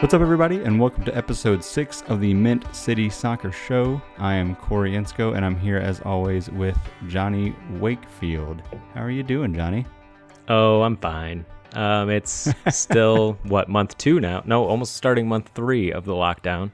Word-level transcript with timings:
What's 0.00 0.14
up, 0.14 0.20
everybody, 0.20 0.62
and 0.62 0.78
welcome 0.78 1.04
to 1.06 1.16
episode 1.16 1.64
six 1.64 2.02
of 2.02 2.20
the 2.20 2.32
Mint 2.32 2.64
City 2.72 3.10
Soccer 3.10 3.50
Show. 3.50 4.00
I 4.16 4.34
am 4.34 4.54
Corey 4.54 4.92
Ensko, 4.92 5.34
and 5.34 5.44
I'm 5.44 5.58
here 5.58 5.78
as 5.78 6.00
always 6.02 6.48
with 6.50 6.78
Johnny 7.08 7.52
Wakefield. 7.80 8.62
How 8.94 9.02
are 9.02 9.10
you 9.10 9.24
doing, 9.24 9.52
Johnny? 9.52 9.84
Oh, 10.46 10.82
I'm 10.82 10.96
fine. 10.98 11.44
Um, 11.72 12.10
it's 12.10 12.48
still 12.68 13.38
what 13.42 13.68
month 13.68 13.98
two 13.98 14.20
now? 14.20 14.44
No, 14.46 14.66
almost 14.66 14.94
starting 14.94 15.26
month 15.26 15.50
three 15.56 15.90
of 15.92 16.04
the 16.04 16.14
lockdown. 16.14 16.70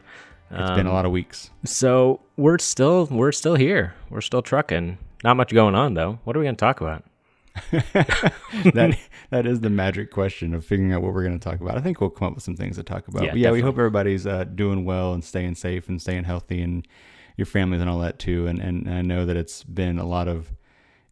It's 0.50 0.70
um, 0.70 0.76
been 0.76 0.86
a 0.86 0.90
um, 0.90 0.94
lot 0.94 1.06
of 1.06 1.10
weeks, 1.10 1.48
so 1.64 2.20
we're 2.36 2.58
still 2.58 3.06
we're 3.10 3.32
still 3.32 3.54
here. 3.54 3.94
We're 4.10 4.20
still 4.20 4.42
trucking. 4.42 4.98
Not 5.24 5.38
much 5.38 5.50
going 5.50 5.74
on 5.74 5.94
though. 5.94 6.18
What 6.24 6.36
are 6.36 6.40
we 6.40 6.44
going 6.44 6.56
to 6.56 6.60
talk 6.60 6.82
about? 6.82 7.02
that 7.70 8.98
that 9.30 9.46
is 9.46 9.60
the 9.60 9.70
magic 9.70 10.10
question 10.10 10.54
of 10.54 10.64
figuring 10.64 10.92
out 10.92 11.02
what 11.02 11.14
we're 11.14 11.22
going 11.22 11.38
to 11.38 11.44
talk 11.50 11.60
about. 11.60 11.76
I 11.76 11.80
think 11.80 12.00
we'll 12.00 12.10
come 12.10 12.28
up 12.28 12.34
with 12.34 12.44
some 12.44 12.56
things 12.56 12.76
to 12.76 12.82
talk 12.82 13.06
about. 13.08 13.24
Yeah, 13.24 13.34
yeah 13.34 13.50
we 13.52 13.60
hope 13.60 13.78
everybody's 13.78 14.26
uh, 14.26 14.44
doing 14.44 14.84
well 14.84 15.12
and 15.12 15.22
staying 15.22 15.54
safe 15.54 15.88
and 15.88 16.00
staying 16.00 16.24
healthy 16.24 16.60
and 16.60 16.86
your 17.36 17.46
families 17.46 17.80
and 17.80 17.88
all 17.88 18.00
that 18.00 18.18
too. 18.18 18.46
And, 18.46 18.60
and 18.60 18.86
and 18.86 18.94
I 18.94 19.02
know 19.02 19.24
that 19.26 19.36
it's 19.36 19.62
been 19.62 19.98
a 19.98 20.06
lot 20.06 20.26
of 20.26 20.52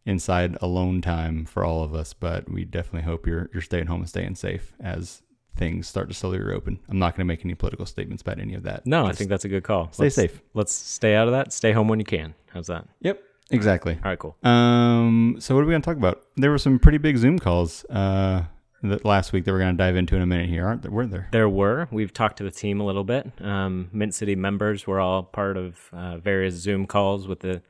inside 0.05 0.57
alone 0.61 1.01
time 1.01 1.45
for 1.45 1.63
all 1.63 1.83
of 1.83 1.95
us, 1.95 2.13
but 2.13 2.51
we 2.51 2.65
definitely 2.65 3.03
hope 3.03 3.25
you're 3.25 3.49
you're 3.53 3.61
staying 3.61 3.87
home 3.87 4.01
and 4.01 4.09
staying 4.09 4.35
safe 4.35 4.73
as 4.81 5.21
things 5.55 5.87
start 5.87 6.07
to 6.09 6.13
slowly 6.13 6.39
reopen. 6.39 6.79
I'm 6.89 6.99
not 6.99 7.15
going 7.15 7.25
to 7.25 7.31
make 7.31 7.45
any 7.45 7.55
political 7.55 7.85
statements 7.85 8.21
about 8.21 8.39
any 8.39 8.53
of 8.55 8.63
that. 8.63 8.85
No, 8.85 9.03
Just 9.03 9.15
I 9.15 9.17
think 9.17 9.29
that's 9.29 9.45
a 9.45 9.49
good 9.49 9.63
call. 9.63 9.91
Stay 9.91 10.03
let's, 10.05 10.15
safe. 10.15 10.41
Let's 10.53 10.73
stay 10.73 11.15
out 11.15 11.27
of 11.27 11.33
that. 11.33 11.53
Stay 11.53 11.71
home 11.71 11.87
when 11.87 11.99
you 11.99 12.05
can. 12.05 12.33
How's 12.51 12.67
that? 12.67 12.87
Yep. 13.01 13.21
Exactly. 13.51 13.93
All 14.03 14.09
right, 14.09 14.19
cool. 14.19 14.35
Um, 14.43 15.37
so 15.39 15.53
what 15.53 15.61
are 15.61 15.65
we 15.65 15.71
going 15.71 15.81
to 15.81 15.85
talk 15.85 15.97
about? 15.97 16.23
There 16.35 16.51
were 16.51 16.57
some 16.57 16.79
pretty 16.79 16.97
big 16.97 17.17
Zoom 17.17 17.39
calls 17.39 17.85
uh, 17.85 18.43
that 18.83 19.05
last 19.05 19.33
week 19.33 19.45
that 19.45 19.51
we're 19.51 19.59
going 19.59 19.75
to 19.75 19.77
dive 19.77 19.95
into 19.95 20.15
in 20.15 20.21
a 20.21 20.25
minute 20.25 20.49
here, 20.49 20.65
aren't 20.65 20.81
there? 20.81 20.91
Were 20.91 21.05
there? 21.05 21.29
There 21.31 21.49
were. 21.49 21.87
We've 21.91 22.13
talked 22.13 22.37
to 22.37 22.43
the 22.43 22.51
team 22.51 22.79
a 22.79 22.85
little 22.85 23.03
bit. 23.03 23.31
Um, 23.41 23.89
Mint 23.91 24.13
City 24.13 24.35
members 24.35 24.87
were 24.87 24.99
all 24.99 25.23
part 25.23 25.57
of 25.57 25.77
uh, 25.91 26.17
various 26.17 26.55
Zoom 26.55 26.87
calls 26.87 27.27
with 27.27 27.41
the 27.41 27.61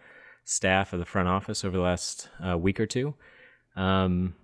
staff 0.46 0.94
of 0.94 1.00
the 1.00 1.06
front 1.06 1.28
office 1.28 1.64
over 1.64 1.78
the 1.78 1.84
last 1.84 2.30
uh, 2.46 2.58
week 2.58 2.80
or 2.80 2.86
two. 2.86 3.16
Um, 3.76 4.36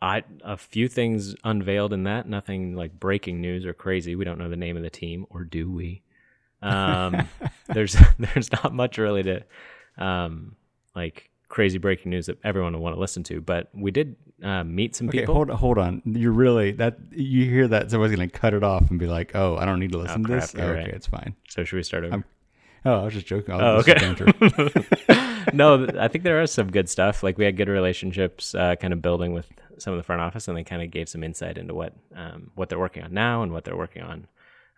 I 0.00 0.22
a 0.44 0.56
few 0.56 0.88
things 0.88 1.34
unveiled 1.44 1.92
in 1.92 2.04
that. 2.04 2.28
Nothing 2.28 2.76
like 2.76 2.98
breaking 2.98 3.40
news 3.40 3.66
or 3.66 3.72
crazy. 3.72 4.14
We 4.14 4.24
don't 4.24 4.38
know 4.38 4.48
the 4.48 4.56
name 4.56 4.76
of 4.76 4.82
the 4.82 4.90
team, 4.90 5.26
or 5.30 5.44
do 5.44 5.70
we? 5.70 6.02
Um, 6.62 7.28
there's 7.66 7.96
there's 8.18 8.52
not 8.52 8.72
much 8.72 8.98
really 8.98 9.24
to 9.24 9.44
um, 9.96 10.56
like 10.98 11.30
crazy 11.48 11.78
breaking 11.78 12.10
news 12.10 12.26
that 12.26 12.38
everyone 12.44 12.72
will 12.74 12.80
want 12.80 12.94
to 12.94 13.00
listen 13.00 13.22
to. 13.24 13.40
But 13.40 13.70
we 13.72 13.90
did 13.90 14.16
uh, 14.42 14.64
meet 14.64 14.94
some 14.96 15.08
okay, 15.08 15.20
people. 15.20 15.34
Hold 15.34 15.50
hold 15.50 15.78
on. 15.78 16.02
You're 16.04 16.32
really 16.32 16.72
that 16.72 16.98
you 17.10 17.44
hear 17.44 17.68
that 17.68 17.90
someone's 17.90 18.14
gonna 18.14 18.28
cut 18.28 18.54
it 18.54 18.62
off 18.62 18.90
and 18.90 18.98
be 18.98 19.06
like, 19.06 19.34
"Oh, 19.34 19.56
I 19.56 19.64
don't 19.64 19.80
need 19.80 19.92
to 19.92 19.98
listen 19.98 20.24
oh, 20.24 20.28
to 20.28 20.34
this." 20.34 20.54
Oh, 20.56 20.60
okay, 20.60 20.80
right. 20.80 20.88
it's 20.88 21.06
fine. 21.06 21.34
So 21.48 21.64
should 21.64 21.76
we 21.76 21.82
start 21.82 22.04
over? 22.04 22.14
I'm, 22.14 22.24
oh, 22.84 23.00
I 23.00 23.04
was 23.04 23.14
just 23.14 23.26
joking. 23.26 23.54
I'll 23.54 23.60
oh, 23.60 23.76
okay. 23.78 23.94
no, 25.52 25.86
I 25.98 26.08
think 26.08 26.24
there 26.24 26.42
is 26.42 26.50
some 26.50 26.70
good 26.70 26.88
stuff. 26.88 27.22
Like 27.22 27.38
we 27.38 27.44
had 27.44 27.56
good 27.56 27.68
relationships, 27.68 28.54
uh, 28.54 28.76
kind 28.76 28.92
of 28.92 29.00
building 29.00 29.32
with 29.32 29.50
some 29.78 29.92
of 29.92 29.98
the 29.98 30.04
front 30.04 30.20
office, 30.20 30.48
and 30.48 30.56
they 30.56 30.64
kind 30.64 30.82
of 30.82 30.90
gave 30.90 31.08
some 31.08 31.22
insight 31.22 31.58
into 31.58 31.74
what 31.74 31.94
um, 32.14 32.50
what 32.54 32.68
they're 32.68 32.78
working 32.78 33.04
on 33.04 33.14
now 33.14 33.42
and 33.42 33.52
what 33.52 33.64
they're 33.64 33.76
working 33.76 34.02
on 34.02 34.26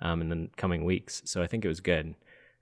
um, 0.00 0.20
in 0.20 0.28
the 0.28 0.48
coming 0.56 0.84
weeks. 0.84 1.22
So 1.24 1.42
I 1.42 1.46
think 1.46 1.64
it 1.64 1.68
was 1.68 1.80
good. 1.80 2.14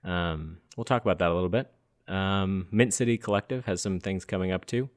Um, 0.03 0.59
we'll 0.77 0.85
talk 0.85 1.01
about 1.01 1.19
that 1.19 1.29
a 1.29 1.33
little 1.33 1.49
bit. 1.49 1.69
Um, 2.09 2.67
Mint 2.71 2.93
City 2.93 3.17
Collective 3.17 3.65
has 3.65 3.81
some 3.81 3.99
things 3.99 4.25
coming 4.25 4.51
up 4.51 4.65
too. 4.65 4.89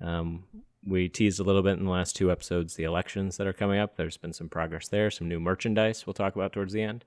Um, 0.00 0.44
we 0.86 1.08
teased 1.08 1.40
a 1.40 1.42
little 1.42 1.62
bit 1.62 1.78
in 1.78 1.84
the 1.84 1.90
last 1.90 2.16
two 2.16 2.30
episodes 2.30 2.74
the 2.74 2.84
elections 2.84 3.36
that 3.36 3.46
are 3.46 3.52
coming 3.52 3.78
up. 3.78 3.96
There's 3.96 4.16
been 4.16 4.32
some 4.32 4.48
progress 4.48 4.88
there, 4.88 5.10
some 5.10 5.28
new 5.28 5.40
merchandise 5.40 6.06
we'll 6.06 6.14
talk 6.14 6.36
about 6.36 6.52
towards 6.52 6.72
the 6.72 6.82
end. 6.82 7.04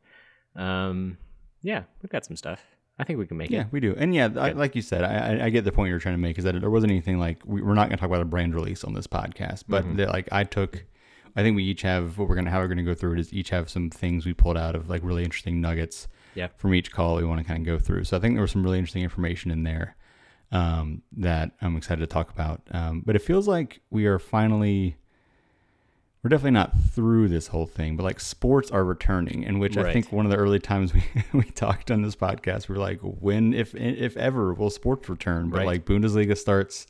Um, 0.56 1.18
yeah, 1.62 1.84
we've 2.02 2.12
got 2.12 2.26
some 2.26 2.36
stuff. 2.36 2.64
I 3.00 3.04
think 3.04 3.18
we 3.18 3.26
can 3.26 3.38
make 3.38 3.50
yeah, 3.50 3.62
it. 3.62 3.64
Yeah, 3.64 3.68
we 3.72 3.80
do. 3.80 3.96
And 3.98 4.14
yeah, 4.14 4.30
I, 4.36 4.52
like 4.52 4.76
you 4.76 4.84
said, 4.84 5.04
I, 5.04 5.46
I, 5.46 5.50
get 5.50 5.66
the 5.66 5.72
point 5.72 5.90
you're 5.90 6.00
trying 6.00 6.14
to 6.14 6.22
make 6.22 6.38
is 6.38 6.44
that 6.44 6.60
there 6.60 6.70
wasn't 6.70 6.92
anything 6.92 7.18
like 7.18 7.40
we, 7.44 7.62
are 7.62 7.74
not 7.74 7.90
going 7.90 7.92
to 7.92 7.98
talk 7.98 8.10
about 8.10 8.22
a 8.22 8.26
brand 8.26 8.54
release 8.54 8.84
on 8.84 8.94
this 8.94 9.08
podcast, 9.08 9.64
but 9.68 9.84
mm-hmm. 9.84 9.96
that, 9.96 10.10
like 10.10 10.30
I 10.32 10.44
took, 10.44 10.86
I 11.36 11.42
think 11.42 11.56
we 11.56 11.64
each 11.64 11.82
have 11.82 12.20
what 12.20 12.30
we're 12.30 12.36
going 12.36 12.46
to 12.46 12.52
how 12.52 12.60
we're 12.60 12.68
going 12.68 12.78
to 12.78 12.84
go 12.84 12.94
through 12.94 13.14
it 13.14 13.20
is 13.20 13.34
each 13.34 13.50
have 13.50 13.68
some 13.68 13.90
things 13.90 14.28
we 14.28 14.34
pulled 14.34 14.58
out 14.58 14.76
of 14.76 14.90
like 14.90 15.02
really 15.04 15.24
interesting 15.24 15.60
nuggets 15.60 16.08
yeah. 16.36 16.48
from 16.58 16.74
each 16.74 16.92
call 16.92 17.16
we 17.16 17.26
want 17.26 17.40
to 17.40 17.46
kind 17.46 17.60
of 17.60 17.66
go 17.66 17.80
through. 17.80 18.04
So 18.06 18.18
I 18.18 18.20
think 18.20 18.36
there 18.36 18.42
was 18.42 18.52
some 18.52 18.64
really 18.64 18.78
interesting 18.78 19.04
information 19.04 19.52
in 19.52 19.64
there 19.64 19.96
um, 20.52 21.02
that 21.18 21.52
I'm 21.62 21.76
excited 21.76 22.02
to 22.02 22.08
talk 22.08 22.30
about. 22.30 22.62
Um, 22.72 23.02
but 23.06 23.16
it 23.16 23.20
feels 23.20 23.48
like 23.48 23.82
we 23.90 24.06
are 24.06 24.20
finally, 24.20 24.98
we're 26.22 26.30
definitely 26.30 26.52
not 26.52 26.74
through 26.92 27.28
this 27.30 27.48
whole 27.48 27.66
thing, 27.66 27.98
but 27.98 28.04
like 28.04 28.20
sports 28.20 28.70
are 28.70 28.86
returning, 28.86 29.44
in 29.44 29.60
which 29.60 29.76
right. 29.76 29.88
I 29.88 29.94
think 29.94 30.12
one 30.12 30.26
of 30.26 30.32
the 30.32 30.38
early 30.38 30.60
times 30.60 30.94
we, 30.94 31.04
we 31.34 31.44
talked 31.44 31.90
on 31.90 32.04
this 32.04 32.16
podcast, 32.16 32.70
we 32.70 32.76
are 32.76 32.80
like, 32.80 33.00
when, 33.02 33.54
if 33.54 33.74
if 33.76 34.16
ever, 34.16 34.54
will 34.54 34.70
sports 34.70 35.10
return? 35.10 35.50
But 35.50 35.60
right. 35.60 35.68
like 35.68 35.86
Bundesliga 35.86 36.38
starts 36.38 36.88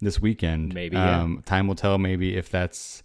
this 0.00 0.20
weekend. 0.20 0.74
Maybe. 0.74 0.96
Um, 0.96 1.36
yeah. 1.36 1.40
Time 1.46 1.68
will 1.68 1.74
tell 1.74 1.98
maybe 1.98 2.36
if 2.36 2.50
that's 2.50 3.02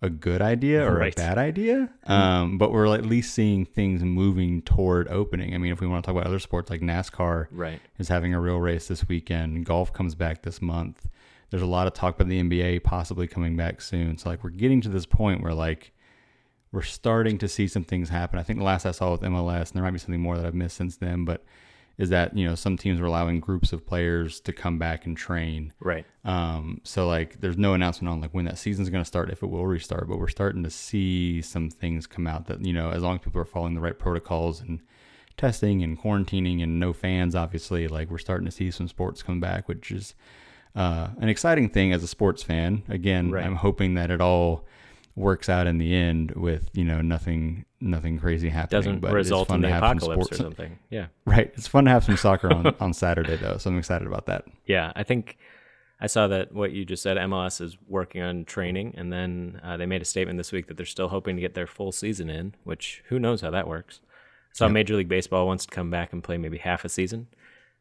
a 0.00 0.08
good 0.08 0.40
idea 0.40 0.86
or 0.86 0.98
right. 0.98 1.12
a 1.12 1.16
bad 1.16 1.38
idea. 1.38 1.90
Mm-hmm. 2.06 2.12
Um, 2.12 2.58
but 2.58 2.72
we're 2.72 2.94
at 2.94 3.04
least 3.04 3.34
seeing 3.34 3.64
things 3.64 4.02
moving 4.02 4.62
toward 4.62 5.08
opening. 5.08 5.54
I 5.54 5.58
mean, 5.58 5.72
if 5.72 5.80
we 5.80 5.86
want 5.86 6.04
to 6.04 6.06
talk 6.06 6.16
about 6.16 6.26
other 6.26 6.38
sports 6.38 6.70
like 6.70 6.80
NASCAR 6.80 7.48
right. 7.50 7.80
is 7.98 8.08
having 8.08 8.32
a 8.32 8.40
real 8.40 8.58
race 8.58 8.88
this 8.88 9.08
weekend, 9.08 9.66
golf 9.66 9.92
comes 9.92 10.14
back 10.14 10.42
this 10.42 10.62
month. 10.62 11.06
There's 11.50 11.62
a 11.62 11.66
lot 11.66 11.86
of 11.86 11.94
talk 11.94 12.14
about 12.14 12.28
the 12.28 12.42
NBA 12.42 12.84
possibly 12.84 13.26
coming 13.26 13.56
back 13.56 13.80
soon. 13.80 14.18
So 14.18 14.28
like 14.28 14.44
we're 14.44 14.50
getting 14.50 14.80
to 14.82 14.88
this 14.88 15.06
point 15.06 15.42
where 15.42 15.54
like 15.54 15.92
we're 16.70 16.82
starting 16.82 17.38
to 17.38 17.48
see 17.48 17.66
some 17.66 17.84
things 17.84 18.08
happen. 18.10 18.38
I 18.38 18.42
think 18.42 18.58
the 18.58 18.64
last 18.64 18.86
I 18.86 18.90
saw 18.90 19.12
with 19.12 19.22
MLS, 19.22 19.68
and 19.68 19.72
there 19.72 19.82
might 19.82 19.92
be 19.92 19.98
something 19.98 20.20
more 20.20 20.36
that 20.36 20.44
I've 20.44 20.54
missed 20.54 20.76
since 20.76 20.96
then, 20.96 21.24
but 21.24 21.44
is 21.98 22.10
that 22.10 22.36
you 22.36 22.48
know 22.48 22.54
some 22.54 22.76
teams 22.76 23.00
are 23.00 23.04
allowing 23.04 23.40
groups 23.40 23.72
of 23.72 23.84
players 23.84 24.40
to 24.40 24.52
come 24.52 24.78
back 24.78 25.04
and 25.04 25.16
train. 25.16 25.72
Right. 25.80 26.06
Um, 26.24 26.80
so 26.84 27.06
like 27.06 27.40
there's 27.40 27.58
no 27.58 27.74
announcement 27.74 28.10
on 28.10 28.20
like 28.20 28.32
when 28.32 28.44
that 28.46 28.58
season's 28.58 28.88
going 28.88 29.02
to 29.02 29.08
start, 29.08 29.30
if 29.30 29.42
it 29.42 29.48
will 29.48 29.66
restart, 29.66 30.08
but 30.08 30.18
we're 30.18 30.28
starting 30.28 30.62
to 30.62 30.70
see 30.70 31.42
some 31.42 31.70
things 31.70 32.06
come 32.06 32.26
out 32.26 32.46
that 32.46 32.64
you 32.64 32.72
know 32.72 32.90
as 32.90 33.02
long 33.02 33.16
as 33.16 33.22
people 33.22 33.40
are 33.40 33.44
following 33.44 33.74
the 33.74 33.80
right 33.80 33.98
protocols 33.98 34.60
and 34.60 34.80
testing 35.36 35.82
and 35.82 36.00
quarantining 36.00 36.62
and 36.62 36.78
no 36.78 36.92
fans, 36.92 37.34
obviously, 37.34 37.88
like 37.88 38.10
we're 38.10 38.18
starting 38.18 38.44
to 38.44 38.52
see 38.52 38.70
some 38.70 38.88
sports 38.88 39.22
come 39.22 39.40
back, 39.40 39.68
which 39.68 39.90
is 39.90 40.14
uh, 40.76 41.08
an 41.20 41.28
exciting 41.28 41.68
thing 41.68 41.92
as 41.92 42.02
a 42.02 42.08
sports 42.08 42.42
fan. 42.42 42.82
Again, 42.88 43.30
right. 43.30 43.44
I'm 43.44 43.56
hoping 43.56 43.94
that 43.94 44.10
it 44.10 44.20
all 44.20 44.66
works 45.18 45.48
out 45.48 45.66
in 45.66 45.78
the 45.78 45.94
end 45.94 46.32
with 46.32 46.70
you 46.72 46.84
know 46.84 47.00
nothing 47.00 47.64
nothing 47.80 48.18
crazy 48.18 48.48
happening. 48.48 48.80
Doesn't 48.80 49.00
but 49.00 49.12
result 49.12 49.50
in 49.50 49.60
the 49.60 49.76
apocalypse 49.76 50.32
or 50.32 50.34
something. 50.34 50.78
Yeah, 50.90 51.06
right. 51.26 51.50
It's 51.54 51.66
fun 51.66 51.84
to 51.84 51.90
have 51.90 52.04
some 52.04 52.16
soccer 52.16 52.52
on 52.52 52.74
on 52.80 52.92
Saturday 52.92 53.36
though, 53.36 53.58
so 53.58 53.70
I'm 53.70 53.78
excited 53.78 54.06
about 54.06 54.26
that. 54.26 54.44
Yeah, 54.66 54.92
I 54.96 55.02
think 55.02 55.36
I 56.00 56.06
saw 56.06 56.28
that 56.28 56.52
what 56.52 56.72
you 56.72 56.84
just 56.84 57.02
said. 57.02 57.16
MLS 57.16 57.60
is 57.60 57.76
working 57.88 58.22
on 58.22 58.44
training, 58.44 58.94
and 58.96 59.12
then 59.12 59.60
uh, 59.62 59.76
they 59.76 59.86
made 59.86 60.02
a 60.02 60.06
statement 60.06 60.38
this 60.38 60.52
week 60.52 60.68
that 60.68 60.76
they're 60.76 60.86
still 60.86 61.08
hoping 61.08 61.36
to 61.36 61.42
get 61.42 61.54
their 61.54 61.66
full 61.66 61.92
season 61.92 62.30
in. 62.30 62.54
Which 62.64 63.02
who 63.08 63.18
knows 63.18 63.40
how 63.40 63.50
that 63.50 63.66
works. 63.66 64.00
So 64.52 64.64
yep. 64.64 64.72
Major 64.72 64.96
League 64.96 65.08
Baseball 65.08 65.46
wants 65.46 65.66
to 65.66 65.74
come 65.74 65.90
back 65.90 66.12
and 66.12 66.22
play 66.22 66.38
maybe 66.38 66.58
half 66.58 66.84
a 66.84 66.88
season. 66.88 67.28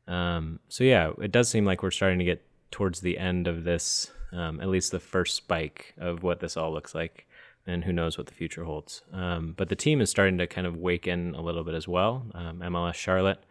Um, 0.07 0.59
so 0.67 0.83
yeah, 0.83 1.11
it 1.21 1.31
does 1.31 1.49
seem 1.49 1.65
like 1.65 1.83
we're 1.83 1.91
starting 1.91 2.19
to 2.19 2.25
get 2.25 2.43
towards 2.71 3.01
the 3.01 3.17
end 3.17 3.47
of 3.47 3.63
this, 3.63 4.11
um, 4.31 4.59
at 4.59 4.67
least 4.67 4.91
the 4.91 4.99
first 4.99 5.35
spike 5.35 5.93
of 5.97 6.23
what 6.23 6.39
this 6.39 6.57
all 6.57 6.73
looks 6.73 6.93
like 6.93 7.27
and 7.67 7.83
who 7.83 7.91
knows 7.91 8.17
what 8.17 8.27
the 8.27 8.33
future 8.33 8.63
holds. 8.63 9.01
Um, 9.11 9.53
but 9.57 9.69
the 9.69 9.75
team 9.75 9.99
is 9.99 10.09
starting 10.09 10.37
to 10.37 10.47
kind 10.47 10.65
of 10.65 10.77
wake 10.77 11.05
in 11.05 11.35
a 11.35 11.41
little 11.41 11.63
bit 11.63 11.75
as 11.75 11.87
well. 11.87 12.25
Um, 12.33 12.59
MLS 12.59 12.95
Charlotte, 12.95 13.43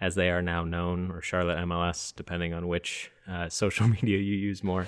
as 0.00 0.14
they 0.14 0.28
are 0.28 0.42
now 0.42 0.62
known, 0.62 1.10
or 1.10 1.22
Charlotte 1.22 1.58
MLS, 1.58 2.14
depending 2.14 2.52
on 2.52 2.68
which 2.68 3.10
uh, 3.28 3.48
social 3.48 3.88
media 3.88 4.18
you 4.18 4.36
use 4.36 4.62
more, 4.62 4.86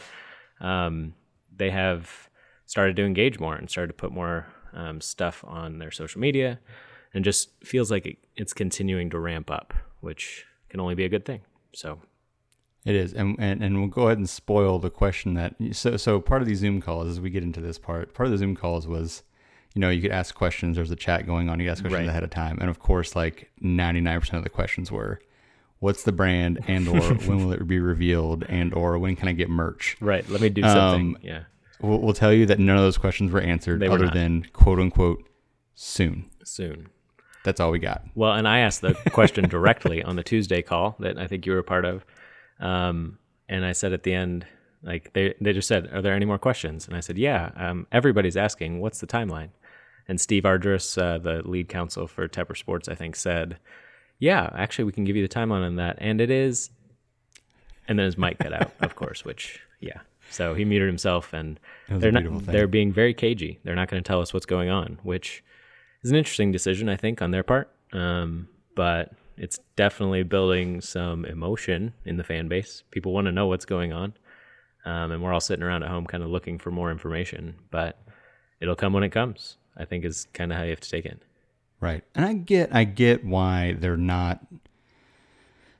um, 0.60 1.14
they 1.56 1.70
have 1.70 2.28
started 2.66 2.96
to 2.96 3.04
engage 3.04 3.38
more 3.38 3.54
and 3.54 3.70
started 3.70 3.88
to 3.88 3.94
put 3.94 4.12
more 4.12 4.46
um, 4.74 5.00
stuff 5.00 5.44
on 5.46 5.78
their 5.78 5.90
social 5.90 6.20
media, 6.20 6.58
and 7.14 7.24
just 7.24 7.50
feels 7.64 7.90
like 7.90 8.06
it, 8.06 8.18
it's 8.36 8.52
continuing 8.52 9.08
to 9.10 9.18
ramp 9.18 9.50
up, 9.50 9.72
which 10.00 10.44
can 10.68 10.80
only 10.80 10.94
be 10.94 11.04
a 11.04 11.08
good 11.08 11.24
thing. 11.24 11.40
So 11.72 12.00
it 12.84 12.94
is, 12.94 13.14
and, 13.14 13.36
and 13.38 13.62
and 13.62 13.78
we'll 13.78 13.88
go 13.88 14.06
ahead 14.06 14.18
and 14.18 14.28
spoil 14.28 14.78
the 14.78 14.90
question 14.90 15.34
that 15.34 15.54
so 15.72 15.96
so 15.96 16.20
part 16.20 16.42
of 16.42 16.48
these 16.48 16.58
Zoom 16.58 16.82
calls 16.82 17.08
as 17.08 17.18
we 17.18 17.30
get 17.30 17.42
into 17.42 17.60
this 17.60 17.78
part. 17.78 18.12
Part 18.12 18.26
of 18.26 18.32
the 18.32 18.38
Zoom 18.38 18.54
calls 18.54 18.86
was, 18.86 19.22
you 19.74 19.80
know, 19.80 19.88
you 19.88 20.02
could 20.02 20.10
ask 20.10 20.34
questions. 20.34 20.76
There's 20.76 20.90
a 20.90 20.96
chat 20.96 21.26
going 21.26 21.48
on. 21.48 21.60
You 21.60 21.70
ask 21.70 21.82
questions 21.82 22.06
right. 22.06 22.08
ahead 22.08 22.24
of 22.24 22.30
time, 22.30 22.58
and 22.60 22.68
of 22.68 22.78
course, 22.78 23.16
like 23.16 23.50
99 23.60 24.20
percent 24.20 24.36
of 24.36 24.44
the 24.44 24.50
questions 24.50 24.92
were, 24.92 25.18
"What's 25.78 26.02
the 26.02 26.12
brand?" 26.12 26.60
and 26.68 26.86
or 26.86 27.00
"When 27.26 27.38
will 27.38 27.52
it 27.52 27.66
be 27.66 27.80
revealed?" 27.80 28.44
and 28.50 28.74
or 28.74 28.98
"When 28.98 29.16
can 29.16 29.28
I 29.28 29.32
get 29.32 29.48
merch?" 29.48 29.96
Right. 30.00 30.28
Let 30.28 30.42
me 30.42 30.50
do 30.50 30.60
something. 30.60 31.16
Um, 31.16 31.18
yeah. 31.22 31.44
We'll, 31.80 32.00
we'll, 32.00 32.14
tell 32.14 32.32
you 32.32 32.46
that 32.46 32.58
none 32.58 32.76
of 32.76 32.82
those 32.82 32.98
questions 32.98 33.30
were 33.30 33.40
answered, 33.40 33.80
were 33.80 33.90
other 33.90 34.06
not. 34.06 34.14
than 34.14 34.46
quote 34.52 34.78
unquote 34.78 35.26
soon. 35.74 36.30
Soon. 36.44 36.88
That's 37.44 37.60
all 37.60 37.70
we 37.70 37.78
got. 37.78 38.02
Well, 38.14 38.32
and 38.32 38.48
I 38.48 38.60
asked 38.60 38.80
the 38.80 38.94
question 39.12 39.48
directly 39.48 40.02
on 40.02 40.16
the 40.16 40.22
Tuesday 40.22 40.62
call 40.62 40.96
that 40.98 41.18
I 41.18 41.26
think 41.26 41.46
you 41.46 41.52
were 41.52 41.58
a 41.58 41.64
part 41.64 41.84
of. 41.84 42.04
Um, 42.60 43.18
and 43.48 43.64
I 43.64 43.72
said 43.72 43.92
at 43.92 44.02
the 44.02 44.14
end, 44.14 44.46
like 44.82 45.12
they 45.12 45.34
they 45.40 45.52
just 45.52 45.68
said, 45.68 45.90
"Are 45.92 46.02
there 46.02 46.14
any 46.14 46.26
more 46.26 46.38
questions?" 46.38 46.86
And 46.86 46.96
I 46.96 47.00
said, 47.00 47.18
"Yeah." 47.18 47.50
Um, 47.56 47.86
everybody's 47.92 48.36
asking, 48.36 48.80
"What's 48.80 49.00
the 49.00 49.06
timeline?" 49.06 49.50
And 50.06 50.20
Steve 50.20 50.44
Ardress, 50.44 50.98
uh, 50.98 51.18
the 51.18 51.42
lead 51.48 51.68
counsel 51.68 52.06
for 52.06 52.28
Tepper 52.28 52.56
Sports, 52.56 52.88
I 52.88 52.94
think 52.94 53.16
said, 53.16 53.58
"Yeah, 54.18 54.50
actually, 54.54 54.84
we 54.84 54.92
can 54.92 55.04
give 55.04 55.16
you 55.16 55.26
the 55.26 55.34
timeline 55.34 55.64
on 55.64 55.76
that." 55.76 55.96
And 56.00 56.20
it 56.20 56.30
is, 56.30 56.70
and 57.88 57.98
then 57.98 58.06
his 58.06 58.18
mic 58.18 58.38
cut 58.38 58.52
out, 58.52 58.72
of 58.80 58.94
course, 58.94 59.24
which 59.24 59.60
yeah. 59.80 60.00
So 60.30 60.54
he 60.54 60.64
muted 60.64 60.88
himself, 60.88 61.32
and 61.32 61.60
they're 61.88 62.10
not, 62.12 62.46
they're 62.46 62.66
being 62.66 62.92
very 62.92 63.14
cagey. 63.14 63.60
They're 63.62 63.74
not 63.74 63.88
going 63.88 64.02
to 64.02 64.06
tell 64.06 64.20
us 64.20 64.32
what's 64.34 64.46
going 64.46 64.68
on, 64.68 64.98
which 65.02 65.44
is 66.02 66.10
an 66.10 66.16
interesting 66.16 66.50
decision, 66.50 66.88
I 66.88 66.96
think, 66.96 67.22
on 67.22 67.30
their 67.30 67.42
part. 67.42 67.70
Um, 67.92 68.48
but 68.74 69.12
it's 69.36 69.58
definitely 69.76 70.22
building 70.22 70.80
some 70.80 71.24
emotion 71.24 71.94
in 72.04 72.16
the 72.16 72.24
fan 72.24 72.48
base. 72.48 72.82
People 72.90 73.12
want 73.12 73.26
to 73.26 73.32
know 73.32 73.46
what's 73.46 73.64
going 73.64 73.92
on. 73.92 74.14
Um, 74.84 75.12
and 75.12 75.22
we're 75.22 75.32
all 75.32 75.40
sitting 75.40 75.62
around 75.62 75.82
at 75.82 75.88
home 75.88 76.06
kind 76.06 76.22
of 76.22 76.28
looking 76.28 76.58
for 76.58 76.70
more 76.70 76.90
information, 76.90 77.56
but 77.70 77.98
it'll 78.60 78.76
come 78.76 78.92
when 78.92 79.02
it 79.02 79.10
comes, 79.10 79.56
I 79.76 79.86
think 79.86 80.04
is 80.04 80.26
kind 80.34 80.52
of 80.52 80.58
how 80.58 80.64
you 80.64 80.70
have 80.70 80.80
to 80.80 80.90
take 80.90 81.06
it. 81.06 81.22
Right. 81.80 82.04
And 82.14 82.24
I 82.24 82.34
get, 82.34 82.74
I 82.74 82.84
get 82.84 83.24
why 83.24 83.76
they're 83.78 83.96
not, 83.96 84.46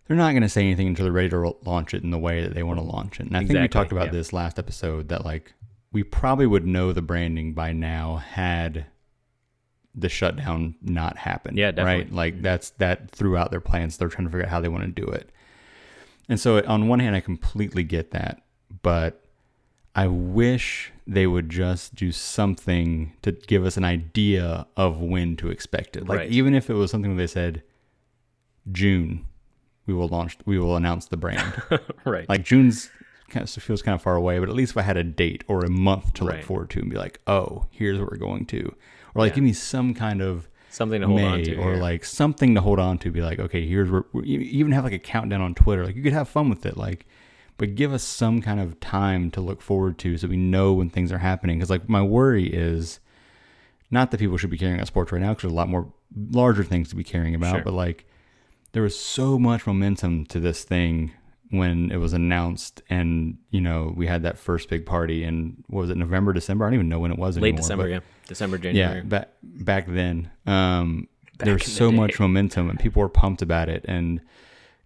they're 0.07 0.17
not 0.17 0.31
going 0.31 0.43
to 0.43 0.49
say 0.49 0.63
anything 0.63 0.89
until 0.89 1.05
they're 1.05 1.13
ready 1.13 1.29
to 1.31 1.55
launch 1.65 1.93
it 1.95 2.03
in 2.03 2.11
the 2.11 2.19
way 2.19 2.43
that 2.43 2.55
they 2.55 2.63
want 2.63 2.79
to 2.79 2.85
launch 2.85 3.21
it. 3.21 3.27
And 3.27 3.37
I 3.37 3.41
exactly, 3.41 3.55
think 3.55 3.63
we 3.63 3.69
talked 3.69 3.93
about 3.93 4.07
yeah. 4.07 4.13
this 4.13 4.33
last 4.33 4.59
episode 4.59 5.09
that 5.09 5.25
like 5.25 5.53
we 5.93 6.03
probably 6.03 6.47
would 6.47 6.67
know 6.67 6.93
the 6.93 7.03
branding 7.03 7.53
by 7.53 7.73
now 7.73 8.17
had 8.17 8.87
the 9.95 10.09
shutdown 10.09 10.75
not 10.83 11.17
happen. 11.17 11.57
Yeah, 11.57 11.71
definitely. 11.71 12.05
Right? 12.05 12.13
Like 12.13 12.35
mm-hmm. 12.35 12.43
that's 12.43 12.71
that 12.71 13.11
throughout 13.11 13.51
their 13.51 13.61
plans. 13.61 13.97
They're 13.97 14.09
trying 14.09 14.27
to 14.27 14.31
figure 14.31 14.47
out 14.47 14.51
how 14.51 14.61
they 14.61 14.69
want 14.69 14.85
to 14.85 15.03
do 15.03 15.09
it. 15.09 15.31
And 16.29 16.41
so 16.41 16.63
on 16.67 16.89
one 16.89 17.01
hand, 17.01 17.15
I 17.15 17.21
completely 17.21 17.85
get 17.85 18.11
that, 18.13 18.43
but 18.83 19.25
I 19.95 20.07
wish 20.07 20.93
they 21.07 21.27
would 21.27 21.51
just 21.51 21.95
do 21.95 22.11
something 22.11 23.13
to 23.23 23.33
give 23.33 23.65
us 23.65 23.77
an 23.77 23.85
idea 23.85 24.67
of 24.77 25.01
when 25.01 25.37
to 25.37 25.51
expect 25.51 25.97
it. 25.97 26.09
Like 26.09 26.19
right. 26.19 26.31
even 26.31 26.55
if 26.55 26.71
it 26.71 26.75
was 26.75 26.91
something 26.91 27.17
they 27.17 27.27
said 27.27 27.63
June, 28.73 29.27
we 29.87 29.93
will 29.93 30.09
launch, 30.09 30.39
we 30.47 30.59
will 30.59 30.77
announce 30.77 31.07
the 31.07 31.19
brand. 31.19 31.63
right. 32.05 32.29
Like 32.29 32.43
June's 32.43 32.91
kind 33.29 33.45
of 33.45 33.51
feels 33.51 33.83
kind 33.83 33.95
of 33.95 34.03
far 34.03 34.17
away, 34.17 34.39
but 34.39 34.49
at 34.49 34.55
least 34.55 34.73
if 34.73 34.77
I 34.79 34.83
had 34.83 34.97
a 34.97 35.05
date 35.05 35.45
or 35.47 35.65
a 35.65 35.71
month 35.71 36.15
to 36.15 36.25
right. 36.25 36.37
look 36.37 36.47
forward 36.47 36.71
to 36.71 36.81
and 36.81 36.91
be 36.91 36.97
like, 36.97 37.21
oh, 37.27 37.67
here's 37.71 37.99
what 37.99 38.11
we're 38.11 38.17
going 38.17 38.47
to 38.47 38.75
or 39.15 39.23
like 39.23 39.33
yeah. 39.33 39.37
give 39.37 39.45
me 39.45 39.53
some 39.53 39.95
kind 39.95 40.21
of 40.21 40.49
something 40.71 41.01
to 41.01 41.07
hold 41.07 41.21
May, 41.21 41.27
on 41.27 41.43
to, 41.45 41.57
or 41.57 41.77
like 41.77 42.05
something 42.05 42.55
to 42.55 42.61
hold 42.61 42.79
on 42.79 42.99
to. 42.99 43.11
Be 43.11 43.21
like, 43.21 43.39
okay, 43.39 43.67
here's 43.67 43.91
where 43.91 44.05
even 44.25 44.73
have 44.73 44.85
like 44.85 44.93
a 44.93 44.99
countdown 44.99 45.41
on 45.41 45.55
Twitter. 45.55 45.85
Like 45.85 45.97
you 45.97 46.03
could 46.03 46.13
have 46.13 46.29
fun 46.29 46.49
with 46.49 46.67
it, 46.67 46.77
like, 46.77 47.07
but 47.57 47.75
give 47.75 47.93
us 47.93 48.03
some 48.03 48.43
kind 48.43 48.61
of 48.61 48.81
time 48.81 49.31
to 49.33 49.41
look 49.41 49.63
forward 49.63 49.99
to, 49.99 50.19
so 50.19 50.29
we 50.29 50.37
know 50.37 50.73
when 50.73 50.91
things 50.91 51.13
are 51.13 51.19
happening. 51.19 51.59
Because 51.59 51.71
like 51.71 51.89
my 51.89 52.03
worry 52.03 52.47
is 52.47 53.01
not 53.91 54.11
that 54.11 54.19
people 54.19 54.37
should 54.37 54.51
be 54.51 54.59
caring 54.59 54.75
about 54.75 54.89
sports 54.89 55.13
right 55.13 55.23
now, 55.23 55.31
because 55.31 55.43
there's 55.43 55.53
a 55.53 55.57
lot 55.57 55.69
more 55.69 55.93
larger 56.31 56.65
things 56.65 56.89
to 56.89 56.97
be 56.97 57.05
caring 57.05 57.35
about, 57.35 57.57
sure. 57.57 57.65
but 57.65 57.75
like 57.75 58.07
there 58.73 58.83
was 58.83 58.99
so 58.99 59.39
much 59.39 59.67
momentum 59.67 60.27
to 60.27 60.41
this 60.41 60.65
thing 60.65 61.13
when 61.51 61.91
it 61.91 61.97
was 61.97 62.13
announced 62.13 62.83
and 62.91 63.39
you 63.51 63.61
know 63.61 63.93
we 63.97 64.07
had 64.07 64.23
that 64.23 64.39
first 64.39 64.69
big 64.69 64.87
party 64.87 65.25
in 65.25 65.63
was 65.69 65.91
it 65.91 65.97
november 65.97 66.33
december? 66.33 66.65
I 66.65 66.69
don't 66.69 66.75
even 66.75 66.89
know 66.89 66.99
when 66.99 67.13
it 67.13 67.19
was 67.19 67.37
late 67.37 67.51
anymore, 67.51 67.61
december 67.61 67.89
yeah. 67.89 68.01
December 68.27 68.59
january. 68.59 68.99
yeah 68.99 69.03
back 69.03 69.29
back 69.43 69.87
then. 69.87 70.31
Um 70.47 71.09
back 71.39 71.47
there 71.47 71.55
was 71.55 71.65
so 71.65 71.91
the 71.91 71.97
much 71.97 72.19
momentum 72.19 72.71
and 72.71 72.79
people 72.79 73.03
were 73.03 73.09
pumped 73.09 73.43
about 73.43 73.69
it 73.69 73.85
and 73.87 74.21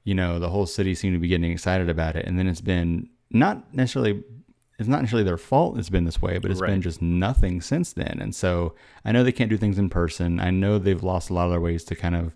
you 0.05 0.15
know 0.15 0.39
the 0.39 0.51
whole 0.51 0.67
city 0.67 0.95
seemed 0.95 1.15
to 1.15 1.21
be 1.21 1.29
getting 1.29 1.51
excited 1.51 1.89
about 1.89 2.17
it. 2.17 2.27
And 2.27 2.39
then 2.39 2.49
it's 2.49 2.61
been 2.61 3.09
not 3.31 3.73
necessarily 3.75 4.23
it's 4.79 4.89
not 4.89 5.01
necessarily 5.01 5.25
their 5.25 5.39
fault 5.39 5.79
it's 5.79 5.91
been 5.91 6.05
this 6.05 6.23
way 6.23 6.39
but 6.39 6.51
it's 6.51 6.61
right. 6.61 6.71
been 6.71 6.83
just 6.83 7.01
nothing 7.01 7.61
since 7.61 7.93
then. 7.93 8.19
And 8.21 8.35
so 8.35 8.75
i 9.05 9.13
know 9.13 9.25
they 9.25 9.33
can't 9.33 9.51
do 9.51 9.57
things 9.57 9.79
in 9.79 9.89
person. 9.89 10.41
I 10.41 10.51
know 10.51 10.79
they've 10.79 11.03
lost 11.03 11.31
a 11.31 11.35
lot 11.35 11.45
of 11.45 11.51
their 11.51 11.61
ways 11.61 11.85
to 11.85 11.95
kind 11.95 12.17
of 12.17 12.33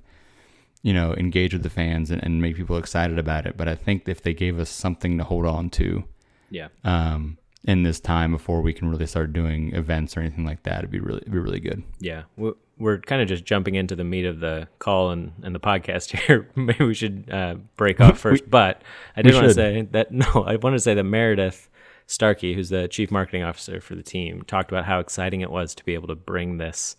you 0.83 0.93
know, 0.93 1.15
engage 1.15 1.53
with 1.53 1.63
the 1.63 1.71
fans 1.71 2.11
and, 2.11 2.23
and 2.23 2.43
make 2.43 2.57
people 2.57 2.77
excited 2.77 3.19
about 3.19 3.47
it. 3.47 3.57
But 3.57 3.69
I 3.69 3.75
think 3.75 4.09
if 4.09 4.23
they 4.23 4.35
gave 4.35 4.59
us 4.59 4.69
something 4.69 5.17
to 5.19 5.25
hold 5.25 5.47
on 5.47 5.71
to, 5.71 6.05
yeah, 6.51 6.69
um, 6.85 7.39
in 7.65 7.85
this 7.85 8.01
time 8.01 8.33
before 8.33 8.61
we 8.61 8.73
can 8.73 8.91
really 8.91 9.07
start 9.07 9.33
doing 9.33 9.73
events 9.75 10.17
or 10.17 10.21
anything 10.21 10.45
like 10.45 10.65
that, 10.65 10.79
it'd 10.79 10.91
be 10.91 11.01
really, 11.01 11.21
it'd 11.21 11.33
be 11.33 11.39
really 11.39 11.61
good. 11.61 11.83
Yeah, 12.01 12.23
we're, 12.37 12.55
we're 12.79 12.99
kind 12.99 13.23
of 13.23 13.29
just 13.29 13.45
jumping 13.45 13.77
into 13.77 13.95
the 13.95 14.05
meat 14.05 14.25
of 14.25 14.41
the 14.41 14.69
call 14.81 15.11
and, 15.11 15.33
and 15.43 15.55
the 15.55 15.61
podcast 15.61 16.17
here. 16.27 16.49
Maybe 16.57 16.85
we 16.85 16.95
should 16.95 17.29
uh, 17.31 17.57
break 17.77 18.01
off 18.01 18.19
first. 18.19 18.45
we, 18.45 18.49
but 18.49 18.83
I 19.17 19.23
did 19.23 19.35
want 19.35 19.47
to 19.47 19.55
say 19.55 19.83
that 19.93 20.11
no, 20.13 20.27
I 20.47 20.57
want 20.57 20.75
to 20.75 20.81
say 20.81 20.95
that 20.95 21.05
Meredith 21.05 21.71
Starkey, 22.07 22.55
who's 22.55 22.71
the 22.71 22.89
chief 22.89 23.11
marketing 23.11 23.45
officer 23.45 23.81
for 23.81 23.95
the 23.95 24.03
team, 24.03 24.43
talked 24.43 24.71
about 24.71 24.85
how 24.85 24.99
exciting 24.99 25.41
it 25.41 25.51
was 25.51 25.75
to 25.77 25.85
be 25.85 25.95
able 25.95 26.09
to 26.09 26.17
bring 26.17 26.59
this 26.59 26.97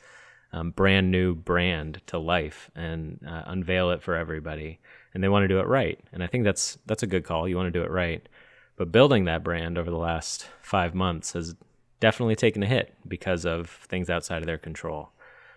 um, 0.53 0.69
brand 0.71 1.11
new 1.11 1.35
brand 1.35 2.01
to 2.07 2.17
life 2.17 2.69
and 2.75 3.19
uh, 3.27 3.43
unveil 3.47 3.91
it 3.91 4.01
for 4.01 4.15
everybody. 4.15 4.79
And 5.13 5.23
they 5.23 5.29
want 5.29 5.43
to 5.43 5.47
do 5.47 5.59
it 5.59 5.67
right. 5.67 5.99
And 6.13 6.23
I 6.23 6.27
think 6.27 6.43
that's 6.43 6.77
that's 6.85 7.03
a 7.03 7.07
good 7.07 7.25
call. 7.25 7.47
You 7.47 7.57
want 7.57 7.67
to 7.67 7.79
do 7.79 7.83
it 7.83 7.91
right. 7.91 8.27
But 8.75 8.91
building 8.91 9.25
that 9.25 9.43
brand 9.43 9.77
over 9.77 9.89
the 9.89 9.97
last 9.97 10.47
five 10.61 10.95
months 10.95 11.33
has 11.33 11.55
definitely 11.99 12.35
taken 12.35 12.63
a 12.63 12.67
hit 12.67 12.95
because 13.07 13.45
of 13.45 13.69
things 13.69 14.09
outside 14.09 14.41
of 14.41 14.45
their 14.45 14.57
control. 14.57 15.09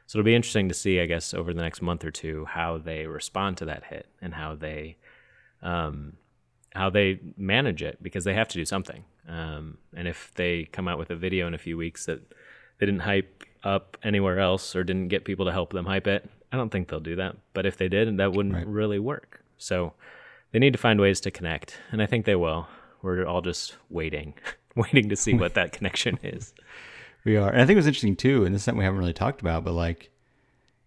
So 0.06 0.18
it'll 0.18 0.26
be 0.26 0.34
interesting 0.34 0.68
to 0.68 0.74
see, 0.74 1.00
I 1.00 1.06
guess, 1.06 1.34
over 1.34 1.52
the 1.52 1.62
next 1.62 1.82
month 1.82 2.04
or 2.04 2.10
two, 2.10 2.44
how 2.44 2.78
they 2.78 3.06
respond 3.06 3.56
to 3.58 3.64
that 3.66 3.84
hit 3.84 4.06
and 4.20 4.34
how 4.34 4.54
they 4.54 4.96
um, 5.62 6.14
how 6.74 6.90
they 6.90 7.20
manage 7.36 7.82
it 7.82 8.02
because 8.02 8.24
they 8.24 8.34
have 8.34 8.48
to 8.48 8.58
do 8.58 8.64
something. 8.64 9.04
Um, 9.28 9.78
and 9.94 10.06
if 10.06 10.32
they 10.34 10.64
come 10.64 10.88
out 10.88 10.98
with 10.98 11.10
a 11.10 11.16
video 11.16 11.46
in 11.46 11.54
a 11.54 11.58
few 11.58 11.76
weeks 11.76 12.06
that 12.06 12.20
they 12.78 12.86
didn't 12.86 13.00
hype 13.00 13.44
up 13.66 13.98
anywhere 14.02 14.38
else 14.38 14.76
or 14.76 14.84
didn't 14.84 15.08
get 15.08 15.24
people 15.24 15.44
to 15.46 15.52
help 15.52 15.72
them 15.72 15.86
hype 15.86 16.06
it, 16.06 16.30
I 16.52 16.56
don't 16.56 16.70
think 16.70 16.88
they'll 16.88 17.00
do 17.00 17.16
that. 17.16 17.36
But 17.52 17.66
if 17.66 17.76
they 17.76 17.88
did, 17.88 18.16
that 18.18 18.32
wouldn't 18.32 18.54
right. 18.54 18.66
really 18.66 18.98
work. 18.98 19.42
So 19.58 19.92
they 20.52 20.58
need 20.58 20.72
to 20.72 20.78
find 20.78 21.00
ways 21.00 21.20
to 21.20 21.30
connect, 21.30 21.78
and 21.90 22.00
I 22.00 22.06
think 22.06 22.24
they 22.24 22.36
will. 22.36 22.68
We're 23.02 23.26
all 23.26 23.42
just 23.42 23.76
waiting, 23.90 24.34
waiting 24.76 25.08
to 25.08 25.16
see 25.16 25.34
what 25.34 25.54
that 25.54 25.72
connection 25.72 26.18
is. 26.22 26.54
We 27.24 27.36
are, 27.36 27.50
and 27.50 27.60
I 27.60 27.66
think 27.66 27.74
it 27.74 27.80
was 27.80 27.86
interesting 27.86 28.16
too, 28.16 28.44
and 28.44 28.54
this 28.54 28.60
is 28.60 28.64
something 28.64 28.78
we 28.78 28.84
haven't 28.84 29.00
really 29.00 29.12
talked 29.12 29.40
about, 29.40 29.64
but 29.64 29.72
like 29.72 30.10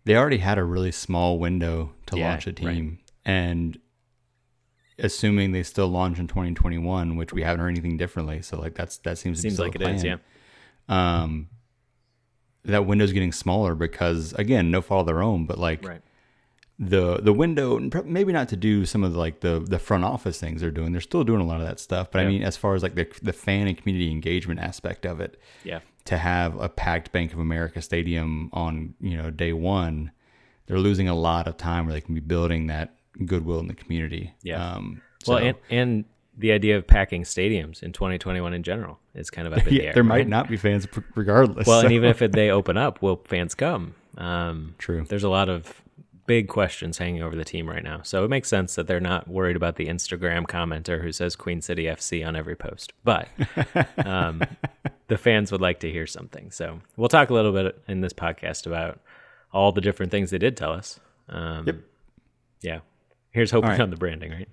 they 0.05 0.15
already 0.15 0.37
had 0.37 0.57
a 0.57 0.63
really 0.63 0.91
small 0.91 1.37
window 1.37 1.91
to 2.07 2.17
yeah, 2.17 2.29
launch 2.29 2.47
a 2.47 2.53
team, 2.53 2.99
right. 2.99 3.33
and 3.33 3.79
assuming 4.97 5.51
they 5.51 5.63
still 5.63 5.87
launch 5.87 6.17
in 6.17 6.27
2021, 6.27 7.15
which 7.17 7.33
we 7.33 7.43
haven't 7.43 7.59
heard 7.59 7.69
anything 7.69 7.97
differently, 7.97 8.41
so 8.41 8.59
like 8.59 8.75
that's 8.75 8.97
that 8.99 9.17
seems 9.17 9.41
seems 9.41 9.59
like 9.59 9.75
it 9.75 9.81
is, 9.81 10.03
yeah. 10.03 10.17
Um, 10.87 11.49
that 12.69 12.85
window's 12.85 13.11
getting 13.11 13.31
smaller 13.31 13.75
because 13.75 14.33
again, 14.33 14.71
no 14.71 14.81
fault 14.81 15.01
of 15.01 15.05
their 15.07 15.21
own, 15.21 15.45
but 15.45 15.57
like 15.57 15.85
right. 15.85 16.01
the 16.77 17.17
the 17.17 17.33
window 17.33 17.79
maybe 18.05 18.33
not 18.33 18.49
to 18.49 18.55
do 18.55 18.85
some 18.85 19.03
of 19.03 19.13
the, 19.13 19.19
like 19.19 19.41
the 19.41 19.59
the 19.59 19.79
front 19.79 20.03
office 20.03 20.39
things 20.39 20.61
they're 20.61 20.71
doing. 20.71 20.91
They're 20.91 21.01
still 21.01 21.23
doing 21.23 21.41
a 21.41 21.45
lot 21.45 21.61
of 21.61 21.67
that 21.67 21.79
stuff, 21.79 22.11
but 22.11 22.19
yeah. 22.19 22.25
I 22.25 22.27
mean, 22.27 22.43
as 22.43 22.57
far 22.57 22.75
as 22.75 22.83
like 22.83 22.95
the 22.95 23.07
the 23.21 23.33
fan 23.33 23.67
and 23.67 23.77
community 23.77 24.11
engagement 24.11 24.59
aspect 24.59 25.05
of 25.05 25.19
it, 25.19 25.39
yeah, 25.63 25.79
to 26.05 26.17
have 26.17 26.59
a 26.59 26.69
packed 26.69 27.11
Bank 27.11 27.33
of 27.33 27.39
America 27.39 27.81
stadium 27.81 28.49
on 28.53 28.95
you 28.99 29.17
know 29.17 29.29
day 29.29 29.53
one, 29.53 30.11
they're 30.67 30.79
losing 30.79 31.07
a 31.07 31.15
lot 31.15 31.47
of 31.47 31.57
time 31.57 31.85
where 31.85 31.93
they 31.93 32.01
can 32.01 32.15
be 32.15 32.21
building 32.21 32.67
that 32.67 32.95
goodwill 33.25 33.59
in 33.59 33.67
the 33.67 33.75
community. 33.75 34.33
Yeah. 34.43 34.73
Um, 34.73 35.01
well, 35.27 35.39
so, 35.39 35.43
and, 35.43 35.57
and 35.69 36.05
the 36.39 36.53
idea 36.53 36.77
of 36.77 36.87
packing 36.87 37.23
stadiums 37.23 37.83
in 37.83 37.91
2021 37.91 38.53
in 38.53 38.63
general 38.63 38.97
is 39.13 39.29
kind 39.29 39.45
of 39.45 39.53
up 39.53 39.67
in 39.67 39.73
yeah, 39.73 39.79
the 39.79 39.87
air. 39.87 39.93
There 39.93 40.03
right? 40.03 40.19
might 40.19 40.27
not 40.27 40.49
be 40.49 40.57
fans 40.57 40.87
regardless. 41.15 41.67
Well, 41.67 41.81
so. 41.81 41.85
and 41.85 41.93
even 41.93 42.09
if 42.09 42.19
they 42.31 42.49
open 42.49 42.77
up, 42.77 43.01
will 43.01 43.17
fans 43.25 43.53
come? 43.53 43.95
Um, 44.17 44.75
True. 44.77 45.05
There's 45.07 45.23
a 45.23 45.29
lot 45.29 45.49
of 45.49 45.81
big 46.25 46.47
questions 46.47 46.97
hanging 46.97 47.23
over 47.23 47.35
the 47.35 47.43
team 47.43 47.67
right 47.67 47.83
now. 47.83 48.01
So 48.03 48.23
it 48.23 48.29
makes 48.29 48.47
sense 48.47 48.75
that 48.75 48.87
they're 48.87 48.99
not 48.99 49.27
worried 49.27 49.55
about 49.55 49.75
the 49.75 49.87
Instagram 49.87 50.45
commenter 50.45 51.01
who 51.01 51.11
says 51.11 51.35
Queen 51.35 51.61
City 51.61 51.85
FC 51.85 52.25
on 52.25 52.35
every 52.35 52.55
post. 52.55 52.93
But 53.03 53.27
um, 54.05 54.43
the 55.07 55.17
fans 55.17 55.51
would 55.51 55.59
like 55.59 55.79
to 55.81 55.91
hear 55.91 56.07
something. 56.07 56.51
So 56.51 56.79
we'll 56.95 57.09
talk 57.09 57.31
a 57.31 57.33
little 57.33 57.51
bit 57.51 57.81
in 57.87 58.01
this 58.01 58.13
podcast 58.13 58.65
about 58.65 58.99
all 59.51 59.71
the 59.71 59.81
different 59.81 60.11
things 60.11 60.29
they 60.29 60.37
did 60.37 60.55
tell 60.55 60.71
us. 60.71 60.99
Um, 61.27 61.65
yep. 61.65 61.75
Yeah. 62.61 62.79
Here's 63.31 63.51
hoping 63.51 63.71
right. 63.71 63.79
on 63.79 63.89
the 63.89 63.97
branding, 63.97 64.31
right? 64.31 64.49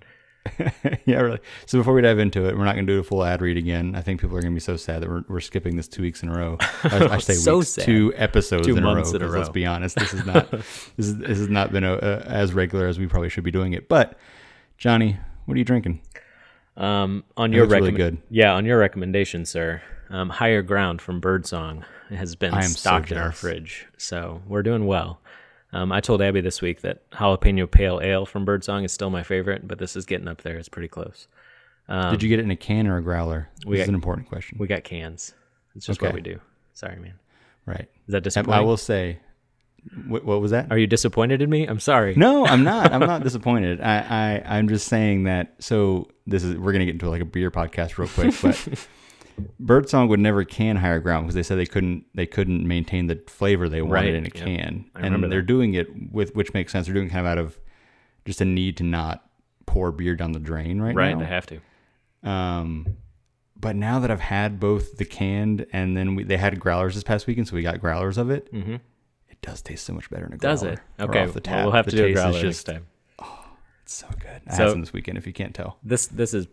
yeah, 1.05 1.19
really. 1.19 1.39
So 1.65 1.77
before 1.77 1.93
we 1.93 2.01
dive 2.01 2.19
into 2.19 2.47
it, 2.47 2.57
we're 2.57 2.65
not 2.65 2.75
going 2.75 2.87
to 2.87 2.93
do 2.93 2.99
a 2.99 3.03
full 3.03 3.23
ad 3.23 3.41
read 3.41 3.57
again. 3.57 3.95
I 3.95 4.01
think 4.01 4.21
people 4.21 4.37
are 4.37 4.41
going 4.41 4.53
to 4.53 4.55
be 4.55 4.61
so 4.61 4.77
sad 4.77 5.01
that 5.01 5.09
we're, 5.09 5.23
we're 5.27 5.39
skipping 5.39 5.75
this 5.75 5.87
two 5.87 6.01
weeks 6.01 6.23
in 6.23 6.29
a 6.29 6.37
row. 6.37 6.57
I, 6.83 7.07
I 7.07 7.17
say 7.19 7.33
so 7.33 7.59
weeks, 7.59 7.69
sad. 7.69 7.85
two 7.85 8.13
episodes 8.15 8.67
two 8.67 8.77
in, 8.77 8.83
a 8.83 8.95
row, 8.95 9.03
in 9.03 9.21
a 9.21 9.27
row. 9.27 9.39
Let's 9.39 9.49
be 9.49 9.65
honest, 9.65 9.97
this 9.97 10.13
is 10.13 10.25
not 10.25 10.49
this, 10.51 10.89
is, 10.97 11.17
this 11.17 11.37
has 11.37 11.49
not 11.49 11.71
been 11.71 11.83
a, 11.83 11.93
a, 11.93 12.19
as 12.27 12.53
regular 12.53 12.87
as 12.87 12.99
we 12.99 13.07
probably 13.07 13.29
should 13.29 13.43
be 13.43 13.51
doing 13.51 13.73
it. 13.73 13.87
But 13.87 14.17
Johnny, 14.77 15.17
what 15.45 15.55
are 15.55 15.59
you 15.59 15.65
drinking? 15.65 16.01
Um, 16.75 17.23
on 17.35 17.53
your 17.53 17.65
recommend, 17.65 17.97
really 17.97 18.17
yeah, 18.29 18.53
on 18.53 18.65
your 18.65 18.77
recommendation, 18.77 19.45
sir. 19.45 19.81
Um, 20.09 20.29
Higher 20.29 20.61
Ground 20.61 21.01
from 21.01 21.19
Birdsong 21.19 21.83
has 22.09 22.35
been 22.35 22.61
stocked 22.63 23.09
so 23.09 23.15
in 23.15 23.21
our 23.21 23.31
fridge, 23.31 23.87
so 23.97 24.41
we're 24.47 24.63
doing 24.63 24.85
well. 24.85 25.19
Um, 25.73 25.91
I 25.91 25.99
told 25.99 26.21
Abby 26.21 26.41
this 26.41 26.61
week 26.61 26.81
that 26.81 27.09
jalapeno 27.11 27.69
pale 27.69 27.99
ale 28.01 28.25
from 28.25 28.45
Birdsong 28.45 28.83
is 28.83 28.91
still 28.91 29.09
my 29.09 29.23
favorite, 29.23 29.67
but 29.67 29.79
this 29.79 29.95
is 29.95 30.05
getting 30.05 30.27
up 30.27 30.41
there. 30.41 30.57
It's 30.57 30.69
pretty 30.69 30.87
close. 30.87 31.27
Um, 31.89 32.11
Did 32.11 32.23
you 32.23 32.29
get 32.29 32.39
it 32.39 32.43
in 32.43 32.51
a 32.51 32.55
can 32.55 32.87
or 32.87 32.97
a 32.97 33.01
growler? 33.01 33.49
This 33.65 33.81
is 33.81 33.87
an 33.87 33.95
important 33.95 34.27
question. 34.27 34.57
We 34.59 34.67
got 34.67 34.83
cans. 34.83 35.33
It's 35.75 35.85
just 35.85 35.99
okay. 35.99 36.07
what 36.07 36.15
we 36.15 36.21
do. 36.21 36.39
Sorry, 36.73 36.97
man. 36.97 37.13
Right. 37.65 37.89
Is 38.07 38.13
that 38.13 38.23
disappointing? 38.23 38.59
I 38.59 38.61
will 38.61 38.77
say, 38.77 39.19
what, 40.07 40.25
what, 40.25 40.41
was 40.41 40.51
that? 40.51 40.71
Are 40.71 40.77
you 40.77 40.87
disappointed 40.87 41.41
in 41.41 41.49
me? 41.49 41.65
I'm 41.65 41.79
sorry. 41.79 42.13
No, 42.15 42.45
I'm 42.45 42.63
not. 42.63 42.91
I'm 42.91 43.01
not 43.01 43.23
disappointed. 43.23 43.81
I, 43.81 43.99
I 44.45 44.57
I'm 44.57 44.67
just 44.67 44.87
saying 44.87 45.23
that. 45.23 45.55
So 45.59 46.09
this 46.25 46.43
is 46.43 46.55
we're 46.55 46.71
gonna 46.71 46.85
get 46.85 46.93
into 46.93 47.09
like 47.09 47.21
a 47.21 47.25
beer 47.25 47.51
podcast 47.51 47.97
real 47.97 48.09
quick, 48.09 48.33
but 48.41 48.57
Birdsong 49.59 50.07
would 50.07 50.19
never 50.19 50.43
can 50.43 50.77
higher 50.77 50.99
ground 50.99 51.25
because 51.25 51.35
they 51.35 51.43
said 51.43 51.57
they 51.57 51.65
couldn't 51.65 52.05
they 52.15 52.25
couldn't 52.25 52.67
maintain 52.67 53.07
the 53.07 53.21
flavor 53.27 53.69
they 53.69 53.81
wanted 53.81 53.93
right. 53.93 54.13
in 54.13 54.25
a 54.25 54.29
can, 54.29 54.89
and 54.95 55.23
they're 55.23 55.41
that. 55.41 55.47
doing 55.47 55.73
it 55.73 55.87
with 56.11 56.35
which 56.35 56.53
makes 56.53 56.71
sense. 56.71 56.87
They're 56.87 56.95
doing 56.95 57.09
kind 57.09 57.25
of 57.25 57.31
out 57.31 57.37
of 57.37 57.59
just 58.25 58.41
a 58.41 58.45
need 58.45 58.77
to 58.77 58.83
not 58.83 59.29
pour 59.65 59.91
beer 59.91 60.15
down 60.15 60.31
the 60.31 60.39
drain 60.39 60.81
right, 60.81 60.95
right 60.95 61.11
now. 61.11 61.19
Right, 61.19 61.19
they 61.19 61.25
have 61.25 61.45
to. 61.47 61.59
Um, 62.29 62.97
but 63.55 63.75
now 63.75 63.99
that 63.99 64.11
I've 64.11 64.19
had 64.19 64.59
both 64.59 64.97
the 64.97 65.05
canned 65.05 65.65
and 65.71 65.95
then 65.95 66.15
we, 66.15 66.23
they 66.23 66.37
had 66.37 66.59
growlers 66.59 66.95
this 66.95 67.03
past 67.03 67.27
weekend, 67.27 67.47
so 67.47 67.55
we 67.55 67.61
got 67.61 67.79
growlers 67.79 68.17
of 68.17 68.29
it. 68.29 68.51
Mm-hmm. 68.53 68.75
It 69.29 69.41
does 69.41 69.61
taste 69.61 69.85
so 69.85 69.93
much 69.93 70.09
better 70.09 70.25
in 70.25 70.33
a 70.33 70.37
growler. 70.37 70.53
Does 70.53 70.63
it? 70.63 70.79
Okay, 70.99 71.23
off 71.23 71.33
the 71.33 71.41
well, 71.45 71.63
we'll 71.65 71.73
have 71.73 71.85
the 71.85 71.91
to 71.91 71.97
do 71.97 72.05
a 72.05 72.13
growler 72.13 72.41
just, 72.41 72.65
time. 72.65 72.87
Oh, 73.19 73.45
it's 73.83 73.93
so 73.93 74.07
good. 74.19 74.41
I 74.47 74.55
so, 74.55 74.63
had 74.63 74.71
some 74.71 74.81
this 74.81 74.93
weekend. 74.93 75.17
If 75.17 75.27
you 75.27 75.33
can't 75.33 75.53
tell, 75.53 75.77
this 75.83 76.07
this 76.07 76.33
is. 76.33 76.47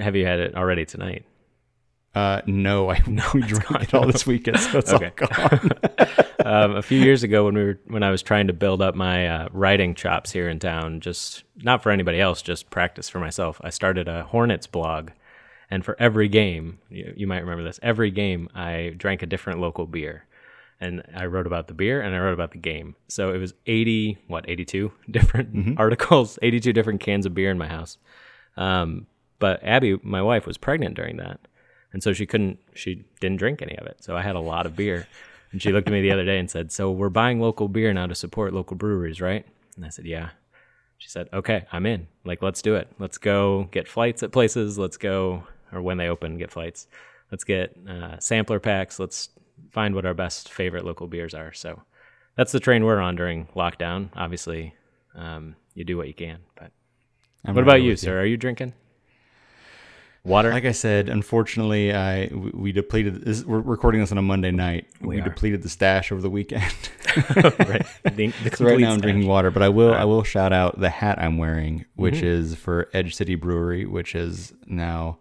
Have 0.00 0.16
you 0.16 0.26
had 0.26 0.40
it 0.40 0.54
already 0.54 0.84
tonight? 0.84 1.24
Uh, 2.18 2.42
no, 2.46 2.90
I 2.90 3.00
no, 3.06 3.22
we 3.32 3.42
drank 3.42 3.82
it 3.82 3.94
all 3.94 4.06
this 4.06 4.26
weekend, 4.26 4.58
so 4.58 4.78
it's 4.78 4.92
okay. 4.92 5.12
gone. 5.14 5.70
um, 6.44 6.74
a 6.74 6.82
few 6.82 6.98
years 6.98 7.22
ago, 7.22 7.44
when 7.44 7.54
we 7.54 7.62
were 7.62 7.80
when 7.86 8.02
I 8.02 8.10
was 8.10 8.22
trying 8.22 8.48
to 8.48 8.52
build 8.52 8.82
up 8.82 8.96
my 8.96 9.28
uh, 9.28 9.48
writing 9.52 9.94
chops 9.94 10.32
here 10.32 10.48
in 10.48 10.58
town, 10.58 10.98
just 10.98 11.44
not 11.62 11.80
for 11.80 11.92
anybody 11.92 12.20
else, 12.20 12.42
just 12.42 12.70
practice 12.70 13.08
for 13.08 13.20
myself, 13.20 13.60
I 13.62 13.70
started 13.70 14.08
a 14.08 14.24
Hornets 14.24 14.66
blog 14.66 15.10
and 15.70 15.84
for 15.84 15.94
every 16.00 16.28
game, 16.28 16.78
you, 16.88 17.12
you 17.16 17.26
might 17.28 17.40
remember 17.40 17.62
this, 17.62 17.78
every 17.82 18.10
game 18.10 18.48
I 18.52 18.94
drank 18.96 19.22
a 19.22 19.26
different 19.26 19.60
local 19.60 19.86
beer. 19.86 20.24
And 20.80 21.02
I 21.14 21.26
wrote 21.26 21.46
about 21.46 21.66
the 21.66 21.74
beer 21.74 22.00
and 22.00 22.14
I 22.14 22.20
wrote 22.20 22.34
about 22.34 22.52
the 22.52 22.58
game. 22.58 22.94
So 23.08 23.32
it 23.32 23.38
was 23.38 23.52
80, 23.66 24.16
what, 24.28 24.48
82 24.48 24.92
different 25.10 25.52
mm-hmm. 25.52 25.74
articles, 25.76 26.38
82 26.42 26.72
different 26.72 27.00
cans 27.00 27.26
of 27.26 27.34
beer 27.34 27.50
in 27.50 27.58
my 27.58 27.66
house. 27.66 27.98
Um, 28.56 29.06
but 29.40 29.62
Abby, 29.62 29.98
my 30.02 30.22
wife, 30.22 30.46
was 30.46 30.56
pregnant 30.56 30.94
during 30.94 31.16
that. 31.16 31.40
And 31.92 32.02
so 32.02 32.12
she 32.12 32.26
couldn't, 32.26 32.58
she 32.74 33.04
didn't 33.20 33.38
drink 33.38 33.62
any 33.62 33.76
of 33.76 33.86
it. 33.86 34.02
So 34.04 34.16
I 34.16 34.22
had 34.22 34.36
a 34.36 34.40
lot 34.40 34.66
of 34.66 34.76
beer. 34.76 35.06
And 35.52 35.62
she 35.62 35.72
looked 35.72 35.88
at 35.88 35.92
me 35.92 36.02
the 36.02 36.12
other 36.12 36.24
day 36.24 36.38
and 36.38 36.50
said, 36.50 36.70
So 36.70 36.90
we're 36.90 37.08
buying 37.08 37.40
local 37.40 37.68
beer 37.68 37.92
now 37.92 38.06
to 38.06 38.14
support 38.14 38.52
local 38.52 38.76
breweries, 38.76 39.20
right? 39.20 39.46
And 39.76 39.84
I 39.84 39.88
said, 39.88 40.04
Yeah. 40.04 40.30
She 40.98 41.08
said, 41.08 41.28
Okay, 41.32 41.64
I'm 41.72 41.86
in. 41.86 42.06
Like, 42.24 42.42
let's 42.42 42.60
do 42.60 42.74
it. 42.74 42.88
Let's 42.98 43.16
go 43.16 43.64
get 43.70 43.88
flights 43.88 44.22
at 44.22 44.32
places. 44.32 44.78
Let's 44.78 44.98
go 44.98 45.44
or 45.72 45.82
when 45.82 45.98
they 45.98 46.08
open, 46.08 46.38
get 46.38 46.50
flights. 46.50 46.86
Let's 47.30 47.44
get 47.44 47.76
uh, 47.88 48.18
sampler 48.18 48.60
packs. 48.60 48.98
Let's 48.98 49.30
find 49.70 49.94
what 49.94 50.06
our 50.06 50.14
best 50.14 50.50
favorite 50.50 50.84
local 50.84 51.06
beers 51.06 51.34
are. 51.34 51.52
So 51.52 51.82
that's 52.36 52.52
the 52.52 52.60
train 52.60 52.84
we're 52.84 53.00
on 53.00 53.16
during 53.16 53.46
lockdown. 53.56 54.10
Obviously, 54.16 54.74
um, 55.14 55.56
you 55.74 55.84
do 55.84 55.96
what 55.96 56.08
you 56.08 56.14
can. 56.14 56.38
But 56.56 56.72
I'm 57.44 57.54
what 57.54 57.64
about 57.64 57.82
you, 57.82 57.96
sir? 57.96 58.14
You. 58.14 58.18
Are 58.18 58.26
you 58.26 58.36
drinking? 58.36 58.72
Water. 60.24 60.50
Like 60.52 60.64
I 60.64 60.72
said, 60.72 61.08
unfortunately, 61.08 61.94
I 61.94 62.26
we, 62.26 62.72
depleted. 62.72 63.24
This, 63.24 63.44
we're 63.44 63.60
recording 63.60 64.00
this 64.00 64.12
on 64.12 64.18
a 64.18 64.22
Monday 64.22 64.50
night. 64.50 64.86
We, 65.00 65.16
we 65.16 65.22
depleted 65.22 65.62
the 65.62 65.68
stash 65.68 66.12
over 66.12 66.20
the 66.20 66.28
weekend. 66.28 66.62
right. 67.36 67.86
The, 68.04 68.32
the 68.44 68.56
so 68.56 68.64
right 68.66 68.78
now, 68.78 68.92
I'm 68.92 69.00
drinking 69.00 69.26
water. 69.26 69.50
But 69.50 69.62
I 69.62 69.68
will 69.68 69.90
right. 69.90 70.00
I 70.00 70.04
will 70.04 70.22
shout 70.22 70.52
out 70.52 70.80
the 70.80 70.90
hat 70.90 71.18
I'm 71.18 71.38
wearing, 71.38 71.86
which 71.94 72.16
mm-hmm. 72.16 72.26
is 72.26 72.54
for 72.56 72.88
Edge 72.92 73.14
City 73.14 73.36
Brewery, 73.36 73.86
which 73.86 74.14
is 74.14 74.52
now 74.66 75.18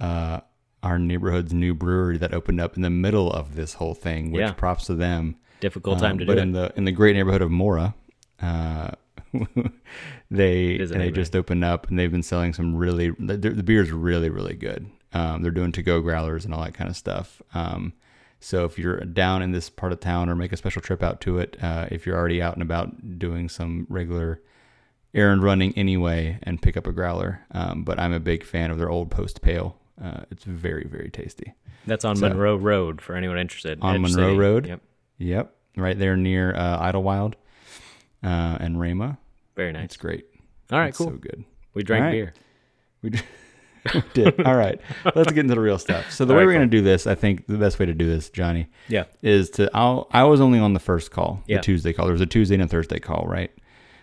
uh, 0.00 0.40
our 0.82 0.98
neighborhood's 0.98 1.52
new 1.52 1.74
brewery 1.74 2.18
that 2.18 2.32
opened 2.32 2.60
up 2.60 2.76
in 2.76 2.82
the 2.82 2.90
middle 2.90 3.30
of 3.32 3.56
this 3.56 3.74
whole 3.74 3.94
thing, 3.94 4.30
which 4.30 4.40
yeah. 4.40 4.52
props 4.52 4.86
to 4.86 4.94
them. 4.94 5.36
Difficult 5.60 5.98
time 5.98 6.12
um, 6.12 6.18
to 6.18 6.26
but 6.26 6.34
do 6.34 6.40
in 6.40 6.50
it. 6.50 6.52
the 6.52 6.72
in 6.76 6.84
the 6.84 6.92
great 6.92 7.16
neighborhood 7.16 7.42
of 7.42 7.50
Mora, 7.50 7.94
uh, 8.40 8.90
they 10.30 10.78
they 10.78 11.10
just 11.10 11.36
opened 11.36 11.64
up 11.64 11.88
and 11.88 11.98
they've 11.98 12.10
been 12.10 12.22
selling 12.22 12.52
some 12.52 12.74
really 12.74 13.10
the, 13.18 13.36
the 13.36 13.62
beer 13.62 13.82
is 13.82 13.90
really 13.90 14.30
really 14.30 14.54
good. 14.54 14.90
Um, 15.12 15.42
they're 15.42 15.50
doing 15.50 15.72
to 15.72 15.82
go 15.82 16.00
growlers 16.00 16.44
and 16.44 16.52
all 16.52 16.62
that 16.62 16.74
kind 16.74 16.90
of 16.90 16.96
stuff. 16.96 17.40
Um, 17.54 17.94
so 18.38 18.64
if 18.64 18.78
you're 18.78 19.00
down 19.00 19.40
in 19.42 19.52
this 19.52 19.70
part 19.70 19.92
of 19.92 20.00
town 20.00 20.28
or 20.28 20.34
make 20.34 20.52
a 20.52 20.56
special 20.56 20.82
trip 20.82 21.02
out 21.02 21.20
to 21.22 21.38
it, 21.38 21.56
uh, 21.62 21.86
if 21.90 22.04
you're 22.04 22.16
already 22.16 22.42
out 22.42 22.54
and 22.54 22.62
about 22.62 23.18
doing 23.18 23.48
some 23.48 23.86
regular 23.88 24.42
errand 25.14 25.42
running 25.42 25.72
anyway, 25.78 26.38
and 26.42 26.60
pick 26.60 26.76
up 26.76 26.86
a 26.86 26.92
growler. 26.92 27.40
Um, 27.52 27.82
but 27.82 27.98
I'm 27.98 28.12
a 28.12 28.20
big 28.20 28.44
fan 28.44 28.70
of 28.70 28.76
their 28.76 28.90
old 28.90 29.10
post 29.10 29.40
pale 29.40 29.78
uh, 30.02 30.20
it's 30.30 30.44
very, 30.44 30.86
very 30.86 31.10
tasty. 31.10 31.54
That's 31.86 32.04
on 32.04 32.16
so, 32.16 32.28
Monroe 32.28 32.56
Road 32.56 33.00
for 33.00 33.14
anyone 33.14 33.38
interested. 33.38 33.78
On 33.80 33.94
Edge 33.94 34.00
Monroe 34.02 34.28
City. 34.28 34.38
Road. 34.38 34.66
Yep. 34.66 34.80
Yep. 35.18 35.54
Right 35.76 35.98
there 35.98 36.16
near 36.16 36.54
uh, 36.54 36.78
Idlewild 36.80 37.36
uh, 38.22 38.58
and 38.60 38.80
Rama. 38.80 39.18
Very 39.56 39.72
nice. 39.72 39.84
It's 39.86 39.96
great. 39.96 40.26
All 40.70 40.78
right, 40.78 40.88
it's 40.88 40.98
cool. 40.98 41.08
So 41.08 41.16
good. 41.16 41.44
We 41.74 41.82
drank 41.82 42.02
right. 42.02 42.12
beer. 42.12 42.34
We 43.94 44.02
did. 44.14 44.44
All 44.44 44.56
right. 44.56 44.80
Let's 45.14 45.30
get 45.30 45.38
into 45.38 45.54
the 45.54 45.60
real 45.60 45.78
stuff. 45.78 46.10
So 46.10 46.24
the 46.24 46.32
All 46.32 46.38
way 46.38 46.42
right, 46.42 46.46
we're 46.46 46.52
cool. 46.54 46.58
going 46.60 46.70
to 46.70 46.76
do 46.76 46.82
this, 46.82 47.06
I 47.06 47.14
think 47.14 47.46
the 47.46 47.56
best 47.56 47.78
way 47.78 47.86
to 47.86 47.94
do 47.94 48.04
this, 48.08 48.30
Johnny, 48.30 48.66
yeah, 48.88 49.04
is 49.22 49.48
to 49.50 49.70
I'll 49.72 50.08
I 50.10 50.24
was 50.24 50.40
only 50.40 50.58
on 50.58 50.72
the 50.72 50.80
first 50.80 51.12
call, 51.12 51.40
the. 51.46 51.60
Tuesday 51.60 51.92
call. 51.92 52.06
There 52.06 52.12
was 52.12 52.20
a 52.20 52.26
Tuesday 52.26 52.56
and 52.56 52.64
a 52.64 52.66
Thursday 52.66 52.98
call, 52.98 53.26
right? 53.28 53.52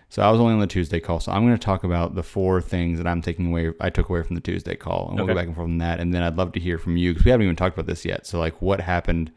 So 0.08 0.22
I 0.22 0.30
was 0.30 0.40
only 0.40 0.54
on 0.54 0.60
the 0.60 0.66
Tuesday 0.66 1.00
call. 1.00 1.20
So 1.20 1.32
I'm 1.32 1.44
going 1.44 1.58
to 1.58 1.62
talk 1.62 1.84
about 1.84 2.14
the 2.14 2.22
four 2.22 2.62
things 2.62 2.98
that 2.98 3.06
I'm 3.06 3.20
taking 3.20 3.48
away. 3.48 3.72
I 3.80 3.90
took 3.90 4.08
away 4.08 4.22
from 4.22 4.36
the 4.36 4.40
Tuesday 4.40 4.76
call, 4.76 5.08
and 5.08 5.18
we'll 5.18 5.26
go 5.26 5.34
back 5.34 5.46
and 5.46 5.54
forth 5.54 5.68
on 5.68 5.78
that. 5.78 6.00
And 6.00 6.14
then 6.14 6.22
I'd 6.22 6.36
love 6.36 6.52
to 6.52 6.60
hear 6.60 6.78
from 6.78 6.96
you 6.96 7.12
because 7.12 7.24
we 7.24 7.30
haven't 7.30 7.44
even 7.44 7.56
talked 7.56 7.76
about 7.76 7.86
this 7.86 8.04
yet. 8.04 8.26
So 8.26 8.38
like, 8.38 8.62
what 8.62 8.80
happened 8.80 9.32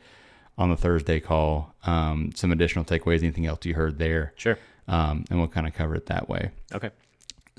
on 0.57 0.69
the 0.69 0.77
Thursday 0.77 1.19
call? 1.19 1.73
Um, 1.85 2.31
some 2.35 2.51
additional 2.51 2.85
takeaways. 2.85 3.19
Anything 3.23 3.47
else 3.47 3.65
you 3.65 3.73
heard 3.73 3.97
there? 3.97 4.33
Sure. 4.37 4.57
Um, 4.87 5.25
and 5.29 5.39
we'll 5.39 5.49
kind 5.49 5.67
of 5.67 5.73
cover 5.73 5.95
it 5.95 6.05
that 6.05 6.29
way. 6.29 6.51
Okay. 6.73 6.91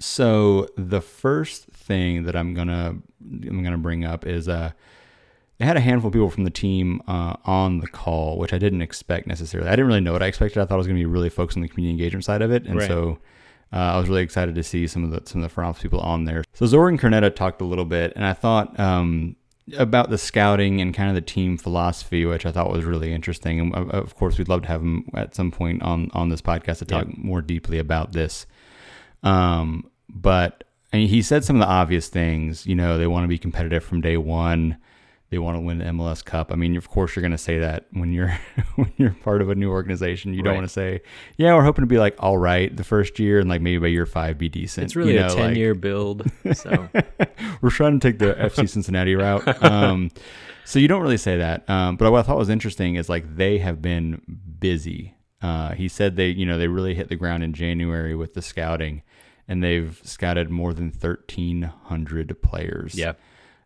So 0.01 0.69
the 0.77 1.01
first 1.01 1.65
thing 1.67 2.25
that 2.25 2.37
I'm 2.37 2.55
gonna 2.55 2.97
I'm 3.21 3.63
gonna 3.63 3.79
bring 3.79 4.05
up 4.05 4.25
is 4.27 4.49
uh 4.49 4.71
they 5.59 5.65
had 5.65 5.77
a 5.77 5.81
handful 5.81 6.09
of 6.09 6.13
people 6.13 6.31
from 6.31 6.45
the 6.45 6.51
team 6.51 7.03
uh, 7.09 7.35
on 7.45 7.81
the 7.81 7.89
call, 7.89 8.39
which 8.39 8.53
I 8.53 8.59
didn't 8.59 8.81
expect 8.81 9.27
necessarily. 9.27 9.69
I 9.69 9.73
didn't 9.73 9.89
really 9.89 10.01
know 10.01 10.13
what 10.13 10.23
I 10.23 10.27
expected. 10.27 10.61
I 10.61 10.67
thought 10.67 10.77
it 10.77 10.79
was 10.79 10.87
going 10.87 10.97
to 10.97 11.03
be 11.03 11.07
really 11.07 11.29
focused 11.29 11.57
on 11.57 11.63
the 11.63 11.69
community 11.69 11.91
engagement 11.91 12.25
side 12.25 12.43
of 12.43 12.53
it, 12.53 12.65
and 12.65 12.77
right. 12.77 12.87
so 12.87 13.19
uh, 13.73 13.77
I 13.77 13.99
was 13.99 14.09
really 14.09 14.23
excited 14.23 14.55
to 14.55 14.63
see 14.63 14.87
some 14.87 15.05
of 15.05 15.11
the 15.11 15.29
some 15.29 15.43
of 15.43 15.49
the 15.49 15.53
front 15.53 15.71
office 15.71 15.83
people 15.83 16.01
on 16.01 16.25
there. 16.25 16.45
So 16.53 16.65
Zoran 16.67 16.97
Krneta 16.97 17.35
talked 17.35 17.61
a 17.61 17.65
little 17.65 17.85
bit, 17.85 18.13
and 18.15 18.25
I 18.25 18.35
thought 18.35 18.79
um, 18.79 19.35
about 19.77 20.11
the 20.11 20.19
scouting 20.19 20.81
and 20.81 20.95
kind 20.95 21.09
of 21.09 21.15
the 21.15 21.21
team 21.21 21.57
philosophy, 21.57 22.25
which 22.25 22.47
I 22.47 22.53
thought 22.53 22.71
was 22.71 22.85
really 22.85 23.13
interesting. 23.13 23.61
And 23.61 23.75
of 23.91 24.15
course, 24.17 24.39
we'd 24.39 24.49
love 24.49 24.63
to 24.63 24.69
have 24.69 24.81
him 24.81 25.09
at 25.15 25.35
some 25.35 25.51
point 25.51 25.83
on 25.83 26.11
on 26.15 26.29
this 26.29 26.43
podcast 26.43 26.79
to 26.79 26.85
talk 26.85 27.17
more 27.17 27.43
deeply 27.43 27.79
about 27.79 28.13
this. 28.13 28.47
Um, 29.23 29.91
but 30.09 30.65
I 30.93 30.99
mean, 30.99 31.09
he 31.09 31.23
said 31.23 31.45
some 31.45 31.57
of 31.57 31.61
the 31.61 31.73
obvious 31.73 32.09
things. 32.09 32.67
You 32.67 32.75
know, 32.75 32.99
they 32.99 33.07
want 33.07 33.25
to 33.25 33.29
be 33.29 33.39
competitive 33.39 33.85
from 33.85 34.01
day 34.01 34.17
one 34.17 34.79
they 35.31 35.39
want 35.39 35.57
to 35.57 35.61
win 35.61 35.79
the 35.79 35.85
MLS 35.85 36.25
Cup. 36.25 36.51
I 36.51 36.57
mean, 36.57 36.77
of 36.77 36.89
course, 36.89 37.15
you're 37.15 37.21
going 37.21 37.33
to 37.33 37.39
say 37.39 37.59
that 37.59 37.87
when 37.93 38.13
you're 38.13 38.39
when 38.77 38.93
you're 38.97 39.11
part 39.23 39.43
of 39.43 39.51
a 39.51 39.55
new 39.55 39.71
organization. 39.71 40.33
You 40.33 40.43
don't 40.43 40.55
want 40.55 40.67
to 40.67 40.73
say, 40.73 41.03
"Yeah, 41.37 41.55
we're 41.55 41.65
hoping 41.65 41.83
to 41.83 41.87
be 41.87 41.99
like 41.99 42.17
all 42.19 42.39
right 42.39 42.75
the 42.75 42.85
first 42.85 43.19
year, 43.19 43.39
and 43.39 43.49
like 43.49 43.61
maybe 43.61 43.79
by 43.79 43.89
year 43.89 44.07
five 44.07 44.39
be 44.39 44.49
decent." 44.49 44.85
It's 44.85 44.97
really 44.97 45.15
you 45.15 45.21
know, 45.21 45.27
a 45.27 45.31
ten 45.31 45.49
like, 45.49 45.57
year 45.57 45.75
build. 45.75 46.31
So 46.55 46.89
we're 47.61 47.71
trying 47.71 48.01
to 48.01 48.09
take 48.09 48.19
the 48.19 48.35
FC 48.35 48.69
Cincinnati 48.69 49.17
route. 49.17 49.63
Um, 49.63 50.11
so 50.65 50.79
you 50.79 50.89
don't 50.89 51.03
really 51.03 51.19
say 51.19 51.37
that. 51.39 51.69
Um, 51.69 51.97
but 51.97 52.11
what 52.11 52.21
I 52.21 52.23
thought 52.23 52.39
was 52.39 52.49
interesting 52.49 52.95
is 52.95 53.09
like 53.09 53.37
they 53.37 53.59
have 53.59 53.83
been 53.83 54.23
busy. 54.59 55.15
Uh, 55.41 55.73
he 55.73 55.89
said 55.89 56.17
they, 56.17 56.29
you 56.29 56.45
know, 56.47 56.59
they 56.59 56.69
really 56.69 56.95
hit 56.95 57.09
the 57.09 57.17
ground 57.17 57.43
in 57.43 57.53
January 57.53 58.15
with 58.15 58.35
the 58.35 58.43
scouting, 58.43 59.03
and 59.47 59.63
they've 59.63 60.01
scouted 60.05 60.49
more 60.49 60.73
than 60.73 60.91
thirteen 60.91 61.63
hundred 61.63 62.41
players. 62.43 62.95
Yeah. 62.95 63.13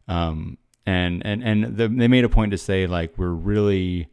Um, 0.08 0.58
and 0.86 1.24
and 1.24 1.42
and 1.42 1.76
the, 1.76 1.88
they 1.88 2.08
made 2.08 2.24
a 2.24 2.28
point 2.28 2.52
to 2.52 2.58
say 2.58 2.86
like 2.86 3.16
we're 3.16 3.28
really 3.28 4.08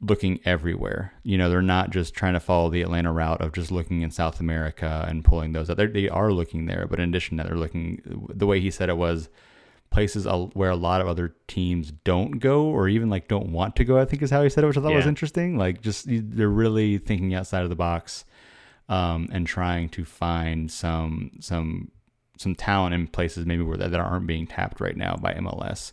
looking 0.00 0.40
everywhere. 0.44 1.12
You 1.22 1.38
know, 1.38 1.48
they're 1.48 1.62
not 1.62 1.90
just 1.90 2.14
trying 2.14 2.34
to 2.34 2.40
follow 2.40 2.68
the 2.70 2.82
Atlanta 2.82 3.12
route 3.12 3.40
of 3.40 3.52
just 3.52 3.70
looking 3.70 4.02
in 4.02 4.10
South 4.10 4.40
America 4.40 5.04
and 5.08 5.24
pulling 5.24 5.52
those 5.52 5.70
out. 5.70 5.76
They're, 5.78 5.88
they 5.88 6.08
are 6.08 6.32
looking 6.32 6.66
there, 6.66 6.86
but 6.88 7.00
in 7.00 7.08
addition 7.08 7.36
to 7.36 7.42
that, 7.42 7.48
they're 7.48 7.58
looking. 7.58 8.28
The 8.28 8.46
way 8.46 8.60
he 8.60 8.70
said 8.70 8.88
it 8.88 8.96
was 8.96 9.28
places 9.90 10.26
where 10.52 10.70
a 10.70 10.76
lot 10.76 11.00
of 11.00 11.08
other 11.08 11.34
teams 11.48 11.92
don't 12.04 12.32
go 12.32 12.66
or 12.66 12.88
even 12.88 13.08
like 13.08 13.28
don't 13.28 13.50
want 13.50 13.76
to 13.76 13.84
go. 13.84 13.98
I 13.98 14.04
think 14.04 14.22
is 14.22 14.30
how 14.30 14.42
he 14.42 14.50
said 14.50 14.64
it, 14.64 14.66
which 14.66 14.76
I 14.76 14.80
thought 14.80 14.90
yeah. 14.90 14.96
was 14.96 15.06
interesting. 15.06 15.56
Like 15.56 15.80
just 15.80 16.06
they're 16.06 16.48
really 16.48 16.98
thinking 16.98 17.34
outside 17.34 17.62
of 17.62 17.70
the 17.70 17.76
box 17.76 18.24
um, 18.88 19.28
and 19.32 19.46
trying 19.46 19.88
to 19.90 20.04
find 20.04 20.70
some 20.70 21.32
some 21.40 21.90
some 22.36 22.54
talent 22.54 22.94
in 22.94 23.06
places 23.06 23.46
maybe 23.46 23.62
where 23.62 23.76
that, 23.76 23.90
that 23.90 24.00
aren't 24.00 24.26
being 24.26 24.46
tapped 24.46 24.80
right 24.80 24.96
now 24.96 25.16
by 25.16 25.34
MLS, 25.34 25.92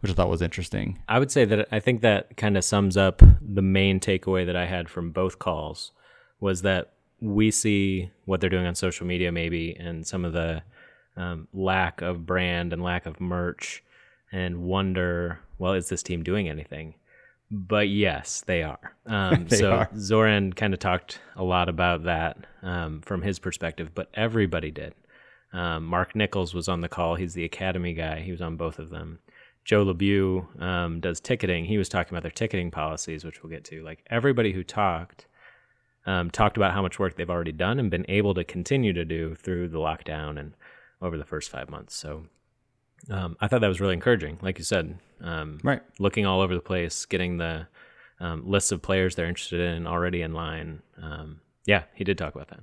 which 0.00 0.10
I 0.12 0.14
thought 0.14 0.30
was 0.30 0.42
interesting. 0.42 1.02
I 1.08 1.18
would 1.18 1.30
say 1.30 1.44
that 1.44 1.68
I 1.72 1.80
think 1.80 2.00
that 2.00 2.36
kind 2.36 2.56
of 2.56 2.64
sums 2.64 2.96
up 2.96 3.22
the 3.40 3.62
main 3.62 4.00
takeaway 4.00 4.46
that 4.46 4.56
I 4.56 4.66
had 4.66 4.88
from 4.88 5.10
both 5.10 5.38
calls 5.38 5.92
was 6.40 6.62
that 6.62 6.92
we 7.20 7.50
see 7.50 8.10
what 8.24 8.40
they're 8.40 8.50
doing 8.50 8.66
on 8.66 8.74
social 8.74 9.06
media 9.06 9.30
maybe 9.30 9.76
and 9.78 10.06
some 10.06 10.24
of 10.24 10.32
the 10.32 10.62
um, 11.16 11.48
lack 11.52 12.00
of 12.00 12.24
brand 12.24 12.72
and 12.72 12.82
lack 12.82 13.04
of 13.04 13.20
merch 13.20 13.82
and 14.32 14.62
wonder, 14.62 15.40
well, 15.58 15.74
is 15.74 15.88
this 15.88 16.02
team 16.02 16.22
doing 16.22 16.48
anything? 16.48 16.94
but 17.50 17.88
yes, 17.88 18.42
they 18.46 18.62
are. 18.62 18.78
Um, 19.06 19.46
they 19.46 19.56
so 19.56 19.72
are. 19.72 19.90
Zoran 19.96 20.52
kind 20.52 20.72
of 20.72 20.78
talked 20.78 21.18
a 21.34 21.42
lot 21.42 21.68
about 21.68 22.04
that 22.04 22.36
um, 22.62 23.00
from 23.00 23.22
his 23.22 23.40
perspective, 23.40 23.90
but 23.92 24.08
everybody 24.14 24.70
did. 24.70 24.94
Um, 25.52 25.84
Mark 25.86 26.14
Nichols 26.14 26.54
was 26.54 26.68
on 26.68 26.80
the 26.80 26.88
call. 26.88 27.16
He's 27.16 27.34
the 27.34 27.44
academy 27.44 27.92
guy. 27.92 28.20
He 28.20 28.30
was 28.30 28.40
on 28.40 28.56
both 28.56 28.78
of 28.78 28.90
them. 28.90 29.18
Joe 29.64 29.82
LeBeau 29.82 30.48
um, 30.58 31.00
does 31.00 31.20
ticketing. 31.20 31.64
He 31.64 31.78
was 31.78 31.88
talking 31.88 32.12
about 32.12 32.22
their 32.22 32.30
ticketing 32.30 32.70
policies, 32.70 33.24
which 33.24 33.42
we'll 33.42 33.50
get 33.50 33.64
to. 33.66 33.82
Like 33.82 34.04
everybody 34.10 34.52
who 34.52 34.62
talked 34.64 35.26
um, 36.06 36.30
talked 36.30 36.56
about 36.56 36.72
how 36.72 36.82
much 36.82 36.98
work 36.98 37.16
they've 37.16 37.28
already 37.28 37.52
done 37.52 37.78
and 37.78 37.90
been 37.90 38.06
able 38.08 38.34
to 38.34 38.44
continue 38.44 38.92
to 38.92 39.04
do 39.04 39.34
through 39.34 39.68
the 39.68 39.78
lockdown 39.78 40.38
and 40.38 40.54
over 41.02 41.18
the 41.18 41.24
first 41.24 41.50
five 41.50 41.68
months. 41.68 41.94
So 41.94 42.24
um, 43.10 43.36
I 43.40 43.48
thought 43.48 43.60
that 43.60 43.68
was 43.68 43.80
really 43.80 43.94
encouraging. 43.94 44.38
Like 44.40 44.58
you 44.58 44.64
said, 44.64 44.98
um, 45.20 45.60
right? 45.62 45.82
Looking 45.98 46.26
all 46.26 46.40
over 46.40 46.54
the 46.54 46.60
place, 46.60 47.04
getting 47.04 47.36
the 47.36 47.66
um, 48.18 48.48
lists 48.48 48.72
of 48.72 48.82
players 48.82 49.14
they're 49.14 49.26
interested 49.26 49.60
in 49.60 49.86
already 49.86 50.22
in 50.22 50.32
line. 50.32 50.82
Um, 51.00 51.40
yeah, 51.66 51.84
he 51.94 52.04
did 52.04 52.18
talk 52.18 52.34
about 52.34 52.48
that. 52.48 52.60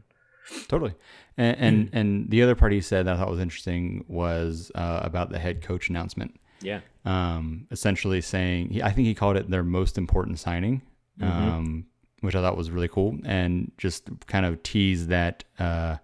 Totally. 0.68 0.94
And 1.38 1.58
and, 1.58 1.90
and, 1.94 2.30
the 2.30 2.42
other 2.42 2.56
part 2.56 2.72
he 2.72 2.82
said 2.82 3.06
that 3.06 3.16
I 3.16 3.18
thought 3.18 3.30
was 3.30 3.40
interesting 3.40 4.04
was 4.08 4.72
uh, 4.76 5.02
about 5.04 5.30
the 5.30 5.40
head 5.40 5.62
coach 5.62 5.90
announcement. 5.90 6.40
Yeah. 6.62 6.82
Um, 7.06 7.68
essentially 7.70 8.22
saying, 8.22 8.70
he, 8.70 8.82
I 8.82 8.92
think 8.92 9.08
he 9.08 9.14
called 9.14 9.38
it 9.38 9.50
their 9.50 9.64
most 9.64 9.98
important 9.98 10.40
signing, 10.40 10.82
mm-hmm. 11.20 11.32
um, 11.32 11.86
which 12.22 12.36
I 12.36 12.42
thought 12.42 12.58
was 12.58 12.72
really 12.72 12.88
cool, 12.88 13.18
and 13.24 13.72
just 13.78 14.10
kind 14.26 14.46
of 14.46 14.64
tease 14.64 15.08
that 15.08 15.44
uh, 15.60 15.98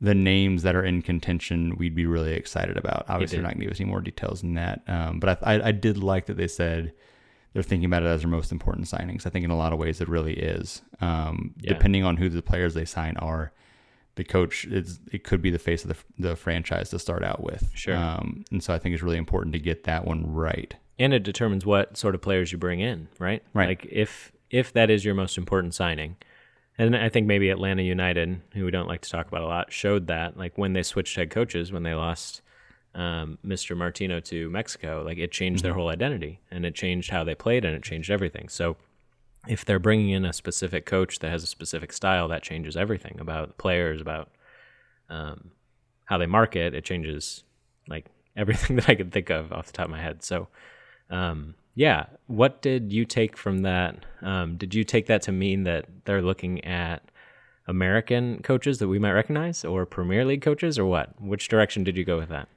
the 0.00 0.14
names 0.14 0.62
that 0.62 0.74
are 0.74 0.84
in 0.84 1.02
contention 1.02 1.76
we'd 1.76 1.94
be 1.94 2.06
really 2.06 2.32
excited 2.32 2.76
about. 2.76 3.04
Obviously, 3.08 3.36
they're 3.36 3.42
not 3.42 3.50
going 3.50 3.60
to 3.60 3.64
give 3.66 3.72
us 3.72 3.80
any 3.80 3.90
more 3.90 4.00
details 4.00 4.40
than 4.40 4.54
that, 4.54 4.82
um, 4.88 5.20
but 5.20 5.42
I, 5.42 5.56
I, 5.56 5.68
I 5.68 5.72
did 5.72 5.98
like 5.98 6.26
that 6.26 6.36
they 6.36 6.48
said 6.48 6.92
they're 7.58 7.64
thinking 7.64 7.86
about 7.86 8.04
it 8.04 8.06
as 8.06 8.20
their 8.20 8.30
most 8.30 8.52
important 8.52 8.86
signings. 8.86 9.26
I 9.26 9.30
think 9.30 9.44
in 9.44 9.50
a 9.50 9.56
lot 9.56 9.72
of 9.72 9.80
ways 9.80 10.00
it 10.00 10.08
really 10.08 10.34
is. 10.34 10.80
Um, 11.00 11.54
yeah. 11.60 11.72
Depending 11.72 12.04
on 12.04 12.16
who 12.16 12.28
the 12.28 12.40
players 12.40 12.72
they 12.72 12.84
sign 12.84 13.16
are, 13.16 13.50
the 14.14 14.22
coach 14.22 14.64
is 14.66 15.00
it 15.10 15.24
could 15.24 15.42
be 15.42 15.50
the 15.50 15.58
face 15.58 15.84
of 15.84 15.88
the, 15.88 16.28
the 16.28 16.36
franchise 16.36 16.90
to 16.90 17.00
start 17.00 17.24
out 17.24 17.42
with. 17.42 17.68
Sure. 17.74 17.96
Um, 17.96 18.44
and 18.52 18.62
so 18.62 18.72
I 18.72 18.78
think 18.78 18.94
it's 18.94 19.02
really 19.02 19.16
important 19.16 19.54
to 19.54 19.58
get 19.58 19.82
that 19.84 20.06
one 20.06 20.32
right. 20.32 20.72
And 21.00 21.12
it 21.12 21.24
determines 21.24 21.66
what 21.66 21.96
sort 21.96 22.14
of 22.14 22.22
players 22.22 22.52
you 22.52 22.58
bring 22.58 22.78
in, 22.78 23.08
right? 23.18 23.42
Right. 23.52 23.70
Like 23.70 23.88
if 23.90 24.30
if 24.50 24.72
that 24.74 24.88
is 24.88 25.04
your 25.04 25.16
most 25.16 25.36
important 25.36 25.74
signing, 25.74 26.14
and 26.78 26.96
I 26.96 27.08
think 27.08 27.26
maybe 27.26 27.50
Atlanta 27.50 27.82
United, 27.82 28.40
who 28.54 28.66
we 28.66 28.70
don't 28.70 28.86
like 28.86 29.00
to 29.00 29.10
talk 29.10 29.26
about 29.26 29.42
a 29.42 29.46
lot, 29.46 29.72
showed 29.72 30.06
that 30.06 30.36
like 30.36 30.56
when 30.56 30.74
they 30.74 30.84
switched 30.84 31.16
head 31.16 31.30
coaches 31.30 31.72
when 31.72 31.82
they 31.82 31.94
lost 31.94 32.40
um, 32.98 33.38
Mr. 33.46 33.76
Martino 33.76 34.18
to 34.18 34.50
Mexico, 34.50 35.04
like 35.06 35.18
it 35.18 35.30
changed 35.30 35.60
mm-hmm. 35.60 35.68
their 35.68 35.74
whole 35.74 35.88
identity 35.88 36.40
and 36.50 36.66
it 36.66 36.74
changed 36.74 37.10
how 37.10 37.22
they 37.22 37.34
played 37.34 37.64
and 37.64 37.74
it 37.74 37.82
changed 37.84 38.10
everything. 38.10 38.48
So 38.48 38.76
if 39.46 39.64
they're 39.64 39.78
bringing 39.78 40.10
in 40.10 40.24
a 40.24 40.32
specific 40.32 40.84
coach 40.84 41.20
that 41.20 41.30
has 41.30 41.44
a 41.44 41.46
specific 41.46 41.92
style, 41.92 42.26
that 42.28 42.42
changes 42.42 42.76
everything 42.76 43.18
about 43.20 43.48
the 43.48 43.54
players, 43.54 44.00
about 44.00 44.30
um, 45.08 45.52
how 46.06 46.18
they 46.18 46.26
market. 46.26 46.74
It 46.74 46.84
changes 46.84 47.44
like 47.86 48.06
everything 48.36 48.76
that 48.76 48.88
I 48.88 48.96
could 48.96 49.12
think 49.12 49.30
of 49.30 49.52
off 49.52 49.66
the 49.66 49.72
top 49.72 49.86
of 49.86 49.92
my 49.92 50.02
head. 50.02 50.24
So, 50.24 50.48
um, 51.08 51.54
yeah, 51.76 52.06
what 52.26 52.62
did 52.62 52.92
you 52.92 53.04
take 53.04 53.36
from 53.36 53.62
that? 53.62 54.04
Um, 54.22 54.56
did 54.56 54.74
you 54.74 54.82
take 54.82 55.06
that 55.06 55.22
to 55.22 55.32
mean 55.32 55.62
that 55.62 55.86
they're 56.04 56.20
looking 56.20 56.64
at 56.64 57.08
American 57.68 58.42
coaches 58.42 58.78
that 58.80 58.88
we 58.88 58.98
might 58.98 59.12
recognize, 59.12 59.64
or 59.64 59.86
Premier 59.86 60.24
League 60.24 60.42
coaches, 60.42 60.80
or 60.80 60.86
what? 60.86 61.20
Which 61.22 61.48
direction 61.48 61.84
did 61.84 61.96
you 61.96 62.04
go 62.04 62.18
with 62.18 62.30
that? 62.30 62.48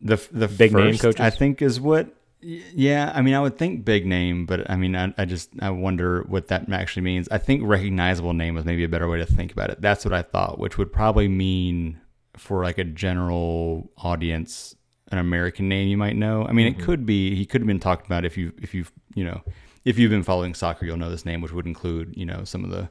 The 0.00 0.16
the 0.30 0.48
big 0.48 0.72
first, 0.72 0.84
name 0.84 0.98
coaches, 0.98 1.20
I 1.20 1.30
think, 1.30 1.60
is 1.60 1.80
what 1.80 2.14
yeah, 2.40 3.12
I 3.14 3.22
mean, 3.22 3.34
I 3.34 3.40
would 3.40 3.58
think 3.58 3.84
big 3.84 4.06
name, 4.06 4.46
but 4.46 4.70
I 4.70 4.76
mean, 4.76 4.94
I, 4.94 5.12
I 5.18 5.24
just 5.24 5.50
I 5.60 5.70
wonder 5.70 6.22
what 6.28 6.48
that 6.48 6.70
actually 6.70 7.02
means. 7.02 7.28
I 7.30 7.38
think 7.38 7.62
recognizable 7.64 8.32
name 8.32 8.54
was 8.54 8.64
maybe 8.64 8.84
a 8.84 8.88
better 8.88 9.08
way 9.08 9.18
to 9.18 9.26
think 9.26 9.50
about 9.50 9.70
it. 9.70 9.80
That's 9.80 10.04
what 10.04 10.14
I 10.14 10.22
thought, 10.22 10.58
which 10.58 10.78
would 10.78 10.92
probably 10.92 11.26
mean 11.26 12.00
for 12.36 12.62
like 12.62 12.78
a 12.78 12.84
general 12.84 13.90
audience, 13.96 14.76
an 15.10 15.18
American 15.18 15.68
name 15.68 15.88
you 15.88 15.96
might 15.96 16.14
know. 16.14 16.46
I 16.46 16.52
mean, 16.52 16.72
mm-hmm. 16.72 16.80
it 16.80 16.84
could 16.84 17.04
be 17.04 17.34
he 17.34 17.44
could 17.44 17.60
have 17.60 17.66
been 17.66 17.80
talked 17.80 18.06
about 18.06 18.24
if 18.24 18.36
you 18.36 18.52
if 18.62 18.72
you've 18.72 18.92
you 19.14 19.24
know 19.24 19.42
if 19.84 19.98
you've 19.98 20.10
been 20.10 20.22
following 20.22 20.54
soccer, 20.54 20.86
you'll 20.86 20.96
know 20.96 21.10
this 21.10 21.24
name, 21.24 21.40
which 21.40 21.52
would 21.52 21.66
include 21.66 22.16
you 22.16 22.24
know 22.24 22.44
some 22.44 22.62
of 22.62 22.70
the 22.70 22.88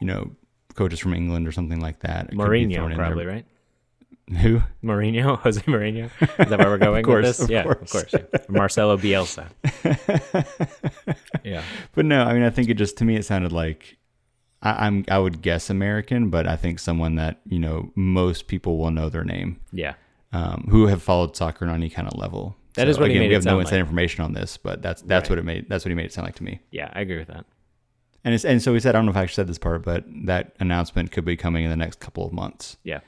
you 0.00 0.06
know 0.06 0.30
coaches 0.74 1.00
from 1.00 1.12
England 1.12 1.48
or 1.48 1.52
something 1.52 1.80
like 1.80 1.98
that. 2.00 2.26
It 2.26 2.34
Mourinho, 2.34 2.94
probably 2.94 3.26
right. 3.26 3.46
Who? 4.30 4.62
Mourinho, 4.82 5.38
Jose 5.40 5.60
Mourinho. 5.62 6.10
Is 6.20 6.48
that 6.50 6.58
where 6.58 6.68
we're 6.68 6.78
going 6.90 7.04
course, 7.04 7.26
with 7.26 7.38
this? 7.38 7.50
yeah, 7.50 7.64
course. 7.64 7.80
of 7.82 7.90
course. 7.90 8.14
Yeah. 8.32 8.38
Marcelo 8.48 8.96
Bielsa. 8.96 9.48
yeah. 11.44 11.62
But 11.92 12.06
no, 12.06 12.22
I 12.22 12.32
mean, 12.32 12.42
I 12.42 12.50
think 12.50 12.68
it 12.68 12.74
just 12.74 12.96
to 12.98 13.04
me 13.04 13.16
it 13.16 13.24
sounded 13.24 13.52
like 13.52 13.98
I, 14.62 14.86
am 14.86 15.04
I 15.10 15.18
would 15.18 15.42
guess 15.42 15.68
American, 15.68 16.30
but 16.30 16.46
I 16.46 16.56
think 16.56 16.78
someone 16.78 17.16
that 17.16 17.40
you 17.46 17.58
know 17.58 17.92
most 17.94 18.46
people 18.46 18.78
will 18.78 18.90
know 18.90 19.08
their 19.08 19.24
name. 19.24 19.60
Yeah. 19.72 19.94
Um, 20.32 20.66
who 20.68 20.88
have 20.88 21.00
followed 21.00 21.36
soccer 21.36 21.64
on 21.66 21.74
any 21.74 21.88
kind 21.88 22.08
of 22.08 22.18
level. 22.18 22.56
That 22.74 22.86
so, 22.86 22.90
is 22.90 22.98
what 22.98 23.10
again, 23.10 23.28
we 23.28 23.34
have 23.34 23.44
no 23.44 23.60
inside 23.60 23.76
like. 23.76 23.80
information 23.80 24.24
on 24.24 24.32
this, 24.32 24.56
but 24.56 24.82
that's 24.82 25.02
that's 25.02 25.28
right. 25.28 25.36
what 25.36 25.38
it 25.38 25.44
made. 25.44 25.68
That's 25.68 25.84
what 25.84 25.90
he 25.90 25.94
made 25.94 26.06
it 26.06 26.12
sound 26.12 26.26
like 26.26 26.34
to 26.36 26.44
me. 26.44 26.60
Yeah, 26.72 26.90
I 26.92 27.02
agree 27.02 27.18
with 27.18 27.28
that. 27.28 27.44
And 28.24 28.34
it's, 28.34 28.44
and 28.44 28.60
so 28.62 28.72
he 28.72 28.80
said, 28.80 28.94
I 28.94 28.98
don't 28.98 29.04
know 29.04 29.10
if 29.10 29.16
I 29.18 29.22
actually 29.22 29.34
said 29.34 29.48
this 29.48 29.58
part, 29.58 29.84
but 29.84 30.04
that 30.24 30.56
announcement 30.58 31.12
could 31.12 31.26
be 31.26 31.36
coming 31.36 31.64
in 31.64 31.70
the 31.70 31.76
next 31.76 32.00
couple 32.00 32.26
of 32.26 32.32
months. 32.32 32.78
Yeah. 32.82 33.00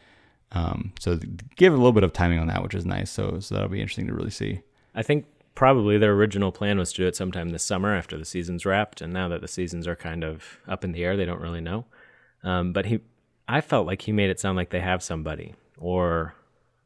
Um, 0.52 0.92
so 1.00 1.18
give 1.56 1.72
a 1.72 1.76
little 1.76 1.92
bit 1.92 2.04
of 2.04 2.12
timing 2.12 2.38
on 2.38 2.46
that, 2.46 2.62
which 2.62 2.74
is 2.74 2.86
nice. 2.86 3.10
So, 3.10 3.40
so 3.40 3.54
that'll 3.54 3.70
be 3.70 3.80
interesting 3.80 4.06
to 4.06 4.14
really 4.14 4.30
see. 4.30 4.60
I 4.94 5.02
think 5.02 5.26
probably 5.54 5.98
their 5.98 6.12
original 6.12 6.52
plan 6.52 6.78
was 6.78 6.92
to 6.92 7.02
do 7.02 7.06
it 7.08 7.16
sometime 7.16 7.50
this 7.50 7.64
summer 7.64 7.94
after 7.94 8.16
the 8.16 8.24
season's 8.24 8.64
wrapped, 8.64 9.00
and 9.00 9.12
now 9.12 9.28
that 9.28 9.40
the 9.40 9.48
seasons 9.48 9.86
are 9.86 9.96
kind 9.96 10.22
of 10.22 10.58
up 10.68 10.84
in 10.84 10.92
the 10.92 11.04
air, 11.04 11.16
they 11.16 11.24
don't 11.24 11.40
really 11.40 11.60
know. 11.60 11.84
Um, 12.44 12.72
but 12.72 12.86
he, 12.86 13.00
I 13.48 13.60
felt 13.60 13.86
like 13.86 14.02
he 14.02 14.12
made 14.12 14.30
it 14.30 14.38
sound 14.38 14.56
like 14.56 14.70
they 14.70 14.80
have 14.80 15.02
somebody, 15.02 15.54
or 15.78 16.34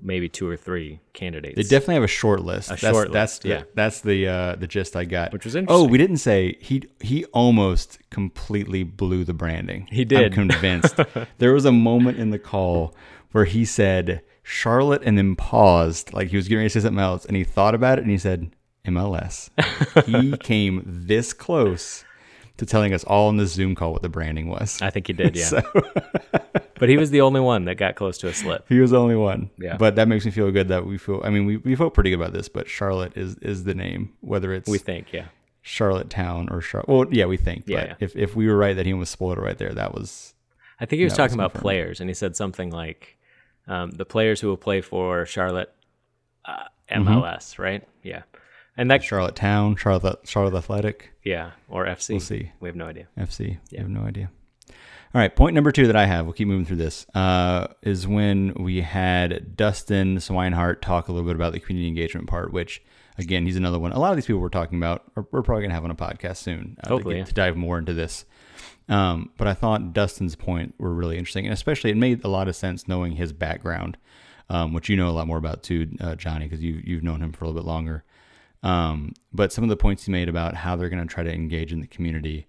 maybe 0.02 0.28
two 0.28 0.48
or 0.48 0.56
three 0.56 1.00
candidates. 1.12 1.56
They 1.56 1.62
definitely 1.62 1.94
have 1.94 2.04
a 2.04 2.08
short 2.08 2.40
list. 2.40 2.68
A 2.68 2.70
that's, 2.70 2.80
short 2.80 3.12
that's 3.12 3.34
list, 3.34 3.42
the, 3.42 3.48
yeah. 3.48 3.62
That's 3.74 4.00
the 4.00 4.28
uh, 4.28 4.56
the 4.56 4.66
gist 4.66 4.96
I 4.96 5.04
got. 5.04 5.32
Which 5.32 5.44
was 5.44 5.54
interesting. 5.54 5.86
Oh, 5.86 5.88
we 5.88 5.98
didn't 5.98 6.18
say 6.18 6.56
he 6.60 6.84
he 7.00 7.24
almost 7.26 7.98
completely 8.10 8.82
blew 8.82 9.24
the 9.24 9.34
branding. 9.34 9.86
He 9.90 10.04
did. 10.04 10.32
I'm 10.38 10.48
convinced. 10.48 10.98
there 11.38 11.52
was 11.52 11.64
a 11.64 11.72
moment 11.72 12.18
in 12.18 12.30
the 12.30 12.38
call 12.38 12.94
where 13.32 13.44
he 13.44 13.64
said 13.64 14.22
Charlotte 14.42 15.02
and 15.04 15.16
then 15.16 15.36
paused, 15.36 16.12
like 16.12 16.28
he 16.28 16.36
was 16.36 16.48
getting 16.48 16.58
ready 16.58 16.68
to 16.68 16.80
say 16.80 16.80
something 16.80 17.02
else, 17.02 17.24
and 17.24 17.36
he 17.36 17.44
thought 17.44 17.74
about 17.74 17.98
it 17.98 18.02
and 18.02 18.10
he 18.10 18.18
said 18.18 18.50
MLS. 18.86 19.50
he 20.06 20.36
came 20.38 20.82
this 20.84 21.32
close 21.32 22.04
to 22.56 22.66
telling 22.66 22.92
us 22.92 23.04
all 23.04 23.30
in 23.30 23.36
the 23.36 23.46
Zoom 23.46 23.74
call 23.74 23.92
what 23.92 24.02
the 24.02 24.08
branding 24.08 24.48
was. 24.48 24.80
I 24.82 24.90
think 24.90 25.06
he 25.06 25.12
did, 25.12 25.36
yeah. 25.36 25.44
so, 25.44 25.62
but 26.78 26.88
he 26.88 26.96
was 26.96 27.10
the 27.10 27.22
only 27.22 27.40
one 27.40 27.64
that 27.64 27.76
got 27.76 27.96
close 27.96 28.18
to 28.18 28.28
a 28.28 28.34
slip. 28.34 28.66
He 28.68 28.80
was 28.80 28.90
the 28.90 29.00
only 29.00 29.16
one. 29.16 29.50
Yeah. 29.58 29.76
But 29.76 29.96
that 29.96 30.08
makes 30.08 30.24
me 30.24 30.30
feel 30.30 30.50
good 30.50 30.68
that 30.68 30.86
we 30.86 30.98
feel. 30.98 31.20
I 31.24 31.30
mean, 31.30 31.46
we 31.46 31.56
we 31.58 31.74
felt 31.74 31.94
pretty 31.94 32.10
good 32.10 32.20
about 32.20 32.32
this. 32.32 32.48
But 32.48 32.68
Charlotte 32.68 33.16
is 33.16 33.36
is 33.36 33.64
the 33.64 33.74
name, 33.74 34.12
whether 34.20 34.52
it's 34.52 34.68
we 34.68 34.78
think, 34.78 35.12
yeah. 35.12 35.26
Charlottetown 35.62 36.48
or 36.50 36.60
Charlotte. 36.60 36.88
Well, 36.88 37.06
yeah, 37.10 37.26
we 37.26 37.36
think. 37.36 37.64
Yeah, 37.66 37.76
but 37.76 37.88
yeah. 37.88 37.94
if 38.00 38.16
if 38.16 38.36
we 38.36 38.46
were 38.46 38.56
right 38.56 38.76
that 38.76 38.86
he 38.86 38.92
almost 38.92 39.12
spoiled 39.12 39.38
it 39.38 39.42
right 39.42 39.58
there, 39.58 39.72
that 39.72 39.94
was. 39.94 40.34
I 40.78 40.86
think 40.86 40.98
he 40.98 41.04
was 41.04 41.12
talking 41.12 41.36
was 41.36 41.46
about 41.46 41.60
players, 41.60 42.00
and 42.00 42.08
he 42.08 42.14
said 42.14 42.36
something 42.36 42.70
like 42.70 43.18
um, 43.66 43.90
the 43.90 44.04
players 44.04 44.40
who 44.40 44.48
will 44.48 44.56
play 44.56 44.80
for 44.80 45.26
Charlotte 45.26 45.72
uh, 46.44 46.64
MLS, 46.90 47.52
mm-hmm. 47.52 47.62
right? 47.62 47.88
Yeah, 48.02 48.22
and 48.76 48.90
that 48.90 49.02
Charlotte 49.02 49.36
Town, 49.36 49.76
Charlotte 49.76 50.20
Charlotte 50.24 50.56
Athletic, 50.56 51.12
yeah, 51.24 51.52
or 51.68 51.86
FC. 51.86 52.10
We'll 52.10 52.20
see. 52.20 52.52
We 52.60 52.68
have 52.68 52.76
no 52.76 52.86
idea. 52.86 53.08
FC. 53.18 53.48
Yeah. 53.48 53.56
We 53.72 53.78
have 53.78 53.88
no 53.90 54.02
idea. 54.02 54.30
All 55.12 55.20
right, 55.20 55.34
point 55.34 55.56
number 55.56 55.72
two 55.72 55.88
that 55.88 55.96
I 55.96 56.06
have, 56.06 56.24
we'll 56.24 56.34
keep 56.34 56.46
moving 56.46 56.64
through 56.64 56.76
this, 56.76 57.04
uh, 57.16 57.66
is 57.82 58.06
when 58.06 58.54
we 58.54 58.80
had 58.80 59.56
Dustin 59.56 60.18
Swinehart 60.18 60.82
talk 60.82 61.08
a 61.08 61.12
little 61.12 61.26
bit 61.26 61.34
about 61.34 61.52
the 61.52 61.58
community 61.58 61.88
engagement 61.88 62.28
part, 62.28 62.52
which, 62.52 62.80
again, 63.18 63.44
he's 63.44 63.56
another 63.56 63.80
one. 63.80 63.90
A 63.90 63.98
lot 63.98 64.10
of 64.10 64.16
these 64.16 64.26
people 64.26 64.40
we're 64.40 64.50
talking 64.50 64.78
about, 64.78 65.02
are, 65.16 65.26
we're 65.32 65.42
probably 65.42 65.62
going 65.62 65.70
to 65.70 65.74
have 65.74 65.82
on 65.82 65.90
a 65.90 65.96
podcast 65.96 66.36
soon 66.36 66.76
uh, 66.84 66.90
Hopefully, 66.90 67.16
to, 67.16 67.20
get, 67.22 67.26
to, 67.26 67.34
dive 67.34 67.56
more 67.56 67.76
into 67.76 67.92
this. 67.92 68.24
Um, 68.90 69.30
but 69.36 69.46
I 69.46 69.54
thought 69.54 69.92
Dustin's 69.92 70.34
point 70.34 70.74
were 70.76 70.92
really 70.92 71.16
interesting, 71.16 71.46
and 71.46 71.54
especially 71.54 71.90
it 71.90 71.96
made 71.96 72.24
a 72.24 72.28
lot 72.28 72.48
of 72.48 72.56
sense 72.56 72.88
knowing 72.88 73.12
his 73.12 73.32
background, 73.32 73.96
um, 74.50 74.74
which 74.74 74.88
you 74.88 74.96
know 74.96 75.08
a 75.08 75.12
lot 75.12 75.28
more 75.28 75.38
about 75.38 75.62
too, 75.62 75.96
uh, 76.00 76.16
Johnny, 76.16 76.46
because 76.46 76.62
you 76.62 76.82
you've 76.84 77.04
known 77.04 77.22
him 77.22 77.32
for 77.32 77.44
a 77.44 77.48
little 77.48 77.62
bit 77.62 77.66
longer. 77.66 78.02
Um, 78.64 79.14
but 79.32 79.52
some 79.52 79.62
of 79.62 79.70
the 79.70 79.76
points 79.76 80.04
he 80.04 80.12
made 80.12 80.28
about 80.28 80.54
how 80.54 80.74
they're 80.74 80.90
going 80.90 81.06
to 81.06 81.12
try 81.12 81.22
to 81.22 81.32
engage 81.32 81.72
in 81.72 81.80
the 81.80 81.86
community, 81.86 82.48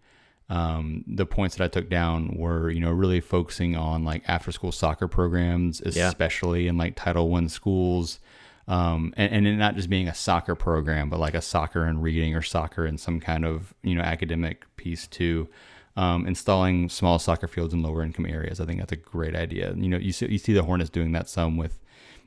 um, 0.49 1.05
the 1.07 1.27
points 1.27 1.55
that 1.55 1.63
I 1.63 1.67
took 1.67 1.89
down 1.89 2.35
were, 2.35 2.71
you 2.71 2.81
know, 2.81 2.91
really 2.91 3.21
focusing 3.21 3.77
on 3.77 4.03
like 4.03 4.23
after 4.27 4.51
school 4.51 4.71
soccer 4.71 5.07
programs, 5.07 5.79
especially 5.79 6.63
yeah. 6.63 6.71
in 6.71 6.77
like 6.77 6.95
Title 6.95 7.29
One 7.29 7.49
schools. 7.49 8.19
Um, 8.67 9.13
and, 9.17 9.45
and 9.45 9.59
not 9.59 9.75
just 9.75 9.89
being 9.89 10.07
a 10.07 10.13
soccer 10.13 10.55
program, 10.55 11.09
but 11.09 11.19
like 11.19 11.33
a 11.33 11.41
soccer 11.41 11.83
and 11.83 12.01
reading 12.01 12.35
or 12.35 12.41
soccer 12.41 12.85
and 12.85 12.99
some 12.99 13.19
kind 13.19 13.43
of, 13.43 13.73
you 13.83 13.95
know, 13.95 14.01
academic 14.01 14.65
piece 14.77 15.07
too 15.07 15.49
um, 15.95 16.25
installing 16.25 16.89
small 16.89 17.19
soccer 17.19 17.47
fields 17.47 17.73
in 17.73 17.83
lower 17.83 18.03
income 18.03 18.25
areas. 18.25 18.59
I 18.59 18.65
think 18.65 18.79
that's 18.79 18.91
a 18.91 18.97
great 18.97 19.35
idea. 19.35 19.73
You 19.75 19.89
know, 19.89 19.97
you 19.97 20.11
see, 20.11 20.27
you 20.27 20.37
see 20.37 20.53
the 20.53 20.63
Hornets 20.63 20.89
doing 20.89 21.11
that 21.13 21.29
some 21.29 21.57
with 21.57 21.79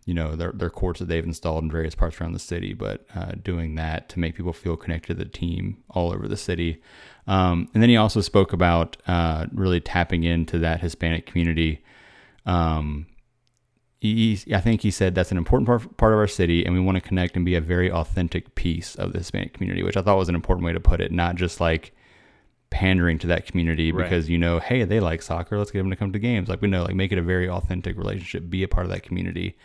you 0.05 0.13
know 0.13 0.37
their 0.37 0.53
their 0.53 0.71
courts 0.71 1.01
that 1.01 1.07
they've 1.07 1.25
installed 1.25 1.65
in 1.65 1.71
various 1.71 1.95
parts 1.95 2.21
around 2.21 2.33
the 2.33 2.39
city, 2.39 2.75
but 2.75 3.07
uh, 3.15 3.33
doing 3.43 3.75
that 3.77 4.09
to 4.11 4.19
make 4.19 4.35
people 4.35 4.53
feel 4.53 4.77
connected 4.77 5.17
to 5.17 5.25
the 5.25 5.31
team 5.31 5.83
all 5.91 6.13
over 6.13 6.29
the 6.29 6.37
city. 6.37 6.83
Um, 7.27 7.69
and 7.73 7.83
then 7.83 7.89
he 7.89 7.97
also 7.97 8.21
spoke 8.21 8.53
about 8.53 8.99
uh, 9.07 9.47
really 9.53 9.81
tapping 9.81 10.25
into 10.25 10.59
that 10.59 10.81
Hispanic 10.81 11.25
community. 11.25 11.83
Um, 12.45 13.07
he, 14.01 14.39
I 14.53 14.61
think 14.61 14.83
he 14.83 14.91
said 14.91 15.15
that's 15.15 15.31
an 15.31 15.39
important 15.39 15.67
part, 15.67 15.97
part 15.97 16.13
of 16.13 16.19
our 16.19 16.27
city, 16.27 16.67
and 16.67 16.75
we 16.75 16.81
want 16.81 16.97
to 16.97 17.01
connect 17.01 17.37
and 17.37 17.45
be 17.45 17.55
a 17.55 17.61
very 17.63 17.91
authentic 17.91 18.55
piece 18.55 18.95
of 18.97 19.13
the 19.13 19.19
Hispanic 19.19 19.55
community, 19.55 19.83
which 19.83 19.97
I 19.97 20.03
thought 20.03 20.19
was 20.19 20.29
an 20.29 20.35
important 20.35 20.67
way 20.67 20.75
to 20.75 20.81
put 20.81 21.01
it, 21.01 21.11
not 21.11 21.37
just 21.37 21.59
like 21.59 21.94
pandering 22.75 23.21
to 23.21 23.29
that 23.29 23.47
community 23.47 23.93
right. 23.93 24.03
because 24.03 24.29
you 24.29 24.37
know, 24.37 24.59
hey, 24.59 24.83
they 24.83 24.99
like 24.99 25.23
soccer, 25.23 25.57
let's 25.57 25.71
get 25.71 25.79
them 25.79 25.91
to 25.91 25.97
come 25.97 26.13
to 26.13 26.19
games. 26.19 26.49
Like 26.49 26.61
we 26.61 26.67
know, 26.67 26.83
like 26.83 26.97
make 26.97 27.13
it 27.13 27.19
a 27.19 27.23
very 27.23 27.49
authentic 27.49 27.97
relationship, 27.97 28.51
be 28.51 28.65
a 28.65 28.69
part 28.69 28.85
of 28.85 28.91
that 28.91 29.05
community, 29.05 29.57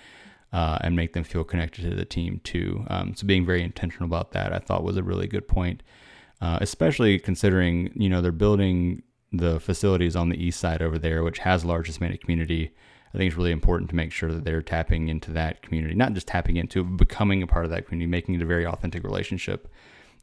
uh, 0.54 0.78
and 0.82 0.96
make 0.96 1.14
them 1.14 1.24
feel 1.24 1.44
connected 1.44 1.90
to 1.90 1.96
the 1.96 2.06
team 2.06 2.40
too. 2.44 2.86
Um, 2.88 3.16
so 3.16 3.26
being 3.26 3.48
very 3.48 3.64
intentional 3.64 4.06
about 4.06 4.32
that, 4.34 4.54
I 4.54 4.60
thought 4.60 4.84
was 4.84 4.96
a 4.96 5.02
really 5.02 5.26
good 5.26 5.48
point, 5.48 5.82
uh, 6.40 6.60
especially 6.62 7.18
considering 7.18 7.92
you 7.96 8.10
know 8.10 8.22
they're 8.22 8.32
building 8.32 9.02
the 9.32 9.60
facilities 9.60 10.16
on 10.16 10.30
the 10.30 10.38
east 10.38 10.60
side 10.60 10.84
over 10.84 11.00
there, 11.00 11.24
which 11.24 11.40
has 11.40 11.64
a 11.64 11.68
large 11.68 11.88
Hispanic 11.88 12.22
community. 12.22 12.72
I 13.12 13.18
think 13.18 13.30
it's 13.30 13.38
really 13.38 13.52
important 13.52 13.90
to 13.90 13.96
make 13.96 14.12
sure 14.12 14.32
that 14.32 14.44
they're 14.44 14.62
tapping 14.62 15.08
into 15.08 15.32
that 15.32 15.64
community, 15.64 15.96
not 15.96 16.14
just 16.14 16.28
tapping 16.28 16.58
into, 16.58 16.84
but 16.84 16.98
becoming 16.98 17.42
a 17.42 17.48
part 17.48 17.66
of 17.66 17.72
that 17.72 17.88
community, 17.88 18.08
making 18.08 18.36
it 18.36 18.44
a 18.44 18.46
very 18.46 18.68
authentic 18.68 19.04
relationship 19.04 19.68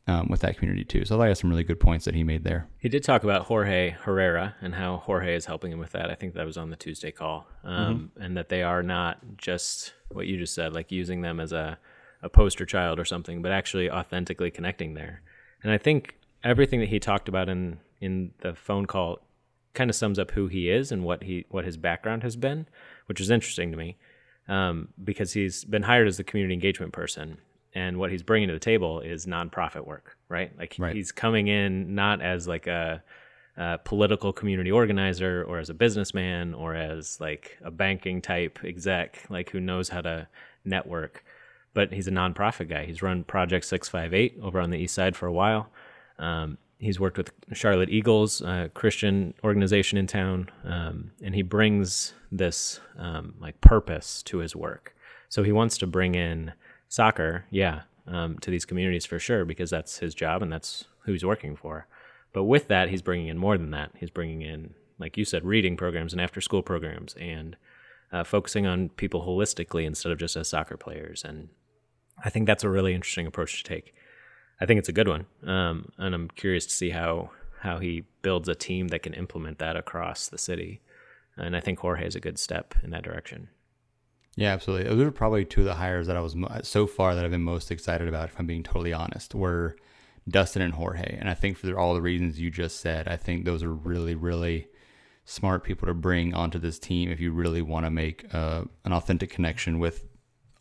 um, 0.07 0.29
with 0.29 0.41
that 0.41 0.57
community 0.57 0.85
too. 0.85 1.05
So 1.05 1.15
I 1.15 1.19
thought 1.19 1.25
he 1.25 1.29
had 1.29 1.39
some 1.39 1.51
really 1.51 1.65
good 1.65 1.81
points 1.81 2.05
that 2.05 2.15
he 2.15 2.23
made 2.23 2.45
there. 2.45 2.69
He 2.79 2.89
did 2.89 3.03
talk 3.03 3.25
about 3.25 3.47
Jorge 3.47 3.91
Herrera 3.91 4.55
and 4.61 4.75
how 4.75 4.99
Jorge 4.99 5.35
is 5.35 5.47
helping 5.47 5.73
him 5.73 5.79
with 5.79 5.93
that. 5.93 6.11
I 6.11 6.15
think 6.15 6.35
that 6.35 6.47
was 6.47 6.57
on 6.57 6.71
the 6.71 6.77
Tuesday 6.77 7.11
call, 7.11 7.47
um, 7.65 8.11
mm-hmm. 8.17 8.23
and 8.23 8.37
that 8.37 8.49
they 8.49 8.63
are 8.63 8.83
not 8.83 9.19
just 9.37 9.95
what 10.09 10.27
you 10.27 10.39
just 10.39 10.55
said, 10.55 10.73
like 10.73 10.93
using 10.93 11.23
them 11.23 11.41
as 11.41 11.53
a, 11.53 11.79
a 12.23 12.29
poster 12.29 12.65
child 12.65 12.99
or 12.99 13.05
something, 13.05 13.43
but 13.43 13.53
actually 13.53 13.91
authentically 13.91 14.51
connecting 14.51 14.95
there. 14.95 15.23
And 15.63 15.73
I 15.73 15.79
think 15.79 16.17
everything 16.45 16.81
that 16.81 16.89
he 16.89 17.01
talked 17.01 17.29
about 17.29 17.49
in 17.49 17.79
in 18.01 18.33
the 18.41 18.55
phone 18.55 18.87
call 18.87 19.21
kind 19.75 19.91
of 19.91 19.97
sums 19.97 20.19
up 20.19 20.31
who 20.33 20.49
he 20.49 20.71
is 20.71 20.93
and 20.93 21.03
what 21.05 21.25
he 21.25 21.47
what 21.51 21.65
his 21.65 21.77
background 21.77 22.23
has 22.23 22.37
been, 22.37 22.67
which 23.07 23.21
is 23.21 23.31
interesting 23.31 23.71
to 23.71 23.77
me 23.77 23.97
um, 24.49 24.89
because 25.03 25.33
he's 25.33 25.65
been 25.65 25.83
hired 25.83 26.09
as 26.09 26.17
the 26.17 26.25
community 26.25 26.55
engagement 26.55 26.93
person, 26.93 27.39
and 27.77 27.99
what 27.99 28.11
he's 28.11 28.23
bringing 28.23 28.49
to 28.49 28.55
the 28.55 28.59
table 28.59 29.01
is 29.01 29.27
nonprofit 29.27 29.87
work, 29.87 30.17
right? 30.31 30.51
Like 30.59 30.75
right. 30.79 30.97
he's 30.97 31.13
coming 31.13 31.49
in 31.49 31.95
not 31.95 32.23
as 32.23 32.49
like 32.49 32.67
a, 32.67 33.03
a, 33.59 33.77
political 33.85 34.33
community 34.33 34.73
organizer 34.73 35.45
or 35.45 35.59
as 35.59 35.69
a 35.69 35.75
businessman 35.75 36.55
or 36.55 36.75
as 36.75 37.21
like 37.21 37.59
a 37.63 37.71
banking 37.71 38.23
type 38.23 38.59
exec, 38.65 39.27
like 39.29 39.51
who 39.51 39.61
knows 39.61 39.91
how 39.91 40.01
to 40.01 40.27
network, 40.65 41.23
but 41.75 41.93
he's 41.93 42.09
a 42.09 42.11
nonprofit 42.11 42.71
guy. 42.71 42.87
He's 42.87 43.03
run 43.03 43.25
Project 43.25 43.67
Six 43.67 43.91
Five 43.91 44.15
Eight 44.15 44.39
over 44.43 44.59
on 44.59 44.71
the 44.71 44.79
east 44.79 44.95
side 44.95 45.15
for 45.15 45.27
a 45.27 45.33
while. 45.33 45.69
Um, 46.19 46.57
he's 46.79 46.99
worked 46.99 47.19
with 47.19 47.31
Charlotte 47.53 47.91
Eagles, 47.91 48.41
a 48.41 48.71
Christian 48.73 49.35
organization 49.45 49.99
in 49.99 50.07
town, 50.07 50.49
um, 50.65 51.11
and 51.23 51.35
he 51.35 51.43
brings 51.43 52.15
this 52.33 52.81
um, 52.97 53.35
like 53.39 53.61
purpose 53.61 54.23
to 54.23 54.39
his 54.39 54.57
work. 54.57 54.97
So 55.29 55.43
he 55.43 55.53
wants 55.53 55.77
to 55.79 55.87
bring 55.87 56.15
in 56.15 56.55
soccer, 56.89 57.45
yeah, 57.51 57.83
um, 58.07 58.39
to 58.39 58.51
these 58.51 58.65
communities 58.65 59.07
for 59.07 59.19
sure 59.19 59.45
because 59.45 59.71
that's 59.71 59.99
his 59.99 60.15
job 60.15 60.43
and 60.43 60.53
that's 60.53 60.85
who 61.05 61.13
he's 61.13 61.25
working 61.25 61.57
for. 61.57 61.87
But 62.33 62.45
with 62.45 62.69
that, 62.69 62.89
he's 62.89 63.03
bringing 63.03 63.29
in 63.29 63.39
more 63.39 63.57
than 63.57 63.71
that. 63.71 63.93
He's 63.99 64.11
bringing 64.11 64.43
in, 64.43 64.75
like 64.99 65.17
you 65.17 65.25
said, 65.25 65.45
reading 65.45 65.77
programs 65.77 66.13
and 66.13 66.21
after-school 66.21 66.63
programs 66.63 67.15
and 67.15 67.57
uh, 68.13 68.25
focusing 68.25 68.67
on 68.67 68.91
people 68.91 69.23
holistically 69.23 69.85
instead 69.85 70.13
of 70.13 70.19
just 70.19 70.37
as 70.37 70.49
soccer 70.49 70.77
players. 70.77 71.25
And 71.25 71.49
I 72.25 72.31
think 72.31 72.47
that's 72.47 72.65
a 72.65 72.69
really 72.69 72.95
interesting 72.95 73.27
approach 73.27 73.63
to 73.63 73.69
take. 73.69 73.95
I 74.61 74.67
think 74.67 74.79
it's 74.79 74.89
a 74.89 74.93
good 74.93 75.09
one, 75.09 75.27
um, 75.45 75.91
and 75.99 76.15
I'm 76.15 76.29
curious 76.29 76.67
to 76.67 76.73
see 76.73 76.91
how 76.91 77.31
how 77.61 77.79
he 77.79 78.05
builds 78.23 78.49
a 78.49 78.55
team 78.55 78.89
that 78.89 79.03
can 79.03 79.15
implement 79.15 79.59
that 79.59 79.77
across 79.77 80.29
the 80.29 80.39
city. 80.39 80.81
And 81.37 81.57
I 81.57 81.61
think 81.61 81.79
Jorge 81.79 82.07
is 82.07 82.15
a 82.15 82.21
good 82.21 82.39
step 82.39 82.75
in 82.83 82.91
that 82.91 83.03
direction. 83.03 83.49
Yeah, 84.37 84.53
absolutely. 84.53 84.89
Those 84.89 85.07
are 85.07 85.11
probably 85.11 85.45
two 85.47 85.63
of 85.63 85.67
the 85.67 85.75
hires 85.75 86.07
that 86.07 86.17
I 86.17 86.21
was 86.21 86.37
so 86.63 86.87
far 86.87 87.15
that 87.15 87.25
I've 87.25 87.31
been 87.31 87.43
most 87.43 87.71
excited 87.71 88.07
about. 88.07 88.29
If 88.29 88.39
I'm 88.39 88.47
being 88.47 88.63
totally 88.63 88.93
honest, 88.93 89.35
were 89.35 89.77
Dustin 90.29 90.61
and 90.63 90.75
Jorge, 90.75 91.17
and 91.19 91.29
I 91.29 91.35
think 91.35 91.57
for 91.57 91.79
all 91.79 91.95
the 91.95 92.03
reasons 92.03 92.39
you 92.39 92.51
just 92.51 92.81
said, 92.81 93.09
I 93.09 93.17
think 93.17 93.45
those 93.45 93.63
are 93.63 93.73
really, 93.73 94.15
really 94.15 94.69
smart 95.25 95.65
people 95.65 95.89
to 95.89 95.95
bring 95.95 96.35
onto 96.35 96.59
this 96.59 96.79
team 96.79 97.11
if 97.11 97.19
you 97.19 97.33
really 97.33 97.63
want 97.63 97.87
to 97.87 97.91
make 97.91 98.33
uh, 98.33 98.65
an 98.85 98.93
authentic 98.93 99.31
connection 99.31 99.79
with 99.79 100.05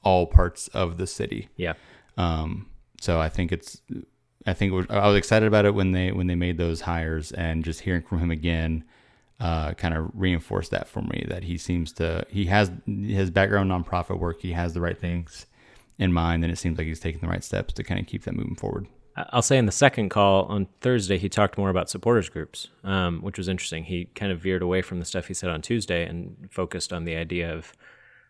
all 0.04 0.26
parts 0.26 0.70
of 0.70 0.98
the 0.98 1.06
city. 1.06 1.50
Yeah. 1.58 1.74
Um, 2.18 2.70
so 3.02 3.20
I 3.20 3.28
think 3.28 3.52
it's 3.52 3.82
I 4.48 4.54
think 4.54 4.74
was, 4.74 4.86
I 4.90 5.08
was 5.08 5.18
excited 5.18 5.48
about 5.48 5.66
it 5.66 5.74
when 5.74 5.92
they 5.92 6.12
when 6.12 6.28
they 6.28 6.36
made 6.36 6.58
those 6.58 6.82
hires 6.82 7.32
and 7.32 7.66
just 7.66 7.82
hearing 7.82 8.04
from 8.04 8.20
him 8.20 8.32
again 8.32 8.86
uh, 9.40 9.74
kind 9.74 9.94
of 9.94 10.10
reinforced 10.14 10.72
that 10.72 10.88
for 10.88 11.02
me 11.02 11.26
that 11.28 11.44
he 11.44 11.58
seems 11.58 11.92
to 11.94 12.26
he 12.30 12.46
has 12.46 12.72
his 12.86 13.30
background 13.30 13.70
nonprofit 13.70 14.18
work 14.18 14.42
he 14.42 14.54
has 14.54 14.74
the 14.74 14.82
right 14.82 14.98
things 14.98 15.46
in 15.98 16.12
mind 16.12 16.44
and 16.44 16.52
it 16.52 16.58
seems 16.58 16.78
like 16.78 16.88
he's 16.88 17.00
taking 17.00 17.22
the 17.22 17.28
right 17.28 17.44
steps 17.44 17.74
to 17.74 17.84
kind 17.84 18.00
of 18.00 18.08
keep 18.08 18.24
that 18.24 18.34
moving 18.34 18.56
forward. 18.56 18.88
I'll 19.18 19.42
say 19.42 19.58
in 19.58 19.66
the 19.66 19.72
second 19.72 20.10
call 20.10 20.44
on 20.46 20.68
Thursday, 20.82 21.18
he 21.18 21.30
talked 21.30 21.58
more 21.58 21.70
about 21.70 21.90
supporters 21.90 22.28
groups, 22.28 22.68
um, 22.84 23.22
which 23.22 23.38
was 23.38 23.48
interesting. 23.48 23.86
He 23.86 24.06
kind 24.14 24.30
of 24.32 24.42
veered 24.42 24.62
away 24.62 24.82
from 24.82 25.00
the 25.00 25.06
stuff 25.06 25.28
he 25.28 25.34
said 25.34 25.50
on 25.50 25.62
Tuesday 25.62 26.06
and 26.06 26.50
focused 26.52 26.92
on 26.92 27.06
the 27.06 27.16
idea 27.16 27.54
of 27.54 27.72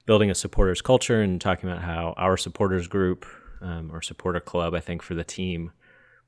building 0.06 0.30
a 0.30 0.36
supporters 0.36 0.84
culture 0.84 1.22
and 1.22 1.42
talking 1.42 1.68
about 1.68 1.82
how 1.82 2.14
our 2.18 2.38
supporters 2.38 2.88
group 2.88 3.26
um, 3.62 3.90
or 3.92 4.04
supporter 4.04 4.40
club, 4.40 4.76
I 4.76 4.80
think, 4.80 5.02
for 5.02 5.16
the 5.16 5.24
team 5.24 5.72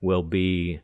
will 0.02 0.24
be. 0.24 0.82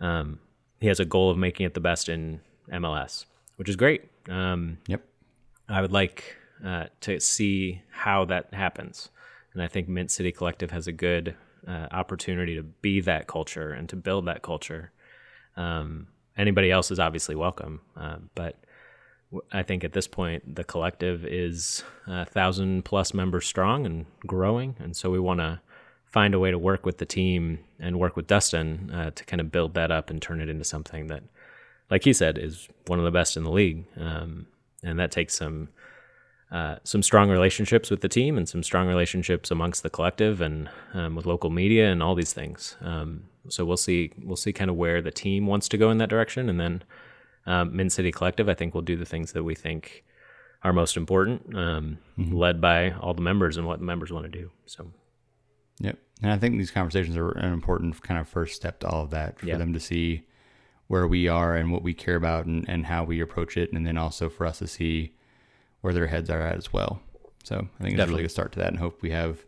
Um, 0.00 0.40
he 0.80 0.86
has 0.86 0.98
a 1.00 1.04
goal 1.04 1.30
of 1.30 1.36
making 1.36 1.66
it 1.66 1.74
the 1.74 1.80
best 1.80 2.08
in 2.08 2.40
MLS, 2.72 3.26
which 3.56 3.68
is 3.68 3.76
great. 3.76 4.04
Um, 4.28 4.78
yep. 4.86 5.02
I 5.68 5.80
would 5.80 5.92
like 5.92 6.36
uh, 6.64 6.86
to 7.02 7.20
see 7.20 7.82
how 7.90 8.24
that 8.26 8.52
happens, 8.52 9.10
and 9.52 9.62
I 9.62 9.68
think 9.68 9.88
Mint 9.88 10.10
City 10.10 10.32
Collective 10.32 10.70
has 10.70 10.86
a 10.86 10.92
good 10.92 11.34
uh, 11.66 11.88
opportunity 11.90 12.54
to 12.56 12.62
be 12.62 13.00
that 13.00 13.26
culture 13.26 13.72
and 13.72 13.88
to 13.88 13.96
build 13.96 14.26
that 14.26 14.42
culture. 14.42 14.92
Um, 15.56 16.08
anybody 16.36 16.70
else 16.70 16.90
is 16.90 16.98
obviously 16.98 17.34
welcome, 17.34 17.80
uh, 17.96 18.16
but 18.34 18.56
I 19.52 19.62
think 19.62 19.84
at 19.84 19.92
this 19.92 20.06
point 20.06 20.54
the 20.54 20.64
collective 20.64 21.24
is 21.24 21.82
a 22.06 22.24
thousand 22.24 22.84
plus 22.84 23.14
members 23.14 23.46
strong 23.46 23.86
and 23.86 24.06
growing, 24.26 24.76
and 24.78 24.96
so 24.96 25.10
we 25.10 25.18
want 25.18 25.40
to 25.40 25.60
find 26.14 26.32
a 26.32 26.38
way 26.38 26.52
to 26.52 26.58
work 26.58 26.86
with 26.86 26.98
the 26.98 27.06
team 27.06 27.58
and 27.80 27.98
work 27.98 28.14
with 28.14 28.28
Dustin 28.28 28.88
uh, 28.94 29.10
to 29.10 29.24
kind 29.24 29.40
of 29.40 29.50
build 29.50 29.74
that 29.74 29.90
up 29.90 30.10
and 30.10 30.22
turn 30.22 30.40
it 30.40 30.48
into 30.48 30.62
something 30.62 31.08
that, 31.08 31.24
like 31.90 32.04
he 32.04 32.12
said, 32.12 32.38
is 32.38 32.68
one 32.86 32.98
of 32.98 33.04
the 33.04 33.10
best 33.10 33.36
in 33.36 33.44
the 33.44 33.50
league. 33.50 33.84
Um, 33.98 34.46
and 34.82 34.98
that 34.98 35.10
takes 35.10 35.34
some 35.34 35.68
uh, 36.52 36.76
some 36.84 37.02
strong 37.02 37.30
relationships 37.30 37.90
with 37.90 38.00
the 38.00 38.08
team 38.08 38.36
and 38.38 38.48
some 38.48 38.62
strong 38.62 38.86
relationships 38.86 39.50
amongst 39.50 39.82
the 39.82 39.90
collective 39.90 40.40
and 40.40 40.68
um, 40.92 41.16
with 41.16 41.26
local 41.26 41.50
media 41.50 41.90
and 41.90 42.02
all 42.02 42.14
these 42.14 42.32
things. 42.32 42.76
Um, 42.80 43.24
so 43.48 43.64
we'll 43.64 43.76
see 43.76 44.12
we'll 44.22 44.36
see 44.36 44.52
kind 44.52 44.70
of 44.70 44.76
where 44.76 45.02
the 45.02 45.10
team 45.10 45.46
wants 45.46 45.68
to 45.70 45.78
go 45.78 45.90
in 45.90 45.98
that 45.98 46.08
direction, 46.08 46.48
and 46.48 46.60
then 46.60 46.82
um, 47.46 47.76
Mint 47.76 47.92
City 47.92 48.12
Collective, 48.12 48.48
I 48.48 48.54
think, 48.54 48.74
will 48.74 48.82
do 48.82 48.96
the 48.96 49.04
things 49.04 49.32
that 49.32 49.42
we 49.42 49.54
think 49.54 50.04
are 50.62 50.72
most 50.72 50.96
important, 50.96 51.54
um, 51.54 51.98
mm-hmm. 52.18 52.34
led 52.34 52.60
by 52.60 52.92
all 52.92 53.12
the 53.12 53.20
members 53.20 53.56
and 53.56 53.66
what 53.66 53.80
the 53.80 53.84
members 53.84 54.10
want 54.10 54.24
to 54.24 54.30
do. 54.30 54.50
So, 54.64 54.90
yep. 55.78 55.98
And 56.22 56.32
I 56.32 56.38
think 56.38 56.56
these 56.56 56.70
conversations 56.70 57.16
are 57.16 57.32
an 57.32 57.52
important 57.52 58.00
kind 58.02 58.18
of 58.18 58.28
first 58.28 58.54
step 58.54 58.80
to 58.80 58.88
all 58.88 59.02
of 59.02 59.10
that 59.10 59.38
for 59.38 59.46
yep. 59.46 59.58
them 59.58 59.74
to 59.74 59.80
see 59.80 60.24
where 60.94 61.08
we 61.08 61.26
are 61.26 61.56
and 61.56 61.72
what 61.72 61.82
we 61.82 61.92
care 61.92 62.14
about 62.14 62.46
and, 62.46 62.64
and 62.68 62.86
how 62.86 63.02
we 63.02 63.20
approach 63.20 63.56
it, 63.56 63.72
and 63.72 63.84
then 63.84 63.98
also 63.98 64.28
for 64.28 64.46
us 64.46 64.60
to 64.60 64.66
see 64.68 65.12
where 65.80 65.92
their 65.92 66.06
heads 66.06 66.30
are 66.30 66.40
at 66.40 66.56
as 66.56 66.72
well. 66.72 67.00
So 67.42 67.56
I 67.56 67.58
think 67.58 67.68
Definitely. 67.68 67.92
it's 67.92 67.98
a 67.98 68.06
really 68.06 68.22
good 68.22 68.30
start 68.30 68.52
to 68.52 68.58
that, 68.60 68.68
and 68.68 68.78
hope 68.78 69.02
we 69.02 69.10
have 69.10 69.44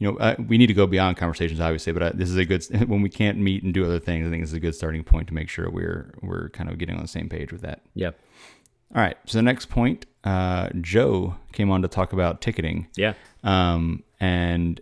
you 0.00 0.10
know, 0.10 0.18
uh, 0.18 0.34
we 0.48 0.58
need 0.58 0.66
to 0.66 0.74
go 0.74 0.88
beyond 0.88 1.16
conversations, 1.16 1.60
obviously, 1.60 1.92
but 1.92 2.02
uh, 2.02 2.10
this 2.12 2.28
is 2.28 2.36
a 2.36 2.44
good 2.44 2.64
when 2.88 3.02
we 3.02 3.08
can't 3.08 3.38
meet 3.38 3.62
and 3.62 3.72
do 3.72 3.84
other 3.84 4.00
things. 4.00 4.26
I 4.26 4.30
think 4.30 4.42
this 4.42 4.50
is 4.50 4.56
a 4.56 4.60
good 4.60 4.74
starting 4.74 5.04
point 5.04 5.28
to 5.28 5.34
make 5.34 5.48
sure 5.48 5.70
we're 5.70 6.12
we're 6.22 6.48
kind 6.48 6.68
of 6.68 6.76
getting 6.76 6.96
on 6.96 7.02
the 7.02 7.08
same 7.08 7.28
page 7.28 7.52
with 7.52 7.60
that. 7.60 7.82
Yep. 7.94 8.18
All 8.96 9.00
right. 9.00 9.16
So 9.26 9.38
the 9.38 9.42
next 9.42 9.66
point, 9.66 10.06
uh, 10.24 10.70
Joe 10.80 11.36
came 11.52 11.70
on 11.70 11.82
to 11.82 11.88
talk 11.88 12.12
about 12.12 12.40
ticketing. 12.40 12.88
Yeah. 12.96 13.14
Um, 13.44 14.02
and 14.18 14.80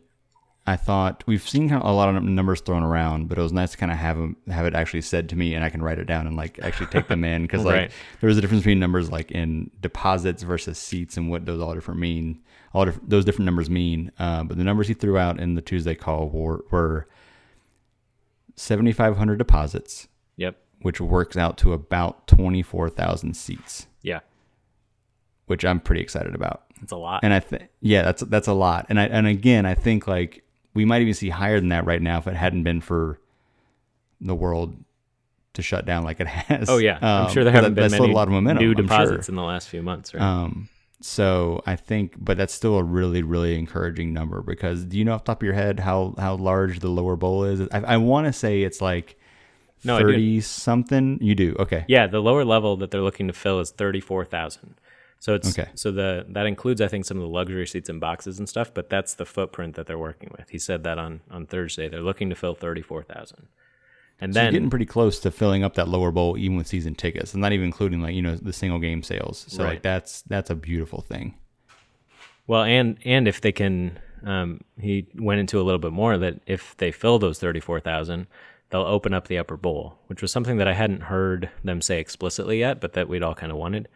I 0.64 0.76
thought 0.76 1.24
we've 1.26 1.46
seen 1.46 1.68
kind 1.68 1.82
of 1.82 1.88
a 1.88 1.92
lot 1.92 2.14
of 2.14 2.22
numbers 2.22 2.60
thrown 2.60 2.84
around, 2.84 3.28
but 3.28 3.36
it 3.36 3.42
was 3.42 3.52
nice 3.52 3.72
to 3.72 3.78
kind 3.78 3.90
of 3.90 3.98
have 3.98 4.16
them 4.16 4.36
have 4.48 4.64
it 4.64 4.74
actually 4.74 5.02
said 5.02 5.28
to 5.30 5.36
me, 5.36 5.54
and 5.54 5.64
I 5.64 5.70
can 5.70 5.82
write 5.82 5.98
it 5.98 6.04
down 6.04 6.26
and 6.26 6.36
like 6.36 6.60
actually 6.60 6.86
take 6.86 7.08
them 7.08 7.24
in 7.24 7.42
because 7.42 7.64
like 7.64 7.74
right. 7.74 7.90
there 8.20 8.28
was 8.28 8.38
a 8.38 8.40
difference 8.40 8.62
between 8.62 8.78
numbers 8.78 9.10
like 9.10 9.32
in 9.32 9.70
deposits 9.80 10.44
versus 10.44 10.78
seats 10.78 11.16
and 11.16 11.30
what 11.30 11.46
those 11.46 11.60
all 11.60 11.74
different 11.74 11.98
mean 11.98 12.40
all 12.74 12.84
diff- 12.86 13.00
those 13.02 13.24
different 13.24 13.46
numbers 13.46 13.70
mean. 13.70 14.12
Uh, 14.18 14.44
but 14.44 14.56
the 14.56 14.64
numbers 14.64 14.88
he 14.88 14.94
threw 14.94 15.18
out 15.18 15.40
in 15.40 15.54
the 15.54 15.62
Tuesday 15.62 15.94
call 15.94 16.28
were, 16.28 16.64
were 16.70 17.08
7,500 18.56 19.36
deposits. 19.36 20.08
Yep. 20.36 20.56
Which 20.80 21.00
works 21.00 21.36
out 21.36 21.58
to 21.58 21.72
about 21.72 22.26
24,000 22.26 23.34
seats. 23.34 23.86
Yeah. 24.02 24.20
Which 25.46 25.64
I'm 25.64 25.80
pretty 25.80 26.00
excited 26.00 26.34
about. 26.34 26.64
It's 26.82 26.92
a 26.92 26.96
lot. 26.96 27.20
And 27.22 27.32
I 27.32 27.38
think 27.38 27.68
yeah, 27.80 28.02
that's 28.02 28.22
that's 28.22 28.48
a 28.48 28.52
lot. 28.52 28.86
And 28.88 28.98
I 28.98 29.04
and 29.04 29.28
again, 29.28 29.66
I 29.66 29.74
think 29.74 30.08
like 30.08 30.41
we 30.74 30.84
might 30.84 31.02
even 31.02 31.14
see 31.14 31.28
higher 31.28 31.60
than 31.60 31.70
that 31.70 31.86
right 31.86 32.00
now 32.00 32.18
if 32.18 32.26
it 32.26 32.34
hadn't 32.34 32.62
been 32.62 32.80
for 32.80 33.18
the 34.20 34.34
world 34.34 34.76
to 35.54 35.62
shut 35.62 35.84
down 35.84 36.04
like 36.04 36.20
it 36.20 36.26
has. 36.26 36.68
Oh 36.68 36.78
yeah, 36.78 36.96
um, 36.96 37.26
I'm 37.26 37.32
sure 37.32 37.44
there 37.44 37.52
haven't 37.52 37.74
that, 37.74 37.90
been 37.90 38.00
many 38.00 38.12
a 38.12 38.14
lot 38.14 38.28
of 38.28 38.32
momentum, 38.32 38.64
new 38.64 38.74
deposits 38.74 39.26
sure. 39.26 39.32
in 39.32 39.36
the 39.36 39.42
last 39.42 39.68
few 39.68 39.82
months. 39.82 40.14
Right? 40.14 40.22
Um, 40.22 40.68
so 41.00 41.62
I 41.66 41.76
think, 41.76 42.14
but 42.18 42.36
that's 42.36 42.54
still 42.54 42.76
a 42.76 42.82
really, 42.82 43.22
really 43.22 43.58
encouraging 43.58 44.12
number 44.12 44.40
because 44.40 44.84
do 44.84 44.96
you 44.96 45.04
know 45.04 45.14
off 45.14 45.24
the 45.24 45.32
top 45.32 45.42
of 45.42 45.44
your 45.44 45.54
head 45.54 45.80
how 45.80 46.14
how 46.16 46.36
large 46.36 46.80
the 46.80 46.88
lower 46.88 47.16
bowl 47.16 47.44
is? 47.44 47.60
I, 47.72 47.80
I 47.80 47.96
want 47.96 48.26
to 48.26 48.32
say 48.32 48.62
it's 48.62 48.80
like 48.80 49.18
no, 49.84 49.98
thirty 49.98 50.40
something. 50.40 51.18
You 51.20 51.34
do 51.34 51.56
okay? 51.58 51.84
Yeah, 51.88 52.06
the 52.06 52.20
lower 52.20 52.44
level 52.44 52.76
that 52.78 52.90
they're 52.90 53.02
looking 53.02 53.26
to 53.26 53.32
fill 53.32 53.60
is 53.60 53.70
thirty 53.70 54.00
four 54.00 54.24
thousand. 54.24 54.76
So 55.22 55.34
it's 55.34 55.56
okay. 55.56 55.70
so 55.76 55.92
the 55.92 56.26
that 56.30 56.46
includes 56.46 56.80
I 56.80 56.88
think 56.88 57.04
some 57.04 57.16
of 57.16 57.22
the 57.22 57.28
luxury 57.28 57.64
seats 57.68 57.88
and 57.88 58.00
boxes 58.00 58.40
and 58.40 58.48
stuff, 58.48 58.74
but 58.74 58.90
that's 58.90 59.14
the 59.14 59.24
footprint 59.24 59.76
that 59.76 59.86
they're 59.86 59.96
working 59.96 60.34
with. 60.36 60.48
He 60.48 60.58
said 60.58 60.82
that 60.82 60.98
on 60.98 61.20
on 61.30 61.46
Thursday. 61.46 61.88
They're 61.88 62.00
looking 62.00 62.28
to 62.30 62.34
fill 62.34 62.56
thirty 62.56 62.82
four 62.82 63.04
thousand. 63.04 63.46
And 64.20 64.34
so 64.34 64.40
then 64.40 64.52
getting 64.52 64.68
pretty 64.68 64.84
close 64.84 65.20
to 65.20 65.30
filling 65.30 65.62
up 65.62 65.74
that 65.74 65.86
lower 65.86 66.10
bowl 66.10 66.36
even 66.36 66.56
with 66.56 66.66
season 66.66 66.96
tickets, 66.96 67.34
and 67.34 67.40
not 67.40 67.52
even 67.52 67.66
including 67.66 68.00
like 68.00 68.16
you 68.16 68.20
know 68.20 68.34
the 68.34 68.52
single 68.52 68.80
game 68.80 69.04
sales. 69.04 69.46
So 69.46 69.62
right. 69.62 69.74
like 69.74 69.82
that's 69.82 70.22
that's 70.22 70.50
a 70.50 70.56
beautiful 70.56 71.02
thing. 71.02 71.36
Well, 72.48 72.64
and 72.64 72.98
and 73.04 73.28
if 73.28 73.40
they 73.40 73.52
can, 73.52 74.00
um, 74.24 74.62
he 74.76 75.06
went 75.14 75.38
into 75.38 75.60
a 75.60 75.62
little 75.62 75.78
bit 75.78 75.92
more 75.92 76.18
that 76.18 76.40
if 76.48 76.76
they 76.78 76.90
fill 76.90 77.20
those 77.20 77.38
thirty 77.38 77.60
four 77.60 77.78
thousand, 77.78 78.26
they'll 78.70 78.80
open 78.80 79.14
up 79.14 79.28
the 79.28 79.38
upper 79.38 79.56
bowl, 79.56 80.00
which 80.08 80.20
was 80.20 80.32
something 80.32 80.56
that 80.56 80.66
I 80.66 80.72
hadn't 80.72 81.02
heard 81.02 81.48
them 81.62 81.80
say 81.80 82.00
explicitly 82.00 82.58
yet, 82.58 82.80
but 82.80 82.94
that 82.94 83.08
we'd 83.08 83.22
all 83.22 83.36
kind 83.36 83.52
of 83.52 83.58
wanted. 83.58 83.86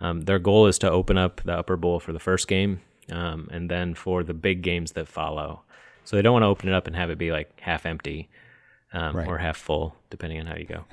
Um, 0.00 0.22
their 0.22 0.38
goal 0.38 0.66
is 0.66 0.78
to 0.78 0.90
open 0.90 1.18
up 1.18 1.42
the 1.44 1.52
upper 1.52 1.76
bowl 1.76 2.00
for 2.00 2.12
the 2.12 2.18
first 2.18 2.48
game, 2.48 2.80
um, 3.10 3.48
and 3.50 3.70
then 3.70 3.94
for 3.94 4.22
the 4.22 4.34
big 4.34 4.62
games 4.62 4.92
that 4.92 5.08
follow. 5.08 5.62
So 6.04 6.16
they 6.16 6.22
don't 6.22 6.32
want 6.32 6.42
to 6.42 6.48
open 6.48 6.68
it 6.68 6.74
up 6.74 6.86
and 6.86 6.96
have 6.96 7.10
it 7.10 7.18
be 7.18 7.30
like 7.30 7.60
half 7.60 7.84
empty 7.86 8.28
um, 8.92 9.16
right. 9.16 9.28
or 9.28 9.38
half 9.38 9.56
full, 9.56 9.94
depending 10.08 10.40
on 10.40 10.46
how 10.46 10.56
you 10.56 10.64
go. 10.66 10.84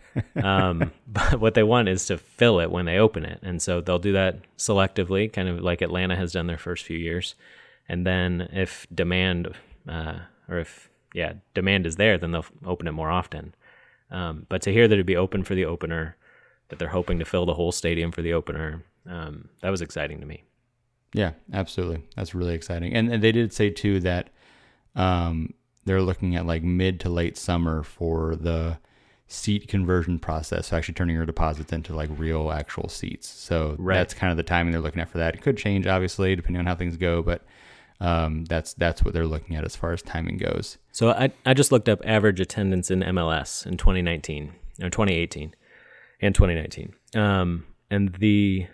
Um, 0.41 0.91
but 1.07 1.39
what 1.39 1.53
they 1.53 1.63
want 1.63 1.89
is 1.89 2.05
to 2.07 2.17
fill 2.17 2.59
it 2.59 2.71
when 2.71 2.85
they 2.85 2.97
open 2.97 3.25
it, 3.25 3.39
and 3.41 3.61
so 3.61 3.81
they'll 3.81 3.99
do 3.99 4.13
that 4.13 4.39
selectively, 4.57 5.31
kind 5.31 5.47
of 5.47 5.61
like 5.61 5.81
Atlanta 5.81 6.15
has 6.15 6.33
done 6.33 6.47
their 6.47 6.57
first 6.57 6.85
few 6.85 6.97
years. 6.97 7.35
And 7.89 8.05
then 8.05 8.49
if 8.51 8.85
demand, 8.93 9.53
uh, 9.87 10.19
or 10.49 10.59
if 10.59 10.89
yeah, 11.13 11.33
demand 11.53 11.85
is 11.85 11.95
there, 11.95 12.17
then 12.17 12.31
they'll 12.31 12.45
open 12.65 12.87
it 12.87 12.91
more 12.91 13.09
often. 13.09 13.55
Um, 14.11 14.45
but 14.49 14.61
to 14.63 14.73
hear 14.73 14.87
that 14.87 14.93
it'd 14.93 15.05
be 15.05 15.17
open 15.17 15.43
for 15.43 15.55
the 15.55 15.65
opener, 15.65 16.15
that 16.69 16.79
they're 16.79 16.89
hoping 16.89 17.19
to 17.19 17.25
fill 17.25 17.45
the 17.45 17.53
whole 17.53 17.71
stadium 17.71 18.11
for 18.11 18.21
the 18.21 18.33
opener, 18.33 18.83
um, 19.07 19.49
that 19.61 19.69
was 19.69 19.81
exciting 19.81 20.19
to 20.19 20.25
me. 20.25 20.43
Yeah, 21.13 21.31
absolutely. 21.53 22.03
That's 22.15 22.35
really 22.35 22.53
exciting. 22.53 22.93
And, 22.93 23.11
and 23.11 23.23
they 23.23 23.31
did 23.31 23.53
say 23.53 23.69
too 23.69 23.99
that 24.01 24.29
um, 24.95 25.53
they're 25.85 26.01
looking 26.01 26.35
at 26.35 26.45
like 26.45 26.63
mid 26.63 26.99
to 27.01 27.09
late 27.09 27.37
summer 27.37 27.83
for 27.83 28.35
the 28.35 28.77
seat 29.27 29.67
conversion 29.67 30.19
process, 30.19 30.67
so 30.67 30.77
actually 30.77 30.93
turning 30.93 31.15
your 31.15 31.25
deposits 31.25 31.73
into 31.73 31.95
like 31.95 32.09
real 32.17 32.51
actual 32.51 32.87
seats. 32.89 33.27
So 33.27 33.75
right. 33.77 33.95
that's 33.95 34.13
kind 34.13 34.31
of 34.31 34.37
the 34.37 34.43
timing 34.43 34.71
they're 34.71 34.81
looking 34.81 35.01
at 35.01 35.09
for 35.09 35.17
that. 35.17 35.35
It 35.35 35.41
could 35.41 35.57
change 35.57 35.85
obviously 35.87 36.35
depending 36.35 36.59
on 36.59 36.65
how 36.65 36.75
things 36.75 36.97
go, 36.97 37.21
but 37.21 37.45
um, 37.99 38.45
that's 38.45 38.73
that's 38.75 39.03
what 39.03 39.13
they're 39.13 39.27
looking 39.27 39.55
at 39.55 39.65
as 39.65 39.75
far 39.75 39.91
as 39.91 40.01
timing 40.01 40.37
goes. 40.37 40.77
So 40.91 41.09
I 41.09 41.31
I 41.45 41.53
just 41.53 41.71
looked 41.71 41.89
up 41.89 41.99
average 42.05 42.39
attendance 42.39 42.91
in 42.91 43.01
MLS 43.01 43.65
in 43.65 43.77
2019 43.77 44.53
or 44.83 44.89
2018 44.89 45.53
and 46.21 46.33
2019, 46.33 46.93
um, 47.15 47.65
and 47.89 48.13
the 48.15 48.67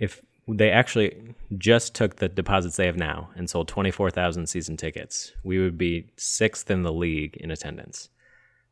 if 0.00 0.20
they 0.48 0.70
actually 0.70 1.34
just 1.58 1.94
took 1.94 2.16
the 2.16 2.28
deposits 2.28 2.76
they 2.76 2.86
have 2.86 2.96
now 2.96 3.30
and 3.36 3.48
sold 3.48 3.68
24,000 3.68 4.48
season 4.48 4.76
tickets, 4.76 5.32
we 5.44 5.58
would 5.58 5.78
be 5.78 6.10
sixth 6.16 6.70
in 6.70 6.82
the 6.82 6.92
league 6.92 7.36
in 7.36 7.50
attendance. 7.50 8.08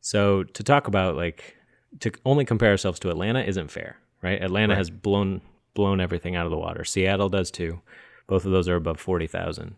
So 0.01 0.43
to 0.43 0.63
talk 0.63 0.87
about 0.87 1.15
like 1.15 1.55
to 2.01 2.11
only 2.25 2.45
compare 2.45 2.71
ourselves 2.71 2.99
to 2.99 3.09
Atlanta 3.09 3.41
isn't 3.41 3.71
fair, 3.71 3.97
right? 4.21 4.41
Atlanta 4.41 4.73
right. 4.73 4.77
has 4.77 4.89
blown 4.89 5.41
blown 5.73 6.01
everything 6.01 6.35
out 6.35 6.45
of 6.45 6.51
the 6.51 6.57
water. 6.57 6.83
Seattle 6.83 7.29
does 7.29 7.51
too. 7.51 7.81
Both 8.27 8.45
of 8.45 8.51
those 8.51 8.67
are 8.67 8.75
above 8.75 8.99
40,000. 8.99 9.75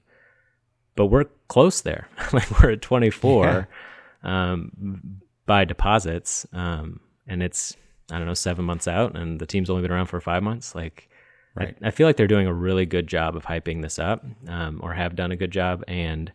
But 0.95 1.07
we're 1.07 1.25
close 1.47 1.81
there. 1.81 2.07
like 2.33 2.49
we're 2.61 2.71
at 2.71 2.81
24 2.81 3.67
yeah. 4.23 4.51
um, 4.51 5.21
by 5.45 5.65
deposits 5.65 6.45
um, 6.53 6.99
and 7.27 7.43
it's 7.43 7.75
I 8.11 8.17
don't 8.17 8.27
know 8.27 8.33
7 8.33 8.63
months 8.63 8.87
out 8.87 9.15
and 9.15 9.39
the 9.39 9.45
team's 9.45 9.69
only 9.69 9.81
been 9.81 9.91
around 9.91 10.07
for 10.07 10.19
5 10.19 10.43
months 10.43 10.75
like 10.75 11.09
Right. 11.53 11.75
I, 11.81 11.87
I, 11.87 11.91
feel 11.91 12.07
like 12.07 12.15
they're 12.15 12.27
doing 12.27 12.47
a 12.47 12.53
really 12.53 12.85
good 12.85 13.07
job 13.07 13.35
of 13.35 13.45
hyping 13.45 13.81
this 13.81 13.99
up, 13.99 14.23
um, 14.47 14.79
or 14.81 14.93
have 14.93 15.15
done 15.15 15.31
a 15.31 15.35
good 15.35 15.51
job, 15.51 15.83
and 15.87 16.31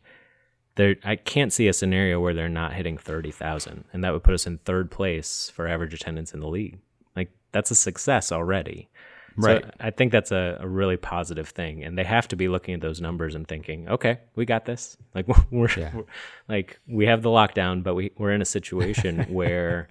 there 0.74 0.96
I 1.04 1.16
can't 1.16 1.52
see 1.52 1.68
a 1.68 1.72
scenario 1.72 2.20
where 2.20 2.34
they're 2.34 2.48
not 2.48 2.74
hitting 2.74 2.98
thirty 2.98 3.30
thousand, 3.30 3.84
and 3.92 4.04
that 4.04 4.12
would 4.12 4.22
put 4.22 4.34
us 4.34 4.46
in 4.46 4.58
third 4.58 4.90
place 4.90 5.50
for 5.54 5.66
average 5.66 5.94
attendance 5.94 6.34
in 6.34 6.40
the 6.40 6.48
league. 6.48 6.78
Like 7.16 7.30
that's 7.52 7.70
a 7.70 7.74
success 7.74 8.30
already. 8.30 8.90
Right. 9.36 9.64
So 9.64 9.70
I 9.80 9.90
think 9.90 10.12
that's 10.12 10.32
a, 10.32 10.58
a 10.60 10.68
really 10.68 10.96
positive 10.96 11.48
thing, 11.48 11.84
and 11.84 11.96
they 11.98 12.04
have 12.04 12.28
to 12.28 12.36
be 12.36 12.48
looking 12.48 12.74
at 12.74 12.80
those 12.80 13.00
numbers 13.00 13.34
and 13.34 13.46
thinking, 13.46 13.88
okay, 13.88 14.18
we 14.34 14.46
got 14.46 14.64
this. 14.64 14.96
Like 15.14 15.26
we're, 15.50 15.68
yeah. 15.76 15.94
we're 15.94 16.04
like 16.48 16.78
we 16.86 17.06
have 17.06 17.22
the 17.22 17.28
lockdown, 17.28 17.82
but 17.82 17.94
we 17.94 18.12
we're 18.18 18.32
in 18.32 18.42
a 18.42 18.46
situation 18.46 19.20
where 19.28 19.88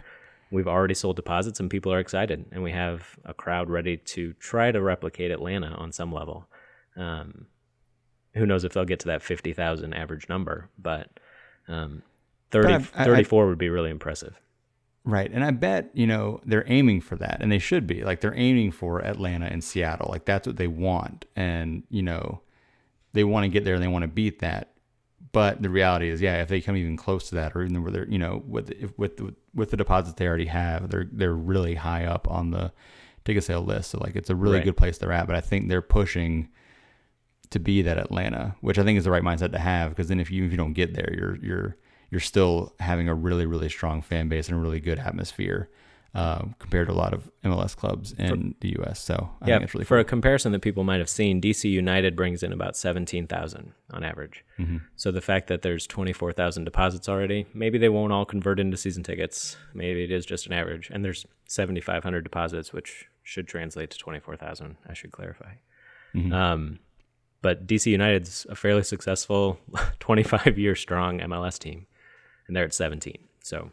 we've 0.55 0.67
already 0.67 0.93
sold 0.93 1.15
deposits 1.15 1.59
and 1.59 1.69
people 1.69 1.93
are 1.93 1.99
excited 1.99 2.45
and 2.51 2.63
we 2.63 2.71
have 2.71 3.17
a 3.25 3.33
crowd 3.33 3.69
ready 3.69 3.97
to 3.97 4.33
try 4.33 4.71
to 4.71 4.81
replicate 4.81 5.31
atlanta 5.31 5.67
on 5.67 5.91
some 5.91 6.11
level. 6.11 6.47
Um, 6.95 7.47
who 8.33 8.45
knows 8.45 8.63
if 8.63 8.73
they'll 8.73 8.85
get 8.85 8.99
to 9.01 9.07
that 9.07 9.21
50000 9.21 9.93
average 9.93 10.27
number 10.29 10.69
but, 10.77 11.19
um, 11.67 12.01
30, 12.51 12.67
but 12.67 12.83
I, 12.95 13.05
34 13.05 13.43
I, 13.43 13.47
would 13.47 13.57
be 13.57 13.69
really 13.69 13.89
impressive. 13.89 14.39
Right 15.03 15.29
and 15.31 15.43
i 15.43 15.51
bet 15.51 15.91
you 15.93 16.07
know 16.07 16.41
they're 16.45 16.65
aiming 16.65 17.01
for 17.01 17.15
that 17.17 17.37
and 17.39 17.51
they 17.51 17.59
should 17.59 17.85
be 17.85 18.03
like 18.03 18.21
they're 18.21 18.35
aiming 18.35 18.71
for 18.71 19.01
atlanta 19.05 19.45
and 19.45 19.63
seattle 19.63 20.09
like 20.09 20.25
that's 20.25 20.47
what 20.47 20.57
they 20.57 20.65
want 20.65 21.25
and 21.35 21.83
you 21.91 22.01
know 22.01 22.41
they 23.13 23.23
want 23.23 23.43
to 23.43 23.49
get 23.49 23.65
there 23.65 23.75
and 23.75 23.83
they 23.83 23.87
want 23.87 24.01
to 24.01 24.07
beat 24.07 24.39
that 24.39 24.71
but 25.35 25.61
the 25.61 25.69
reality 25.69 26.07
is, 26.07 26.21
yeah, 26.21 26.41
if 26.41 26.47
they 26.47 26.61
come 26.61 26.77
even 26.77 26.95
close 26.95 27.27
to 27.27 27.35
that, 27.35 27.57
or 27.57 27.63
even 27.63 27.83
where 27.83 27.91
they're, 27.91 28.07
you 28.07 28.17
know, 28.17 28.41
with 28.47 28.71
if, 28.71 28.97
with 28.97 29.17
the, 29.17 29.35
with 29.53 29.69
the 29.69 29.75
deposits 29.75 30.15
they 30.17 30.25
already 30.25 30.45
have, 30.45 30.89
they're 30.89 31.09
they're 31.11 31.33
really 31.33 31.75
high 31.75 32.05
up 32.05 32.25
on 32.31 32.51
the 32.51 32.71
ticket 33.25 33.43
sale 33.43 33.61
list. 33.61 33.91
So 33.91 33.97
like, 33.99 34.15
it's 34.15 34.29
a 34.29 34.35
really 34.35 34.59
right. 34.59 34.63
good 34.63 34.77
place 34.77 34.97
they're 34.97 35.11
at. 35.11 35.27
But 35.27 35.35
I 35.35 35.41
think 35.41 35.67
they're 35.67 35.81
pushing 35.81 36.47
to 37.49 37.59
be 37.59 37.81
that 37.81 37.97
Atlanta, 37.97 38.55
which 38.61 38.79
I 38.79 38.85
think 38.85 38.97
is 38.97 39.03
the 39.03 39.11
right 39.11 39.23
mindset 39.23 39.51
to 39.51 39.59
have. 39.59 39.89
Because 39.89 40.07
then 40.07 40.21
if 40.21 40.31
you 40.31 40.45
if 40.45 40.51
you 40.51 40.57
don't 40.57 40.71
get 40.71 40.93
there, 40.93 41.13
you're 41.13 41.35
you're 41.43 41.77
you're 42.11 42.21
still 42.21 42.73
having 42.79 43.09
a 43.09 43.13
really 43.13 43.45
really 43.45 43.67
strong 43.67 44.01
fan 44.01 44.29
base 44.29 44.47
and 44.47 44.57
a 44.57 44.61
really 44.61 44.79
good 44.79 44.99
atmosphere. 44.99 45.69
Uh, 46.15 46.45
compared 46.59 46.87
to 46.87 46.93
a 46.93 46.95
lot 46.95 47.13
of 47.13 47.29
MLS 47.43 47.75
clubs 47.75 48.13
in 48.13 48.53
for, 48.53 48.57
the 48.61 48.69
U.S. 48.79 49.03
So 49.03 49.31
I 49.41 49.49
yeah, 49.49 49.57
really 49.73 49.83
for 49.83 49.99
a 49.99 50.05
comparison 50.05 50.53
that 50.53 50.61
people 50.61 50.85
might 50.85 50.99
have 50.99 51.09
seen, 51.09 51.41
DC 51.41 51.69
United 51.69 52.15
brings 52.15 52.41
in 52.41 52.53
about 52.53 52.77
seventeen 52.77 53.27
thousand 53.27 53.73
on 53.91 54.05
average. 54.05 54.45
Mm-hmm. 54.57 54.77
So 54.95 55.11
the 55.11 55.19
fact 55.19 55.47
that 55.47 55.61
there's 55.61 55.85
twenty 55.85 56.13
four 56.13 56.31
thousand 56.31 56.63
deposits 56.63 57.09
already, 57.09 57.47
maybe 57.53 57.77
they 57.77 57.89
won't 57.89 58.13
all 58.13 58.23
convert 58.23 58.61
into 58.61 58.77
season 58.77 59.03
tickets. 59.03 59.57
Maybe 59.73 60.05
it 60.05 60.11
is 60.11 60.25
just 60.25 60.45
an 60.45 60.53
average, 60.53 60.89
and 60.89 61.03
there's 61.03 61.25
seventy 61.49 61.81
five 61.81 62.05
hundred 62.05 62.23
deposits, 62.23 62.71
which 62.71 63.07
should 63.21 63.45
translate 63.45 63.89
to 63.89 63.97
twenty 63.97 64.21
four 64.21 64.37
thousand. 64.37 64.77
I 64.87 64.93
should 64.93 65.11
clarify. 65.11 65.55
Mm-hmm. 66.15 66.31
Um, 66.31 66.79
but 67.41 67.67
DC 67.67 67.87
United's 67.87 68.47
a 68.49 68.55
fairly 68.55 68.83
successful, 68.83 69.59
twenty 69.99 70.23
five 70.23 70.57
year 70.57 70.75
strong 70.75 71.19
MLS 71.19 71.59
team, 71.59 71.87
and 72.47 72.55
they're 72.55 72.63
at 72.63 72.73
seventeen. 72.73 73.19
So 73.43 73.71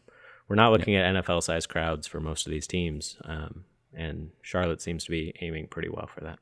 we're 0.53 0.57
not 0.57 0.71
looking 0.71 0.93
yeah. 0.93 1.09
at 1.09 1.25
NFL 1.25 1.43
size 1.43 1.67
crowds 1.67 2.07
for 2.07 2.21
most 2.21 2.47
of 2.47 2.51
these 2.51 2.67
teams, 2.67 3.17
um, 3.25 3.65
and 3.95 4.29
Charlotte 4.43 4.83
seems 4.83 5.03
to 5.05 5.11
be 5.11 5.33
aiming 5.41 5.67
pretty 5.67 5.89
well 5.89 6.07
for 6.07 6.21
that. 6.21 6.39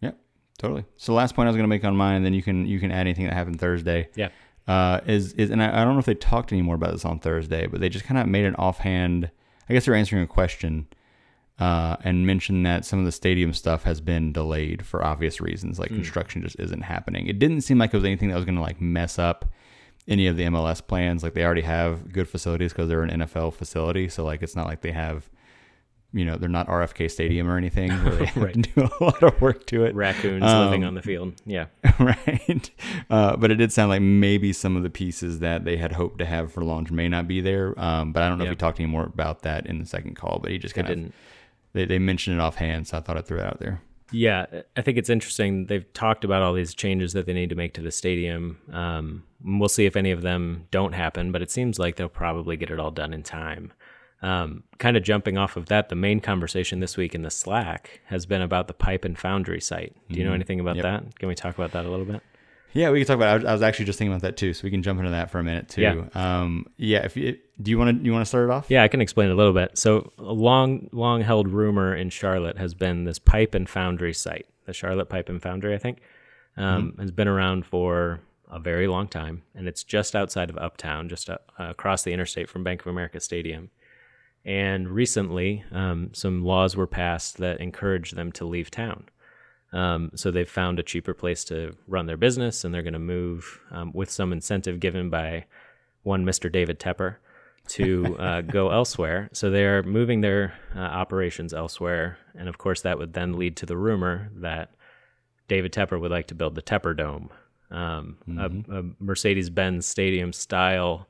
Yeah, 0.00 0.10
totally. 0.58 0.84
So 0.96 1.12
the 1.12 1.16
last 1.16 1.36
point 1.36 1.46
I 1.46 1.50
was 1.50 1.56
going 1.56 1.62
to 1.62 1.68
make 1.68 1.84
on 1.84 1.96
mine, 1.96 2.16
and 2.16 2.26
then 2.26 2.34
you 2.34 2.42
can 2.42 2.66
you 2.66 2.80
can 2.80 2.90
add 2.90 3.02
anything 3.02 3.26
that 3.26 3.32
happened 3.32 3.60
Thursday. 3.60 4.08
Yeah. 4.16 4.30
Uh, 4.66 5.02
is 5.06 5.34
is 5.34 5.50
and 5.50 5.62
I, 5.62 5.82
I, 5.82 5.84
don't 5.84 5.92
know 5.92 6.00
if 6.00 6.06
they 6.06 6.16
talked 6.16 6.50
anymore 6.50 6.74
about 6.74 6.90
this 6.90 7.04
on 7.04 7.20
Thursday, 7.20 7.68
but 7.68 7.80
they 7.80 7.88
just 7.88 8.04
kind 8.04 8.18
of 8.18 8.26
made 8.26 8.44
an 8.44 8.56
offhand. 8.56 9.30
I 9.68 9.72
guess 9.72 9.84
they're 9.84 9.94
answering 9.94 10.24
a 10.24 10.26
question. 10.26 10.88
Uh, 11.60 11.96
and 12.02 12.26
mentioned 12.26 12.66
that 12.66 12.84
some 12.84 12.98
of 12.98 13.06
the 13.06 13.12
stadium 13.12 13.54
stuff 13.54 13.84
has 13.84 13.98
been 13.98 14.30
delayed 14.30 14.84
for 14.84 15.02
obvious 15.02 15.40
reasons, 15.40 15.78
like 15.78 15.90
mm. 15.90 15.94
construction 15.94 16.42
just 16.42 16.58
isn't 16.58 16.82
happening. 16.82 17.28
It 17.28 17.38
didn't 17.38 17.62
seem 17.62 17.78
like 17.78 17.94
it 17.94 17.96
was 17.96 18.04
anything 18.04 18.28
that 18.28 18.34
was 18.34 18.44
going 18.44 18.56
to 18.56 18.60
like 18.60 18.78
mess 18.78 19.18
up 19.18 19.46
any 20.08 20.26
of 20.26 20.36
the 20.36 20.44
MLS 20.44 20.86
plans. 20.86 21.22
Like 21.22 21.34
they 21.34 21.44
already 21.44 21.62
have 21.62 22.12
good 22.12 22.28
facilities 22.28 22.72
because 22.72 22.88
they're 22.88 23.02
an 23.02 23.20
NFL 23.20 23.54
facility. 23.54 24.08
So 24.08 24.24
like 24.24 24.42
it's 24.42 24.56
not 24.56 24.66
like 24.66 24.80
they 24.80 24.92
have, 24.92 25.28
you 26.12 26.24
know, 26.24 26.36
they're 26.36 26.48
not 26.48 26.68
RFK 26.68 27.10
Stadium 27.10 27.48
or 27.48 27.56
anything 27.56 27.90
where 28.04 28.14
they 28.14 28.30
right. 28.40 28.74
do 28.74 28.88
a 29.00 29.04
lot 29.04 29.22
of 29.22 29.40
work 29.40 29.66
to 29.66 29.84
it. 29.84 29.94
Raccoons 29.94 30.44
um, 30.44 30.66
living 30.66 30.84
on 30.84 30.94
the 30.94 31.02
field. 31.02 31.40
Yeah. 31.44 31.66
Right. 31.98 32.70
Uh, 33.08 33.36
but 33.36 33.50
it 33.50 33.54
did 33.54 33.72
sound 33.72 33.88
like 33.88 34.02
maybe 34.02 34.52
some 34.52 34.76
of 34.76 34.82
the 34.82 34.90
pieces 34.90 35.38
that 35.38 35.64
they 35.64 35.78
had 35.78 35.92
hoped 35.92 36.18
to 36.18 36.26
have 36.26 36.52
for 36.52 36.62
launch 36.62 36.90
may 36.90 37.08
not 37.08 37.26
be 37.26 37.40
there. 37.40 37.78
Um, 37.80 38.12
but 38.12 38.22
I 38.22 38.28
don't 38.28 38.36
know 38.36 38.44
yep. 38.44 38.52
if 38.52 38.58
he 38.58 38.60
talked 38.60 38.78
any 38.78 38.88
more 38.88 39.04
about 39.04 39.42
that 39.42 39.66
in 39.66 39.78
the 39.78 39.86
second 39.86 40.14
call. 40.14 40.38
But 40.40 40.50
he 40.50 40.58
just 40.58 40.74
kind 40.74 40.86
of 40.86 40.94
didn't. 40.94 41.14
They, 41.72 41.86
they 41.86 41.98
mentioned 41.98 42.38
it 42.38 42.42
offhand, 42.42 42.86
so 42.86 42.98
I 42.98 43.00
thought 43.00 43.16
I'd 43.16 43.26
throw 43.26 43.38
it 43.38 43.46
out 43.46 43.60
there. 43.60 43.80
Yeah, 44.12 44.46
I 44.76 44.82
think 44.82 44.98
it's 44.98 45.10
interesting. 45.10 45.66
They've 45.66 45.92
talked 45.92 46.24
about 46.24 46.42
all 46.42 46.52
these 46.52 46.74
changes 46.74 47.12
that 47.14 47.26
they 47.26 47.32
need 47.32 47.50
to 47.50 47.56
make 47.56 47.74
to 47.74 47.80
the 47.80 47.90
stadium. 47.90 48.58
Um, 48.72 49.24
we'll 49.44 49.68
see 49.68 49.84
if 49.84 49.96
any 49.96 50.12
of 50.12 50.22
them 50.22 50.66
don't 50.70 50.92
happen, 50.92 51.32
but 51.32 51.42
it 51.42 51.50
seems 51.50 51.78
like 51.78 51.96
they'll 51.96 52.08
probably 52.08 52.56
get 52.56 52.70
it 52.70 52.78
all 52.78 52.92
done 52.92 53.12
in 53.12 53.22
time. 53.22 53.72
Um, 54.22 54.62
kind 54.78 54.96
of 54.96 55.02
jumping 55.02 55.36
off 55.36 55.56
of 55.56 55.66
that, 55.66 55.88
the 55.88 55.94
main 55.94 56.20
conversation 56.20 56.80
this 56.80 56.96
week 56.96 57.14
in 57.14 57.22
the 57.22 57.30
Slack 57.30 58.00
has 58.06 58.26
been 58.26 58.42
about 58.42 58.66
the 58.68 58.74
Pipe 58.74 59.04
and 59.04 59.18
Foundry 59.18 59.60
site. 59.60 59.94
Do 60.08 60.16
you 60.16 60.24
know 60.24 60.30
mm-hmm. 60.30 60.34
anything 60.36 60.60
about 60.60 60.76
yep. 60.76 60.84
that? 60.84 61.18
Can 61.18 61.28
we 61.28 61.34
talk 61.34 61.54
about 61.54 61.72
that 61.72 61.84
a 61.84 61.90
little 61.90 62.06
bit? 62.06 62.22
Yeah, 62.72 62.90
we 62.90 63.00
can 63.00 63.06
talk 63.06 63.16
about. 63.16 63.28
It. 63.28 63.30
I 63.30 63.34
was, 63.34 63.44
I 63.44 63.52
was 63.52 63.62
actually 63.62 63.86
just 63.86 63.98
thinking 63.98 64.12
about 64.12 64.22
that 64.22 64.36
too, 64.36 64.52
so 64.52 64.62
we 64.64 64.70
can 64.70 64.82
jump 64.82 64.98
into 64.98 65.10
that 65.10 65.30
for 65.30 65.38
a 65.38 65.44
minute 65.44 65.68
too. 65.68 65.82
Yeah. 65.82 66.04
Um, 66.14 66.66
yeah. 66.76 67.04
If 67.04 67.16
you 67.16 67.38
do, 67.60 67.70
you 67.70 67.78
want 67.78 67.98
to 67.98 68.04
you 68.04 68.12
want 68.12 68.22
to 68.22 68.28
start 68.28 68.48
it 68.48 68.52
off? 68.52 68.66
Yeah, 68.68 68.82
I 68.82 68.88
can 68.88 69.00
explain 69.00 69.30
a 69.30 69.34
little 69.34 69.52
bit. 69.52 69.78
So, 69.78 70.12
a 70.18 70.32
long 70.32 70.88
long 70.92 71.22
held 71.22 71.48
rumor 71.48 71.94
in 71.94 72.10
Charlotte 72.10 72.58
has 72.58 72.74
been 72.74 73.04
this 73.04 73.18
pipe 73.18 73.54
and 73.54 73.68
foundry 73.68 74.12
site, 74.12 74.46
the 74.66 74.72
Charlotte 74.72 75.08
Pipe 75.08 75.28
and 75.28 75.40
Foundry, 75.42 75.74
I 75.74 75.78
think, 75.78 76.00
um, 76.56 76.92
mm-hmm. 76.92 77.00
has 77.00 77.10
been 77.10 77.28
around 77.28 77.66
for 77.66 78.20
a 78.50 78.58
very 78.58 78.86
long 78.86 79.08
time, 79.08 79.42
and 79.54 79.66
it's 79.66 79.82
just 79.82 80.14
outside 80.14 80.50
of 80.50 80.58
Uptown, 80.58 81.08
just 81.08 81.30
uh, 81.30 81.38
across 81.58 82.02
the 82.02 82.12
interstate 82.12 82.48
from 82.48 82.62
Bank 82.62 82.80
of 82.80 82.86
America 82.86 83.20
Stadium. 83.20 83.70
And 84.44 84.88
recently, 84.88 85.64
um, 85.72 86.10
some 86.12 86.44
laws 86.44 86.76
were 86.76 86.86
passed 86.86 87.38
that 87.38 87.60
encourage 87.60 88.12
them 88.12 88.30
to 88.32 88.44
leave 88.44 88.70
town. 88.70 89.08
Um, 89.72 90.12
so 90.14 90.30
they've 90.30 90.48
found 90.48 90.78
a 90.78 90.84
cheaper 90.84 91.14
place 91.14 91.42
to 91.44 91.74
run 91.88 92.06
their 92.06 92.16
business, 92.16 92.64
and 92.64 92.72
they're 92.72 92.82
going 92.82 92.92
to 92.92 93.00
move 93.00 93.60
um, 93.72 93.90
with 93.92 94.10
some 94.10 94.32
incentive 94.32 94.78
given 94.78 95.10
by 95.10 95.46
one 96.04 96.24
Mr. 96.24 96.50
David 96.50 96.78
Tepper 96.78 97.16
to 97.68 98.16
uh, 98.18 98.40
go 98.42 98.70
elsewhere. 98.70 99.28
So 99.32 99.50
they're 99.50 99.82
moving 99.82 100.20
their 100.20 100.54
uh, 100.74 100.80
operations 100.80 101.52
elsewhere, 101.52 102.18
and 102.34 102.48
of 102.48 102.58
course 102.58 102.82
that 102.82 102.98
would 102.98 103.12
then 103.12 103.34
lead 103.34 103.56
to 103.58 103.66
the 103.66 103.76
rumor 103.76 104.30
that 104.36 104.70
David 105.48 105.72
Tepper 105.72 106.00
would 106.00 106.10
like 106.10 106.28
to 106.28 106.34
build 106.34 106.54
the 106.54 106.62
Tepper 106.62 106.96
Dome, 106.96 107.30
um, 107.70 108.18
mm-hmm. 108.28 108.72
a, 108.72 108.80
a 108.80 108.84
Mercedes-Benz 108.98 109.86
Stadium 109.86 110.32
style 110.32 111.08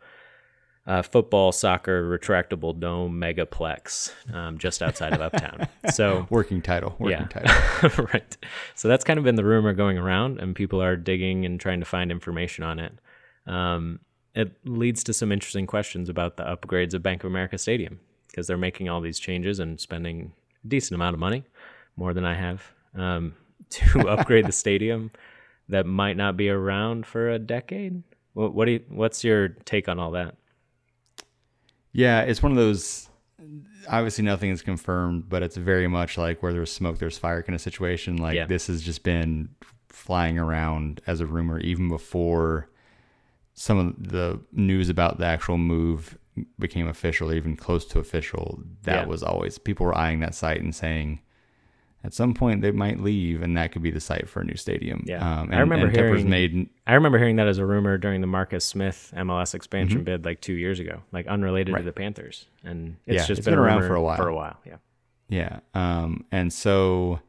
uh, 0.87 1.03
football, 1.03 1.51
soccer, 1.51 2.09
retractable 2.09 2.79
dome 2.79 3.21
megaplex 3.21 4.12
um, 4.33 4.57
just 4.57 4.83
outside 4.83 5.12
of 5.12 5.21
Uptown. 5.21 5.66
So 5.92 6.27
working 6.31 6.62
title, 6.62 6.95
working 6.99 7.27
yeah. 7.35 7.42
title, 7.83 8.05
right? 8.12 8.37
So 8.75 8.87
that's 8.87 9.05
kind 9.05 9.19
of 9.19 9.25
been 9.25 9.35
the 9.35 9.45
rumor 9.45 9.73
going 9.73 9.99
around, 9.99 10.38
and 10.38 10.55
people 10.55 10.81
are 10.81 10.97
digging 10.97 11.45
and 11.45 11.59
trying 11.59 11.81
to 11.81 11.87
find 11.87 12.12
information 12.12 12.62
on 12.62 12.79
it. 12.79 12.92
Um, 13.47 14.01
it 14.37 14.55
leads 14.64 15.03
to 15.05 15.14
some 15.14 15.33
interesting 15.33 15.66
questions 15.66 16.11
about 16.11 16.37
the 16.37 16.44
upgrades 16.44 16.92
of 16.92 17.03
Bank 17.03 17.25
of 17.25 17.31
America 17.31 17.57
Stadium 17.57 17.99
because 18.29 18.46
they're 18.46 18.59
making 18.59 18.88
all 18.88 19.01
these 19.01 19.18
changes 19.18 19.59
and 19.59 19.81
spending 19.81 20.33
a 20.62 20.68
decent 20.68 20.94
amount 20.94 21.14
of 21.14 21.20
money, 21.20 21.42
more 21.96 22.12
than 22.12 22.27
I 22.27 22.35
have, 22.35 22.62
um, 22.94 23.35
to 23.70 24.09
upgrade 24.09 24.46
the 24.46 24.53
stadium 24.53 25.11
that 25.70 25.87
might 25.87 26.18
not 26.18 26.37
be 26.37 26.51
around 26.51 27.07
for 27.07 27.31
a 27.31 27.38
decade. 27.38 28.03
What, 28.35 28.55
what 28.55 28.66
do 28.66 28.72
you, 28.72 28.85
what's 28.90 29.25
your 29.25 29.49
take 29.49 29.88
on 29.88 29.99
all 29.99 30.11
that? 30.11 30.37
Yeah, 31.92 32.20
it's 32.20 32.42
one 32.42 32.53
of 32.53 32.59
those. 32.59 33.09
Obviously, 33.88 34.22
nothing 34.25 34.51
is 34.51 34.61
confirmed, 34.61 35.31
but 35.31 35.42
it's 35.42 35.57
very 35.57 35.88
much 35.88 36.18
like 36.18 36.42
where 36.42 36.53
there's 36.53 36.70
smoke, 36.70 36.99
there's 36.99 37.16
fire 37.16 37.42
kind 37.42 37.55
of 37.55 37.62
situation. 37.62 38.18
Like 38.18 38.35
yeah. 38.35 38.44
this 38.44 38.66
has 38.66 38.83
just 38.83 39.03
been 39.03 39.49
flying 39.88 40.38
around 40.38 41.01
as 41.07 41.20
a 41.20 41.27
rumor 41.27 41.59
even 41.61 41.88
before 41.88 42.68
some 43.57 43.79
of 43.79 44.11
the 44.11 44.38
news 44.53 44.88
about 44.88 45.19
the 45.19 45.25
actual 45.25 45.59
move 45.59 46.16
became 46.59 46.87
official, 46.87 47.33
even 47.33 47.57
close 47.57 47.85
to 47.87 47.99
official. 47.99 48.62
That 48.83 49.03
yeah. 49.03 49.07
was 49.07 49.23
always 49.23 49.59
people 49.59 49.87
were 49.87 49.97
eyeing 49.97 50.21
that 50.21 50.35
site 50.35 50.61
and 50.61 50.75
saying, 50.75 51.21
at 52.05 52.12
some 52.12 52.35
point 52.35 52.61
they 52.61 52.71
might 52.71 53.01
leave, 53.01 53.42
and 53.42 53.57
that 53.57 53.73
could 53.73 53.83
be 53.83 53.90
the 53.90 54.01
site 54.01 54.29
for 54.29 54.40
a 54.40 54.45
new 54.45 54.57
stadium. 54.57 55.03
Yeah, 55.07 55.19
um, 55.19 55.47
and, 55.47 55.57
I 55.57 55.61
remember 55.61 55.88
hearing. 55.88 56.29
Made, 56.29 56.69
I 56.87 56.95
remember 56.95 57.19
hearing 57.19 57.37
that 57.37 57.49
as 57.49 57.57
a 57.57 57.64
rumor 57.64 57.97
during 57.97 58.21
the 58.21 58.27
Marcus 58.27 58.64
Smith 58.64 59.12
MLS 59.16 59.55
expansion 59.55 59.99
mm-hmm. 59.99 60.05
bid 60.05 60.25
like 60.27 60.42
two 60.42 60.53
years 60.53 60.79
ago, 60.79 61.03
like 61.11 61.27
unrelated 61.27 61.73
right. 61.73 61.81
to 61.81 61.85
the 61.85 61.92
Panthers, 61.92 62.47
and 62.62 62.97
it's 63.07 63.14
yeah, 63.14 63.27
just 63.27 63.31
it's 63.31 63.45
been, 63.47 63.55
been 63.55 63.59
around 63.59 63.83
for 63.83 63.95
a 63.95 64.03
while. 64.03 64.16
For 64.16 64.29
a 64.29 64.35
while, 64.35 64.59
yeah. 64.66 64.77
Yeah, 65.29 65.61
um, 65.75 66.27
and 66.31 66.53
so 66.53 67.21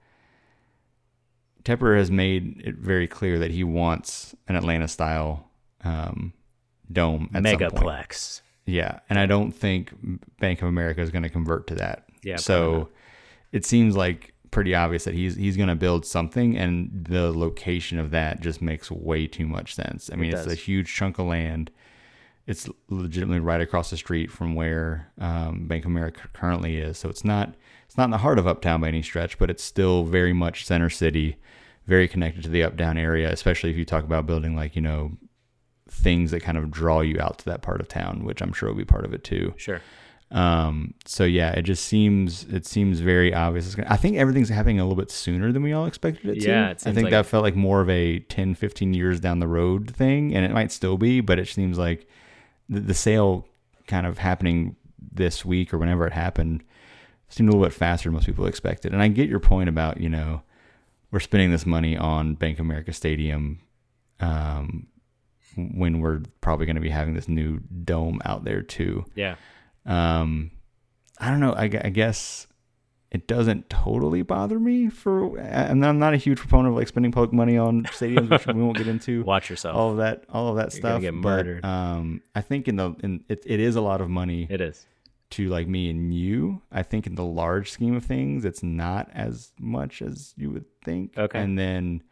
Tepper 1.64 1.98
has 1.98 2.12
made 2.12 2.62
it 2.64 2.76
very 2.76 3.08
clear 3.08 3.40
that 3.40 3.52
he 3.52 3.64
wants 3.64 4.36
an 4.48 4.56
Atlanta 4.56 4.88
style 4.90 5.47
um, 5.88 6.34
dome 6.92 7.30
at 7.34 7.44
megaplex. 7.44 8.42
Yeah, 8.66 9.00
and 9.10 9.18
I 9.18 9.26
don't 9.26 9.52
think 9.52 9.94
Bank 10.40 10.62
of 10.62 10.68
America 10.68 11.02
is 11.02 11.10
going 11.10 11.24
to 11.24 11.30
convert 11.30 11.68
to 11.68 11.76
that. 11.76 12.06
Yeah. 12.24 12.36
So 12.36 12.90
it 13.52 13.66
seems 13.66 13.96
like 13.96 14.34
pretty 14.52 14.76
obvious 14.76 15.06
that 15.06 15.14
he's 15.14 15.36
he's 15.36 15.56
going 15.56 15.70
to 15.70 15.76
build 15.76 16.06
something, 16.06 16.58
and 16.58 16.90
the 17.10 17.32
location 17.32 18.00
of 18.00 18.12
that 18.12 18.42
just 18.42 18.62
makes 18.62 18.92
way 18.92 19.28
too 19.28 19.48
much 19.48 19.74
sense. 19.74 20.10
I 20.12 20.16
mean, 20.16 20.32
it 20.32 20.38
it's 20.38 20.48
a 20.48 20.56
huge 20.56 20.94
chunk 20.94 21.20
of 21.20 21.28
land. 21.28 21.72
It's 22.46 22.70
legitimately 22.90 23.42
right 23.42 23.60
across 23.60 23.90
the 23.90 23.98
street 23.98 24.32
from 24.32 24.56
where 24.56 25.12
um, 25.20 25.68
Bank 25.68 25.84
of 25.84 25.92
America 25.92 26.22
currently 26.34 26.78
is, 26.78 26.98
so 26.98 27.10
it's 27.10 27.24
not 27.24 27.56
it's 27.86 27.98
not 27.98 28.06
in 28.06 28.12
the 28.12 28.18
heart 28.18 28.40
of 28.40 28.48
Uptown 28.48 28.82
by 28.82 28.90
any 28.90 29.02
stretch, 29.02 29.38
but 29.38 29.50
it's 29.50 29.64
still 29.64 30.04
very 30.04 30.34
much 30.34 30.66
center 30.66 30.90
city, 30.90 31.38
very 31.86 32.08
connected 32.08 32.44
to 32.44 32.50
the 32.50 32.64
Uptown 32.64 32.98
area. 32.98 33.32
Especially 33.32 33.70
if 33.70 33.78
you 33.78 33.86
talk 33.86 34.04
about 34.04 34.26
building 34.26 34.56
like 34.56 34.76
you 34.76 34.82
know 34.82 35.18
things 35.90 36.32
that 36.32 36.42
kind 36.42 36.58
of 36.58 36.72
draw 36.72 37.02
you 37.02 37.20
out 37.20 37.40
to 37.40 37.46
that 37.46 37.62
part 37.62 37.82
of 37.82 37.88
town, 37.88 38.24
which 38.24 38.42
I'm 38.42 38.54
sure 38.54 38.70
will 38.70 38.76
be 38.76 38.86
part 38.86 39.06
of 39.06 39.14
it 39.14 39.24
too. 39.24 39.54
Sure. 39.58 39.82
Um, 40.30 40.94
so 41.06 41.24
yeah, 41.24 41.52
it 41.52 41.62
just 41.62 41.86
seems 41.86 42.44
it 42.46 42.66
seems 42.66 43.00
very 43.00 43.34
obvious. 43.34 43.74
Gonna, 43.76 43.88
I 43.90 43.96
think 43.96 44.18
everything's 44.18 44.50
happening 44.50 44.80
a 44.80 44.84
little 44.84 44.98
bit 44.98 45.10
sooner 45.10 45.52
than 45.52 45.64
we 45.64 45.72
all 45.72 45.86
expected 45.86 46.38
it 46.38 46.44
yeah, 46.44 46.66
to. 46.66 46.72
It 46.72 46.88
I 46.88 46.94
think 46.94 47.06
like... 47.06 47.12
that 47.12 47.26
felt 47.26 47.44
like 47.44 47.56
more 47.56 47.80
of 47.80 47.90
a 47.90 48.20
10, 48.20 48.56
15 48.56 48.94
years 48.94 49.20
down 49.20 49.40
the 49.40 49.48
road 49.48 49.96
thing, 49.96 50.36
and 50.36 50.44
it 50.44 50.52
might 50.52 50.72
still 50.72 50.98
be, 50.98 51.22
but 51.22 51.40
it 51.40 51.48
seems 51.48 51.78
like 51.78 52.08
the, 52.68 52.82
the 52.82 52.94
sale 52.94 53.48
kind 53.88 54.06
of 54.06 54.18
happening 54.18 54.76
this 55.00 55.46
week 55.46 55.74
or 55.74 55.78
whenever 55.78 56.06
it 56.06 56.14
happened 56.14 56.64
seemed 57.30 57.50
a 57.50 57.52
little 57.52 57.66
bit 57.66 57.74
faster 57.74 58.10
than 58.10 58.14
most 58.14 58.26
people 58.26 58.46
expected. 58.46 58.94
And 58.94 59.02
I 59.02 59.08
get 59.08 59.30
your 59.30 59.40
point 59.40 59.70
about 59.70 60.02
you 60.02 60.10
know 60.10 60.42
we're 61.12 61.22
spending 61.22 61.52
this 61.52 61.66
money 61.66 61.96
on 61.96 62.36
Bank 62.36 62.60
of 62.60 62.66
America 62.66 62.92
Stadium. 62.92 63.60
Um, 64.20 64.88
when 65.58 66.00
we're 66.00 66.22
probably 66.42 66.66
going 66.66 66.76
to 66.76 66.82
be 66.82 66.90
having 66.90 67.14
this 67.14 67.28
new 67.28 67.60
dome 67.84 68.22
out 68.26 68.44
there 68.44 68.62
too. 68.62 69.06
Yeah. 69.16 69.36
Um, 69.86 70.52
I 71.20 71.30
don't 71.30 71.40
know. 71.40 71.54
I, 71.54 71.64
I 71.64 71.90
guess 71.90 72.48
it 73.10 73.28
doesn't 73.28 73.70
totally 73.70 74.22
bother 74.22 74.60
me 74.60 74.90
for 74.90 75.38
and 75.40 75.86
I'm 75.86 75.98
not 75.98 76.14
a 76.14 76.18
huge 76.18 76.40
proponent 76.40 76.70
of 76.70 76.76
like 76.76 76.88
spending 76.88 77.12
public 77.12 77.34
money 77.34 77.58
on 77.58 77.84
stadiums, 77.86 78.30
which 78.30 78.48
we 78.48 78.62
won't 78.62 78.78
get 78.78 78.88
into. 78.88 79.24
Watch 79.24 79.50
yourself. 79.50 79.76
All 79.76 79.92
of 79.92 79.98
that, 79.98 80.26
all 80.30 80.50
of 80.50 80.58
that 80.58 80.74
You're 80.74 80.82
stuff. 80.82 81.02
Get 81.02 81.14
murdered. 81.14 81.62
But 81.62 81.68
um, 81.68 82.22
I 82.36 82.42
think 82.42 82.68
in 82.68 82.76
the 82.76 82.96
in 83.02 83.24
it, 83.30 83.44
it 83.46 83.60
is 83.60 83.76
a 83.76 83.82
lot 83.82 84.02
of 84.02 84.10
money. 84.10 84.48
It 84.50 84.62
is 84.62 84.86
to 85.32 85.50
like 85.50 85.68
me 85.68 85.90
and 85.90 86.14
you. 86.14 86.62
I 86.72 86.84
think 86.84 87.08
in 87.08 87.16
the 87.16 87.26
large 87.26 87.72
scheme 87.72 87.96
of 87.96 88.06
things, 88.06 88.46
it's 88.46 88.64
not 88.64 89.10
as 89.14 89.52
much 89.60 90.02
as 90.02 90.34
you 90.38 90.52
would 90.52 90.66
think. 90.84 91.18
Okay. 91.18 91.40
And 91.40 91.58
then 91.58 92.04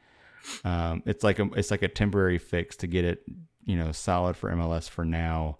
um, 0.64 1.04
it's 1.06 1.24
like 1.24 1.40
a 1.40 1.50
it's 1.56 1.72
like 1.72 1.82
a 1.82 1.88
temporary 1.88 2.38
fix 2.38 2.76
to 2.78 2.88
get 2.88 3.06
it 3.06 3.24
you 3.66 3.76
know 3.76 3.92
solid 3.92 4.36
for 4.36 4.52
MLS 4.52 4.90
for 4.90 5.06
now 5.06 5.58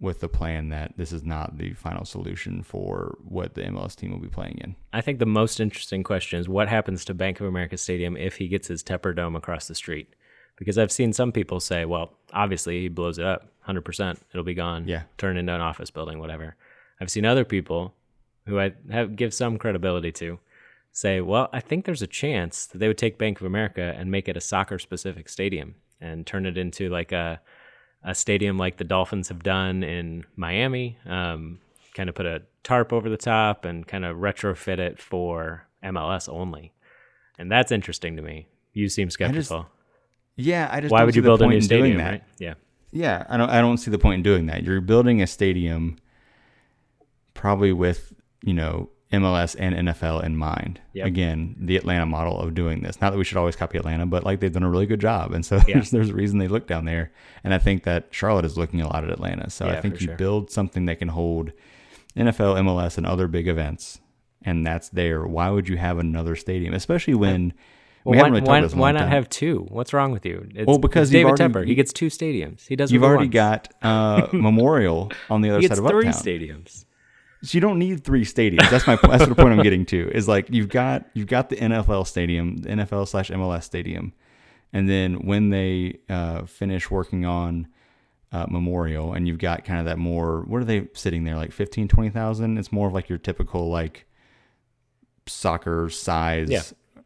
with 0.00 0.20
the 0.20 0.28
plan 0.28 0.68
that 0.68 0.92
this 0.96 1.12
is 1.12 1.24
not 1.24 1.56
the 1.56 1.72
final 1.72 2.04
solution 2.04 2.62
for 2.62 3.16
what 3.24 3.54
the 3.54 3.62
MLS 3.62 3.94
team 3.94 4.10
will 4.10 4.18
be 4.18 4.28
playing 4.28 4.58
in. 4.58 4.76
I 4.92 5.00
think 5.00 5.18
the 5.18 5.26
most 5.26 5.60
interesting 5.60 6.02
question 6.02 6.38
is 6.38 6.48
what 6.48 6.68
happens 6.68 7.04
to 7.06 7.14
Bank 7.14 7.40
of 7.40 7.46
America 7.46 7.76
Stadium 7.76 8.16
if 8.16 8.36
he 8.36 8.48
gets 8.48 8.68
his 8.68 8.82
Tepper 8.82 9.14
Dome 9.14 9.36
across 9.36 9.66
the 9.66 9.74
street? 9.74 10.14
Because 10.56 10.78
I've 10.78 10.92
seen 10.92 11.12
some 11.12 11.32
people 11.32 11.58
say, 11.58 11.84
well, 11.84 12.12
obviously 12.32 12.82
he 12.82 12.88
blows 12.88 13.18
it 13.18 13.24
up 13.24 13.48
100%, 13.66 14.18
it'll 14.30 14.44
be 14.44 14.54
gone, 14.54 14.86
yeah. 14.86 15.04
turn 15.16 15.36
into 15.36 15.54
an 15.54 15.60
office 15.60 15.90
building, 15.90 16.18
whatever. 16.18 16.54
I've 17.00 17.10
seen 17.10 17.24
other 17.24 17.44
people 17.44 17.94
who 18.46 18.60
I 18.60 18.72
have 18.90 19.16
give 19.16 19.32
some 19.32 19.56
credibility 19.56 20.12
to 20.12 20.38
say, 20.94 21.20
well, 21.20 21.50
I 21.52 21.60
think 21.60 21.84
there's 21.84 22.02
a 22.02 22.06
chance 22.06 22.66
that 22.66 22.78
they 22.78 22.86
would 22.86 22.96
take 22.96 23.18
Bank 23.18 23.40
of 23.40 23.46
America 23.46 23.94
and 23.98 24.10
make 24.10 24.28
it 24.28 24.36
a 24.36 24.40
soccer 24.40 24.78
specific 24.78 25.28
stadium 25.28 25.74
and 26.00 26.24
turn 26.24 26.46
it 26.46 26.56
into 26.56 26.88
like 26.88 27.12
a 27.12 27.40
a 28.06 28.14
stadium 28.14 28.58
like 28.58 28.76
the 28.76 28.84
Dolphins 28.84 29.28
have 29.28 29.42
done 29.42 29.82
in 29.82 30.24
Miami. 30.36 30.98
Um, 31.06 31.58
kind 31.94 32.08
of 32.08 32.14
put 32.14 32.26
a 32.26 32.42
tarp 32.62 32.92
over 32.92 33.08
the 33.08 33.16
top 33.16 33.64
and 33.64 33.86
kind 33.86 34.04
of 34.04 34.18
retrofit 34.18 34.78
it 34.78 35.00
for 35.00 35.66
MLS 35.82 36.28
only, 36.28 36.72
and 37.38 37.50
that's 37.50 37.72
interesting 37.72 38.16
to 38.16 38.22
me. 38.22 38.46
You 38.72 38.88
seem 38.88 39.10
skeptical. 39.10 39.62
Just, 39.62 39.70
yeah, 40.36 40.68
I 40.70 40.80
just 40.80 40.92
why 40.92 41.02
would 41.02 41.16
you 41.16 41.22
build 41.22 41.42
a 41.42 41.46
new 41.46 41.60
stadium? 41.60 41.98
Right? 41.98 42.22
Yeah, 42.38 42.54
yeah. 42.92 43.26
I 43.28 43.36
don't. 43.36 43.50
I 43.50 43.60
don't 43.60 43.78
see 43.78 43.90
the 43.90 43.98
point 43.98 44.18
in 44.18 44.22
doing 44.22 44.46
that. 44.46 44.62
You're 44.62 44.80
building 44.80 45.22
a 45.22 45.26
stadium, 45.26 45.96
probably 47.32 47.72
with 47.72 48.12
you 48.44 48.54
know 48.54 48.90
MLS 49.12 49.54
and 49.58 49.88
NFL 49.88 50.24
in 50.24 50.36
mind. 50.36 50.80
Yep. 50.94 51.06
Again, 51.06 51.56
the 51.58 51.76
Atlanta 51.76 52.06
model 52.06 52.40
of 52.40 52.54
doing 52.54 52.82
this. 52.82 53.00
Not 53.00 53.10
that 53.10 53.18
we 53.18 53.24
should 53.24 53.36
always 53.36 53.54
copy 53.54 53.78
Atlanta, 53.78 54.06
but 54.06 54.24
like 54.24 54.40
they've 54.40 54.52
done 54.52 54.62
a 54.62 54.70
really 54.70 54.86
good 54.86 55.00
job. 55.00 55.32
And 55.32 55.44
so 55.44 55.56
yeah. 55.68 55.74
there's, 55.74 55.90
there's 55.90 56.10
a 56.10 56.14
reason 56.14 56.38
they 56.38 56.48
look 56.48 56.66
down 56.66 56.84
there. 56.84 57.12
And 57.44 57.54
I 57.54 57.58
think 57.58 57.84
that 57.84 58.08
Charlotte 58.10 58.44
is 58.44 58.58
looking 58.58 58.80
a 58.80 58.88
lot 58.88 59.04
at 59.04 59.10
Atlanta. 59.10 59.50
So 59.50 59.66
yeah, 59.66 59.74
I 59.74 59.80
think 59.80 60.00
you 60.00 60.06
sure. 60.08 60.16
build 60.16 60.50
something 60.50 60.86
that 60.86 60.98
can 60.98 61.08
hold 61.08 61.52
NFL, 62.16 62.56
MLS, 62.62 62.96
and 62.96 63.06
other 63.06 63.28
big 63.28 63.46
events 63.46 64.00
and 64.44 64.66
that's 64.66 64.90
there. 64.90 65.26
Why 65.26 65.50
would 65.50 65.68
you 65.68 65.76
have 65.76 65.98
another 65.98 66.36
stadium, 66.36 66.74
especially 66.74 67.14
when 67.14 67.54
well, 68.04 68.20
why, 68.20 68.28
really 68.28 68.40
why, 68.42 68.66
why 68.66 68.92
not 68.92 69.00
time. 69.00 69.08
have 69.08 69.28
two? 69.30 69.66
What's 69.70 69.92
wrong 69.92 70.12
with 70.12 70.26
you? 70.26 70.46
It's, 70.54 70.66
well, 70.66 70.78
because 70.78 71.10
David 71.10 71.40
already, 71.40 71.54
Tepper, 71.54 71.66
he 71.66 71.74
gets 71.74 71.92
two 71.92 72.08
stadiums. 72.08 72.66
He 72.66 72.76
doesn't. 72.76 72.92
You've 72.92 73.04
already 73.04 73.28
got 73.28 73.72
uh, 73.82 74.28
Memorial 74.32 75.10
on 75.30 75.40
the 75.40 75.50
other 75.50 75.60
he 75.60 75.68
side 75.68 75.78
of 75.78 75.86
three 75.86 76.08
Uptown. 76.08 76.22
stadiums. 76.22 76.84
So 77.44 77.56
you 77.56 77.60
don't 77.60 77.78
need 77.78 78.04
three 78.04 78.24
stadiums. 78.24 78.70
That's 78.70 78.86
my 78.86 78.96
that's 79.02 79.26
the 79.26 79.34
point 79.34 79.52
I'm 79.52 79.62
getting 79.62 79.86
to. 79.86 80.10
Is 80.14 80.26
like 80.26 80.46
you've 80.50 80.68
got 80.68 81.04
you've 81.14 81.26
got 81.26 81.50
the 81.50 81.56
NFL 81.56 82.06
stadium, 82.06 82.56
the 82.58 82.70
NFL 82.70 83.06
slash 83.08 83.30
MLS 83.30 83.64
stadium, 83.64 84.12
and 84.72 84.88
then 84.88 85.26
when 85.26 85.50
they 85.50 85.98
uh, 86.08 86.44
finish 86.46 86.90
working 86.90 87.24
on 87.24 87.68
uh, 88.34 88.46
Memorial, 88.48 89.12
and 89.12 89.28
you've 89.28 89.38
got 89.38 89.64
kind 89.64 89.78
of 89.78 89.86
that 89.86 89.98
more. 89.98 90.42
What 90.42 90.60
are 90.60 90.64
they 90.64 90.88
sitting 90.92 91.22
there 91.22 91.36
like 91.36 91.52
15, 91.52 91.86
20,000? 91.86 92.58
It's 92.58 92.72
more 92.72 92.88
of 92.88 92.92
like 92.92 93.08
your 93.08 93.18
typical 93.18 93.70
like 93.70 94.06
soccer 95.26 95.88
size, 95.88 96.50
yeah. 96.50 96.62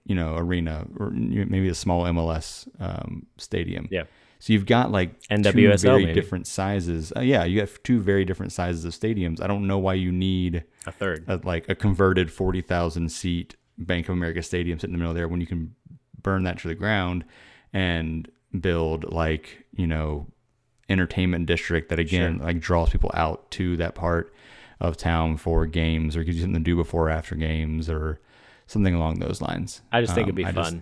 you 0.07 0.14
know, 0.14 0.36
arena 0.36 0.86
or 0.99 1.11
maybe 1.11 1.68
a 1.68 1.74
small 1.74 2.05
MLS 2.05 2.66
um, 2.80 3.26
stadium. 3.36 3.89
Yeah. 3.91 4.05
So 4.41 4.53
you've 4.53 4.66
got 4.66 4.93
like 4.93 5.20
NWSL, 5.28 5.53
two 5.53 5.76
very 5.78 6.05
maybe. 6.05 6.14
different 6.14 6.47
sizes. 6.47 7.12
Uh, 7.16 7.20
yeah, 7.20 7.45
you 7.45 7.61
have 7.61 7.82
two 7.82 8.01
very 8.01 8.24
different 8.24 8.53
sizes 8.53 8.84
of 8.84 8.93
stadiums. 8.93 9.43
I 9.43 9.47
don't 9.47 9.66
know 9.66 9.78
why 9.78 9.95
you 9.95 10.12
need 10.12 10.64
a 10.86 10.93
third, 10.93 11.24
a, 11.28 11.41
like 11.43 11.68
a 11.68 11.74
converted 11.74 12.30
forty 12.30 12.61
thousand 12.61 13.11
seat 13.11 13.57
Bank 13.78 14.09
of 14.09 14.14
America 14.14 14.43
stadium 14.43 14.78
sitting 14.78 14.95
in 14.95 14.99
the 14.99 15.03
middle 15.03 15.14
there 15.14 15.28
when 15.28 15.41
you 15.41 15.47
can 15.47 15.74
burn 16.22 16.45
that 16.45 16.59
to 16.59 16.68
the 16.68 16.74
ground 16.74 17.24
and 17.72 18.30
build 18.61 19.12
like 19.12 19.64
you 19.72 19.86
know 19.86 20.26
entertainment 20.89 21.47
district 21.47 21.91
that 21.91 21.99
again 21.99 22.39
sure. 22.39 22.47
like 22.47 22.61
draws 22.61 22.91
people 22.91 23.11
out 23.14 23.51
to 23.51 23.76
that 23.76 23.95
part 23.95 24.32
of 24.80 24.97
town 24.97 25.36
for 25.36 25.66
games 25.66 26.16
or 26.16 26.24
gives 26.24 26.36
you 26.36 26.43
something 26.43 26.62
to 26.62 26.70
do 26.70 26.76
before 26.76 27.09
or 27.09 27.11
after 27.11 27.34
games 27.34 27.91
or 27.91 28.20
something 28.66 28.95
along 28.95 29.18
those 29.18 29.41
lines. 29.41 29.82
I 29.91 30.01
just 30.01 30.14
think 30.14 30.26
um, 30.26 30.28
it'd 30.28 30.36
be 30.36 30.45
I 30.45 30.53
fun. 30.53 30.64
Just, 30.64 30.76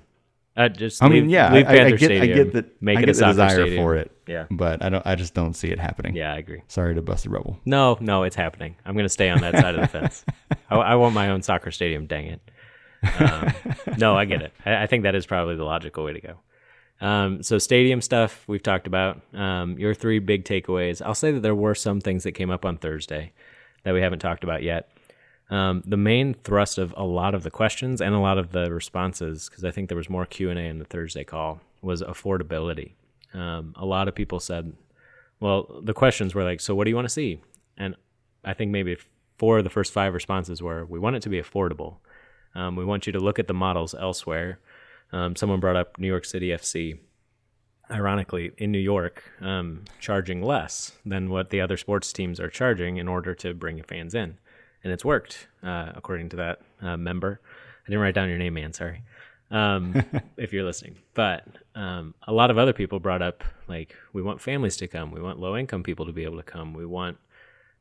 uh, 0.56 0.68
just 0.68 1.02
I 1.02 1.08
leave, 1.08 1.24
mean, 1.24 1.30
yeah, 1.30 1.52
leave 1.52 1.66
I, 1.66 1.84
I, 1.84 1.90
get, 1.90 1.98
Stadium, 1.98 2.22
I 2.22 2.26
get 2.26 2.52
that. 2.54 2.82
Make 2.82 2.98
I 2.98 3.02
it 3.02 3.06
get 3.06 3.16
a 3.16 3.18
the 3.20 3.26
desire 3.26 3.50
stadium. 3.50 3.82
for 3.82 3.96
it. 3.96 4.10
Yeah, 4.26 4.46
but 4.50 4.82
I 4.82 4.88
don't. 4.88 5.06
I 5.06 5.14
just 5.14 5.34
don't 5.34 5.54
see 5.54 5.68
it 5.68 5.78
happening. 5.78 6.16
Yeah, 6.16 6.32
I 6.32 6.38
agree. 6.38 6.62
Sorry 6.68 6.94
to 6.94 7.02
bust 7.02 7.24
the 7.24 7.30
rubble. 7.30 7.60
No, 7.66 7.98
no, 8.00 8.22
it's 8.22 8.36
happening. 8.36 8.76
I'm 8.84 8.96
gonna 8.96 9.08
stay 9.08 9.28
on 9.28 9.40
that 9.42 9.54
side 9.54 9.74
of 9.74 9.82
the 9.82 9.88
fence. 9.88 10.24
I, 10.70 10.76
I, 10.76 10.94
want 10.94 11.14
my 11.14 11.28
own 11.28 11.42
soccer 11.42 11.70
stadium. 11.70 12.06
Dang 12.06 12.26
it. 12.26 12.40
Um, 13.20 13.52
no, 13.98 14.16
I 14.16 14.24
get 14.24 14.42
it. 14.42 14.52
I, 14.64 14.84
I, 14.84 14.86
think 14.86 15.02
that 15.02 15.14
is 15.14 15.26
probably 15.26 15.56
the 15.56 15.64
logical 15.64 16.04
way 16.04 16.14
to 16.14 16.20
go. 16.20 16.36
Um, 17.00 17.42
so 17.42 17.58
stadium 17.58 18.00
stuff 18.00 18.42
we've 18.46 18.62
talked 18.62 18.86
about. 18.86 19.20
Um, 19.34 19.78
your 19.78 19.94
three 19.94 20.18
big 20.18 20.44
takeaways. 20.44 21.02
I'll 21.04 21.14
say 21.14 21.32
that 21.32 21.40
there 21.40 21.54
were 21.54 21.74
some 21.74 22.00
things 22.00 22.24
that 22.24 22.32
came 22.32 22.50
up 22.50 22.64
on 22.64 22.78
Thursday 22.78 23.32
that 23.84 23.92
we 23.92 24.00
haven't 24.00 24.20
talked 24.20 24.42
about 24.42 24.62
yet. 24.62 24.90
Um, 25.48 25.82
the 25.86 25.96
main 25.96 26.34
thrust 26.34 26.78
of 26.78 26.92
a 26.96 27.04
lot 27.04 27.34
of 27.34 27.44
the 27.44 27.50
questions 27.50 28.00
and 28.00 28.14
a 28.14 28.18
lot 28.18 28.38
of 28.38 28.50
the 28.50 28.72
responses, 28.72 29.48
because 29.48 29.64
I 29.64 29.70
think 29.70 29.88
there 29.88 29.96
was 29.96 30.10
more 30.10 30.26
Q 30.26 30.50
and 30.50 30.58
A 30.58 30.62
in 30.62 30.78
the 30.78 30.84
Thursday 30.84 31.24
call, 31.24 31.60
was 31.82 32.02
affordability. 32.02 32.92
Um, 33.32 33.74
a 33.76 33.86
lot 33.86 34.08
of 34.08 34.14
people 34.14 34.40
said, 34.40 34.72
"Well, 35.38 35.80
the 35.82 35.94
questions 35.94 36.34
were 36.34 36.42
like, 36.42 36.60
so 36.60 36.74
what 36.74 36.84
do 36.84 36.90
you 36.90 36.96
want 36.96 37.06
to 37.06 37.12
see?" 37.14 37.40
And 37.76 37.94
I 38.44 38.54
think 38.54 38.70
maybe 38.72 38.96
four 39.38 39.58
of 39.58 39.64
the 39.64 39.70
first 39.70 39.92
five 39.92 40.14
responses 40.14 40.62
were, 40.62 40.84
"We 40.84 40.98
want 40.98 41.16
it 41.16 41.22
to 41.22 41.28
be 41.28 41.40
affordable. 41.40 41.98
Um, 42.54 42.74
we 42.74 42.84
want 42.84 43.06
you 43.06 43.12
to 43.12 43.20
look 43.20 43.38
at 43.38 43.46
the 43.46 43.54
models 43.54 43.94
elsewhere." 43.94 44.58
Um, 45.12 45.36
someone 45.36 45.60
brought 45.60 45.76
up 45.76 45.98
New 45.98 46.08
York 46.08 46.24
City 46.24 46.48
FC. 46.48 46.98
Ironically, 47.88 48.50
in 48.58 48.72
New 48.72 48.80
York, 48.80 49.22
um, 49.40 49.84
charging 50.00 50.42
less 50.42 50.98
than 51.04 51.30
what 51.30 51.50
the 51.50 51.60
other 51.60 51.76
sports 51.76 52.12
teams 52.12 52.40
are 52.40 52.50
charging 52.50 52.96
in 52.96 53.06
order 53.06 53.32
to 53.36 53.54
bring 53.54 53.80
fans 53.84 54.12
in 54.12 54.38
and 54.84 54.92
it's 54.92 55.04
worked 55.04 55.48
uh, 55.62 55.92
according 55.94 56.28
to 56.30 56.36
that 56.36 56.60
uh, 56.80 56.96
member. 56.96 57.40
I 57.84 57.90
didn't 57.90 58.00
write 58.00 58.14
down 58.14 58.28
your 58.28 58.38
name, 58.38 58.54
man. 58.54 58.72
Sorry. 58.72 59.02
Um, 59.50 60.02
if 60.36 60.52
you're 60.52 60.64
listening, 60.64 60.96
but 61.14 61.46
um, 61.74 62.14
a 62.26 62.32
lot 62.32 62.50
of 62.50 62.58
other 62.58 62.72
people 62.72 62.98
brought 62.98 63.22
up 63.22 63.44
like 63.68 63.94
we 64.12 64.22
want 64.22 64.40
families 64.40 64.76
to 64.78 64.88
come, 64.88 65.10
we 65.10 65.20
want 65.20 65.38
low 65.38 65.56
income 65.56 65.82
people 65.82 66.06
to 66.06 66.12
be 66.12 66.24
able 66.24 66.36
to 66.36 66.42
come, 66.42 66.74
we 66.74 66.84
want 66.84 67.18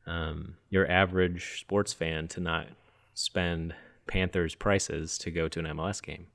um, 0.06 0.56
your 0.70 0.88
average 0.90 1.60
sports 1.60 1.92
fan 1.92 2.28
to 2.28 2.40
not 2.40 2.68
spend 3.14 3.74
Panthers 4.06 4.54
prices 4.54 5.18
to 5.18 5.30
go 5.30 5.48
to 5.48 5.58
an 5.58 5.66
MLS 5.66 6.00
game. 6.00 6.28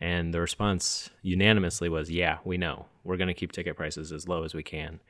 And 0.00 0.34
the 0.34 0.40
response 0.40 1.08
unanimously 1.22 1.88
was, 1.88 2.10
"Yeah, 2.10 2.38
we 2.44 2.58
know. 2.58 2.86
We're 3.02 3.16
going 3.16 3.28
to 3.28 3.34
keep 3.34 3.52
ticket 3.52 3.76
prices 3.76 4.12
as 4.12 4.28
low 4.28 4.42
as 4.42 4.54
we 4.54 4.62
can." 4.62 5.00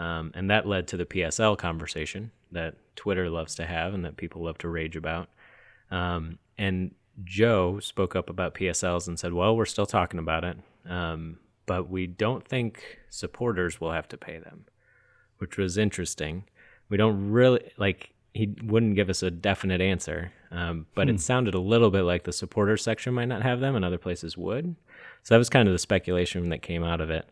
Um, 0.00 0.32
and 0.34 0.50
that 0.50 0.66
led 0.66 0.88
to 0.88 0.96
the 0.96 1.04
PSL 1.04 1.58
conversation 1.58 2.30
that 2.52 2.74
Twitter 2.96 3.28
loves 3.28 3.54
to 3.56 3.66
have 3.66 3.92
and 3.92 4.02
that 4.06 4.16
people 4.16 4.42
love 4.42 4.56
to 4.58 4.68
rage 4.68 4.96
about. 4.96 5.28
Um, 5.90 6.38
and 6.56 6.94
Joe 7.22 7.80
spoke 7.80 8.16
up 8.16 8.30
about 8.30 8.54
PSLs 8.54 9.06
and 9.08 9.18
said, 9.18 9.34
well, 9.34 9.54
we're 9.54 9.66
still 9.66 9.84
talking 9.84 10.18
about 10.18 10.42
it, 10.42 10.56
um, 10.88 11.38
but 11.66 11.90
we 11.90 12.06
don't 12.06 12.48
think 12.48 12.98
supporters 13.10 13.78
will 13.78 13.92
have 13.92 14.08
to 14.08 14.16
pay 14.16 14.38
them, 14.38 14.64
which 15.36 15.58
was 15.58 15.76
interesting. 15.76 16.44
We 16.88 16.96
don't 16.96 17.30
really, 17.30 17.70
like, 17.76 18.14
he 18.32 18.54
wouldn't 18.62 18.94
give 18.94 19.10
us 19.10 19.22
a 19.22 19.30
definite 19.30 19.82
answer, 19.82 20.32
um, 20.50 20.86
but 20.94 21.08
hmm. 21.08 21.16
it 21.16 21.20
sounded 21.20 21.52
a 21.52 21.60
little 21.60 21.90
bit 21.90 22.04
like 22.04 22.24
the 22.24 22.32
supporters 22.32 22.82
section 22.82 23.12
might 23.12 23.28
not 23.28 23.42
have 23.42 23.60
them 23.60 23.76
and 23.76 23.84
other 23.84 23.98
places 23.98 24.34
would. 24.38 24.76
So 25.24 25.34
that 25.34 25.38
was 25.38 25.50
kind 25.50 25.68
of 25.68 25.74
the 25.74 25.78
speculation 25.78 26.48
that 26.48 26.62
came 26.62 26.84
out 26.84 27.02
of 27.02 27.10
it. 27.10 27.28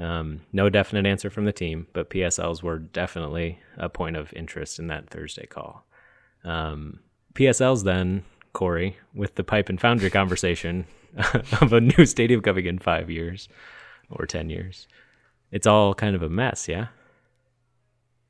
Um, 0.00 0.40
no 0.50 0.70
definite 0.70 1.06
answer 1.06 1.28
from 1.28 1.44
the 1.44 1.52
team, 1.52 1.86
but 1.92 2.08
PSLs 2.08 2.62
were 2.62 2.78
definitely 2.78 3.58
a 3.76 3.90
point 3.90 4.16
of 4.16 4.32
interest 4.32 4.78
in 4.78 4.86
that 4.86 5.10
Thursday 5.10 5.44
call. 5.46 5.84
Um, 6.42 7.00
PSLs 7.34 7.84
then, 7.84 8.24
Corey, 8.54 8.96
with 9.14 9.34
the 9.34 9.44
pipe 9.44 9.68
and 9.68 9.78
foundry 9.78 10.08
conversation 10.20 10.86
of 11.60 11.72
a 11.74 11.80
new 11.82 12.06
stadium 12.06 12.40
coming 12.40 12.64
in 12.64 12.78
five 12.78 13.10
years 13.10 13.48
or 14.10 14.24
10 14.24 14.48
years. 14.48 14.88
It's 15.52 15.66
all 15.66 15.94
kind 15.94 16.16
of 16.16 16.22
a 16.22 16.30
mess, 16.30 16.66
yeah? 16.66 16.86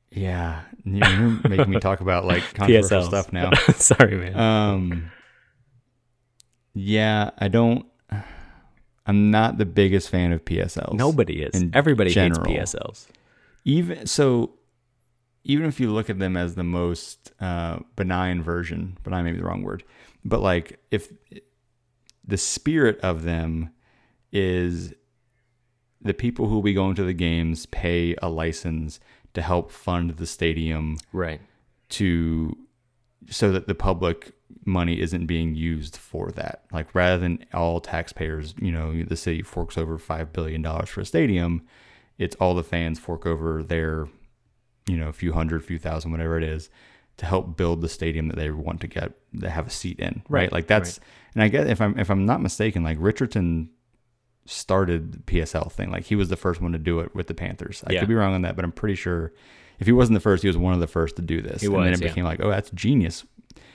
Yeah. 0.09 0.61
You're 0.83 1.39
making 1.47 1.69
me 1.69 1.79
talk 1.79 2.01
about 2.01 2.25
like 2.25 2.43
controversial 2.53 3.01
PSLs. 3.01 3.05
stuff 3.05 3.31
now. 3.31 3.51
Sorry, 3.75 4.17
man. 4.17 4.37
Um, 4.37 5.11
yeah, 6.73 7.31
I 7.37 7.47
don't 7.47 7.85
I'm 9.11 9.29
not 9.29 9.57
the 9.57 9.65
biggest 9.65 10.09
fan 10.09 10.31
of 10.31 10.45
PSLs. 10.45 10.93
Nobody 10.93 11.41
is. 11.41 11.53
And 11.53 11.75
everybody 11.75 12.11
general. 12.11 12.49
hates 12.49 12.73
PSLs. 12.75 13.07
Even 13.65 14.07
so, 14.07 14.53
even 15.43 15.65
if 15.65 15.81
you 15.81 15.91
look 15.91 16.09
at 16.09 16.17
them 16.17 16.37
as 16.37 16.55
the 16.55 16.63
most 16.63 17.33
uh, 17.41 17.79
benign 17.97 18.41
version, 18.41 18.97
benign 19.03 19.25
may 19.25 19.33
be 19.33 19.39
the 19.39 19.43
wrong 19.43 19.63
word, 19.63 19.83
but 20.23 20.39
like 20.39 20.79
if 20.91 21.11
the 22.25 22.37
spirit 22.37 23.01
of 23.01 23.23
them 23.23 23.71
is 24.31 24.93
the 25.99 26.13
people 26.13 26.47
who 26.47 26.55
will 26.55 26.61
be 26.61 26.73
going 26.73 26.95
to 26.95 27.03
the 27.03 27.11
games 27.11 27.65
pay 27.65 28.15
a 28.21 28.29
license 28.29 29.01
to 29.33 29.41
help 29.41 29.71
fund 29.71 30.11
the 30.11 30.25
stadium, 30.25 30.95
right? 31.11 31.41
To 31.89 32.57
so 33.29 33.51
that 33.51 33.67
the 33.67 33.75
public 33.75 34.33
money 34.65 34.99
isn't 34.99 35.25
being 35.25 35.55
used 35.55 35.97
for 35.97 36.31
that. 36.31 36.63
Like 36.71 36.93
rather 36.93 37.17
than 37.17 37.45
all 37.53 37.79
taxpayers, 37.79 38.53
you 38.59 38.71
know, 38.71 39.03
the 39.03 39.15
city 39.15 39.41
forks 39.41 39.77
over 39.77 39.97
five 39.97 40.33
billion 40.33 40.61
dollars 40.61 40.89
for 40.89 41.01
a 41.01 41.05
stadium, 41.05 41.65
it's 42.17 42.35
all 42.35 42.53
the 42.53 42.63
fans 42.63 42.99
fork 42.99 43.25
over 43.25 43.63
their, 43.63 44.07
you 44.87 44.97
know, 44.97 45.07
a 45.07 45.13
few 45.13 45.33
hundred, 45.33 45.63
few 45.63 45.79
thousand, 45.79 46.11
whatever 46.11 46.37
it 46.37 46.43
is, 46.43 46.69
to 47.17 47.25
help 47.25 47.57
build 47.57 47.81
the 47.81 47.89
stadium 47.89 48.27
that 48.27 48.37
they 48.37 48.49
want 48.51 48.81
to 48.81 48.87
get 48.87 49.13
to 49.39 49.49
have 49.49 49.67
a 49.67 49.71
seat 49.71 49.99
in. 49.99 50.23
Right. 50.27 50.41
right? 50.41 50.51
Like 50.51 50.67
that's 50.67 50.99
right. 50.99 51.07
and 51.35 51.43
I 51.43 51.47
guess 51.47 51.67
if 51.67 51.81
I'm 51.81 51.97
if 51.97 52.09
I'm 52.09 52.25
not 52.25 52.41
mistaken, 52.41 52.83
like 52.83 52.97
Richardson 52.99 53.69
started 54.45 55.13
the 55.13 55.19
PSL 55.19 55.71
thing. 55.71 55.91
Like 55.91 56.05
he 56.05 56.15
was 56.15 56.29
the 56.29 56.35
first 56.35 56.61
one 56.61 56.71
to 56.71 56.79
do 56.79 56.99
it 56.99 57.13
with 57.15 57.27
the 57.27 57.33
Panthers. 57.33 57.83
I 57.87 57.93
yeah. 57.93 57.99
could 57.99 58.09
be 58.09 58.15
wrong 58.15 58.33
on 58.33 58.41
that, 58.41 58.55
but 58.55 58.65
I'm 58.65 58.71
pretty 58.71 58.95
sure 58.95 59.33
if 59.79 59.87
he 59.87 59.93
wasn't 59.93 60.15
the 60.15 60.21
first, 60.21 60.43
he 60.43 60.47
was 60.47 60.57
one 60.57 60.73
of 60.73 60.79
the 60.79 60.87
first 60.87 61.15
to 61.15 61.21
do 61.21 61.41
this. 61.41 61.61
He 61.61 61.67
and 61.67 61.75
was, 61.75 61.85
then 61.85 61.93
it 61.93 62.01
yeah. 62.01 62.07
became 62.09 62.23
like, 62.23 62.39
oh, 62.41 62.49
that's 62.49 62.69
genius. 62.71 63.25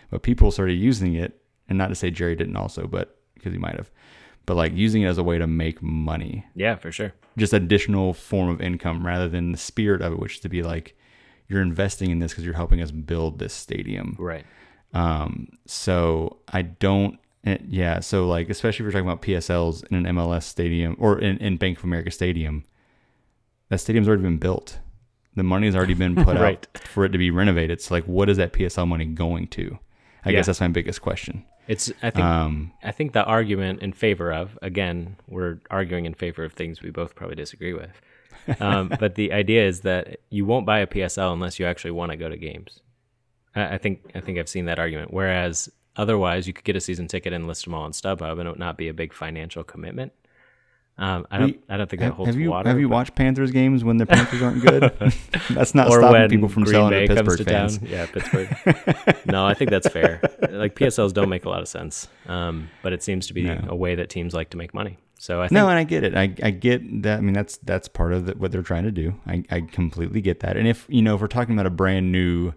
But 0.08 0.22
people 0.22 0.52
started 0.52 0.74
using 0.74 1.14
it, 1.14 1.40
and 1.68 1.76
not 1.76 1.88
to 1.88 1.96
say 1.96 2.10
Jerry 2.10 2.36
didn't 2.36 2.56
also, 2.56 2.86
but 2.86 3.18
because 3.34 3.52
he 3.52 3.58
might 3.58 3.74
have, 3.74 3.90
but 4.46 4.54
like 4.54 4.72
using 4.72 5.02
it 5.02 5.06
as 5.06 5.18
a 5.18 5.24
way 5.24 5.38
to 5.38 5.48
make 5.48 5.82
money. 5.82 6.46
Yeah, 6.54 6.76
for 6.76 6.92
sure. 6.92 7.12
Just 7.36 7.52
additional 7.52 8.14
form 8.14 8.48
of 8.48 8.60
income 8.60 9.04
rather 9.04 9.28
than 9.28 9.50
the 9.50 9.58
spirit 9.58 10.00
of 10.00 10.12
it, 10.12 10.18
which 10.20 10.34
is 10.34 10.40
to 10.40 10.48
be 10.48 10.62
like, 10.62 10.96
you're 11.48 11.60
investing 11.60 12.10
in 12.10 12.20
this 12.20 12.32
because 12.32 12.44
you're 12.44 12.54
helping 12.54 12.80
us 12.80 12.92
build 12.92 13.40
this 13.40 13.52
stadium. 13.52 14.16
Right. 14.18 14.46
Um. 14.94 15.48
So 15.66 16.38
I 16.48 16.62
don't. 16.62 17.18
Eh, 17.46 17.58
yeah. 17.68 18.00
So 18.00 18.26
like, 18.26 18.50
especially 18.50 18.84
if 18.84 18.92
you're 18.92 19.02
talking 19.02 19.08
about 19.08 19.22
PSLs 19.22 19.84
in 19.90 20.04
an 20.04 20.16
MLS 20.16 20.42
stadium 20.42 20.96
or 20.98 21.18
in, 21.18 21.38
in 21.38 21.56
Bank 21.56 21.78
of 21.78 21.84
America 21.84 22.10
Stadium, 22.10 22.64
that 23.70 23.78
stadium's 23.78 24.08
already 24.08 24.22
been 24.22 24.38
built 24.38 24.78
the 25.36 25.42
money 25.42 25.66
has 25.66 25.76
already 25.76 25.94
been 25.94 26.16
put 26.24 26.36
right. 26.38 26.66
out 26.74 26.82
for 26.82 27.04
it 27.04 27.10
to 27.10 27.18
be 27.18 27.30
renovated. 27.30 27.80
So 27.80 27.94
like, 27.94 28.04
what 28.04 28.28
is 28.28 28.38
that 28.38 28.52
PSL 28.52 28.88
money 28.88 29.04
going 29.04 29.46
to? 29.48 29.78
I 30.24 30.30
yeah. 30.30 30.36
guess 30.36 30.46
that's 30.46 30.60
my 30.60 30.68
biggest 30.68 31.02
question. 31.02 31.44
It's 31.68 31.92
I 32.02 32.10
think 32.10 32.24
um, 32.24 32.72
I 32.82 32.92
think 32.92 33.12
the 33.12 33.24
argument 33.24 33.82
in 33.82 33.92
favor 33.92 34.32
of 34.32 34.56
again 34.62 35.16
we're 35.28 35.58
arguing 35.68 36.06
in 36.06 36.14
favor 36.14 36.44
of 36.44 36.52
things 36.52 36.80
we 36.80 36.90
both 36.90 37.16
probably 37.16 37.34
disagree 37.34 37.74
with, 37.74 38.00
um, 38.60 38.88
but 39.00 39.16
the 39.16 39.32
idea 39.32 39.66
is 39.66 39.80
that 39.80 40.20
you 40.30 40.44
won't 40.44 40.64
buy 40.64 40.78
a 40.78 40.86
PSL 40.86 41.32
unless 41.32 41.58
you 41.58 41.66
actually 41.66 41.90
want 41.90 42.12
to 42.12 42.16
go 42.16 42.28
to 42.28 42.36
games. 42.36 42.80
I, 43.56 43.74
I 43.74 43.78
think 43.78 44.12
I 44.14 44.20
think 44.20 44.38
I've 44.38 44.48
seen 44.48 44.66
that 44.66 44.78
argument. 44.78 45.12
Whereas 45.12 45.68
otherwise, 45.96 46.46
you 46.46 46.52
could 46.52 46.64
get 46.64 46.76
a 46.76 46.80
season 46.80 47.08
ticket 47.08 47.32
and 47.32 47.46
list 47.46 47.64
them 47.64 47.74
all 47.74 47.82
on 47.82 47.92
StubHub, 47.92 48.32
and 48.32 48.42
it 48.42 48.50
would 48.50 48.58
not 48.58 48.76
be 48.76 48.88
a 48.88 48.94
big 48.94 49.12
financial 49.12 49.64
commitment. 49.64 50.12
Um, 50.98 51.26
I 51.30 51.38
don't. 51.38 51.48
We, 51.48 51.60
I 51.68 51.76
don't 51.76 51.90
think 51.90 52.00
that 52.00 52.12
holds 52.12 52.30
have 52.30 52.40
you, 52.40 52.50
water. 52.50 52.70
Have 52.70 52.80
you 52.80 52.88
watched 52.88 53.14
Panthers 53.14 53.50
games 53.50 53.84
when 53.84 53.98
the 53.98 54.06
Panthers 54.06 54.40
aren't 54.40 54.62
good? 54.62 54.82
that's 55.50 55.74
not 55.74 55.88
or 55.88 56.00
stopping 56.00 56.30
people 56.30 56.48
from 56.48 56.64
Green 56.64 56.74
selling 56.74 56.90
Bay 56.90 57.06
to 57.06 57.14
Pittsburgh 57.14 57.38
to 57.38 57.44
fans. 57.44 57.78
Town. 57.78 57.88
Yeah, 57.88 58.06
Pittsburgh. 58.06 59.26
no, 59.26 59.44
I 59.44 59.52
think 59.52 59.70
that's 59.70 59.88
fair. 59.88 60.20
Like 60.50 60.74
PSLs 60.74 61.12
don't 61.12 61.28
make 61.28 61.44
a 61.44 61.50
lot 61.50 61.60
of 61.60 61.68
sense, 61.68 62.08
um, 62.26 62.70
but 62.82 62.94
it 62.94 63.02
seems 63.02 63.26
to 63.26 63.34
be 63.34 63.42
no. 63.42 63.62
a 63.68 63.76
way 63.76 63.94
that 63.94 64.08
teams 64.08 64.32
like 64.32 64.50
to 64.50 64.56
make 64.56 64.72
money. 64.72 64.96
So 65.18 65.40
I 65.42 65.48
think, 65.48 65.52
no, 65.52 65.68
and 65.68 65.78
I 65.78 65.84
get 65.84 66.02
it. 66.02 66.14
I, 66.14 66.34
I 66.42 66.50
get 66.50 67.02
that. 67.02 67.18
I 67.18 67.20
mean, 67.20 67.34
that's 67.34 67.58
that's 67.58 67.88
part 67.88 68.14
of 68.14 68.26
the, 68.26 68.32
what 68.32 68.50
they're 68.50 68.62
trying 68.62 68.84
to 68.84 68.90
do. 68.90 69.14
I, 69.26 69.44
I 69.50 69.60
completely 69.60 70.22
get 70.22 70.40
that. 70.40 70.56
And 70.56 70.66
if 70.66 70.86
you 70.88 71.02
know, 71.02 71.16
if 71.16 71.20
we're 71.20 71.26
talking 71.26 71.54
about 71.54 71.66
a 71.66 71.70
brand 71.70 72.10
new 72.10 72.54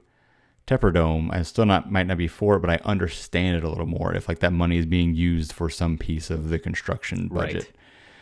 Tepper 0.69 0.93
Dome, 0.93 1.31
I 1.33 1.41
still 1.41 1.65
not 1.65 1.91
might 1.91 2.05
not 2.05 2.17
be 2.17 2.27
for 2.27 2.57
it, 2.57 2.59
but 2.59 2.69
I 2.69 2.79
understand 2.85 3.57
it 3.57 3.63
a 3.63 3.69
little 3.69 3.87
more. 3.87 4.13
If 4.13 4.27
like 4.27 4.37
that 4.39 4.53
money 4.53 4.77
is 4.77 4.85
being 4.85 5.15
used 5.15 5.51
for 5.51 5.67
some 5.67 5.97
piece 5.97 6.29
of 6.29 6.49
the 6.49 6.59
construction 6.59 7.27
budget. 7.27 7.55
Right. 7.55 7.71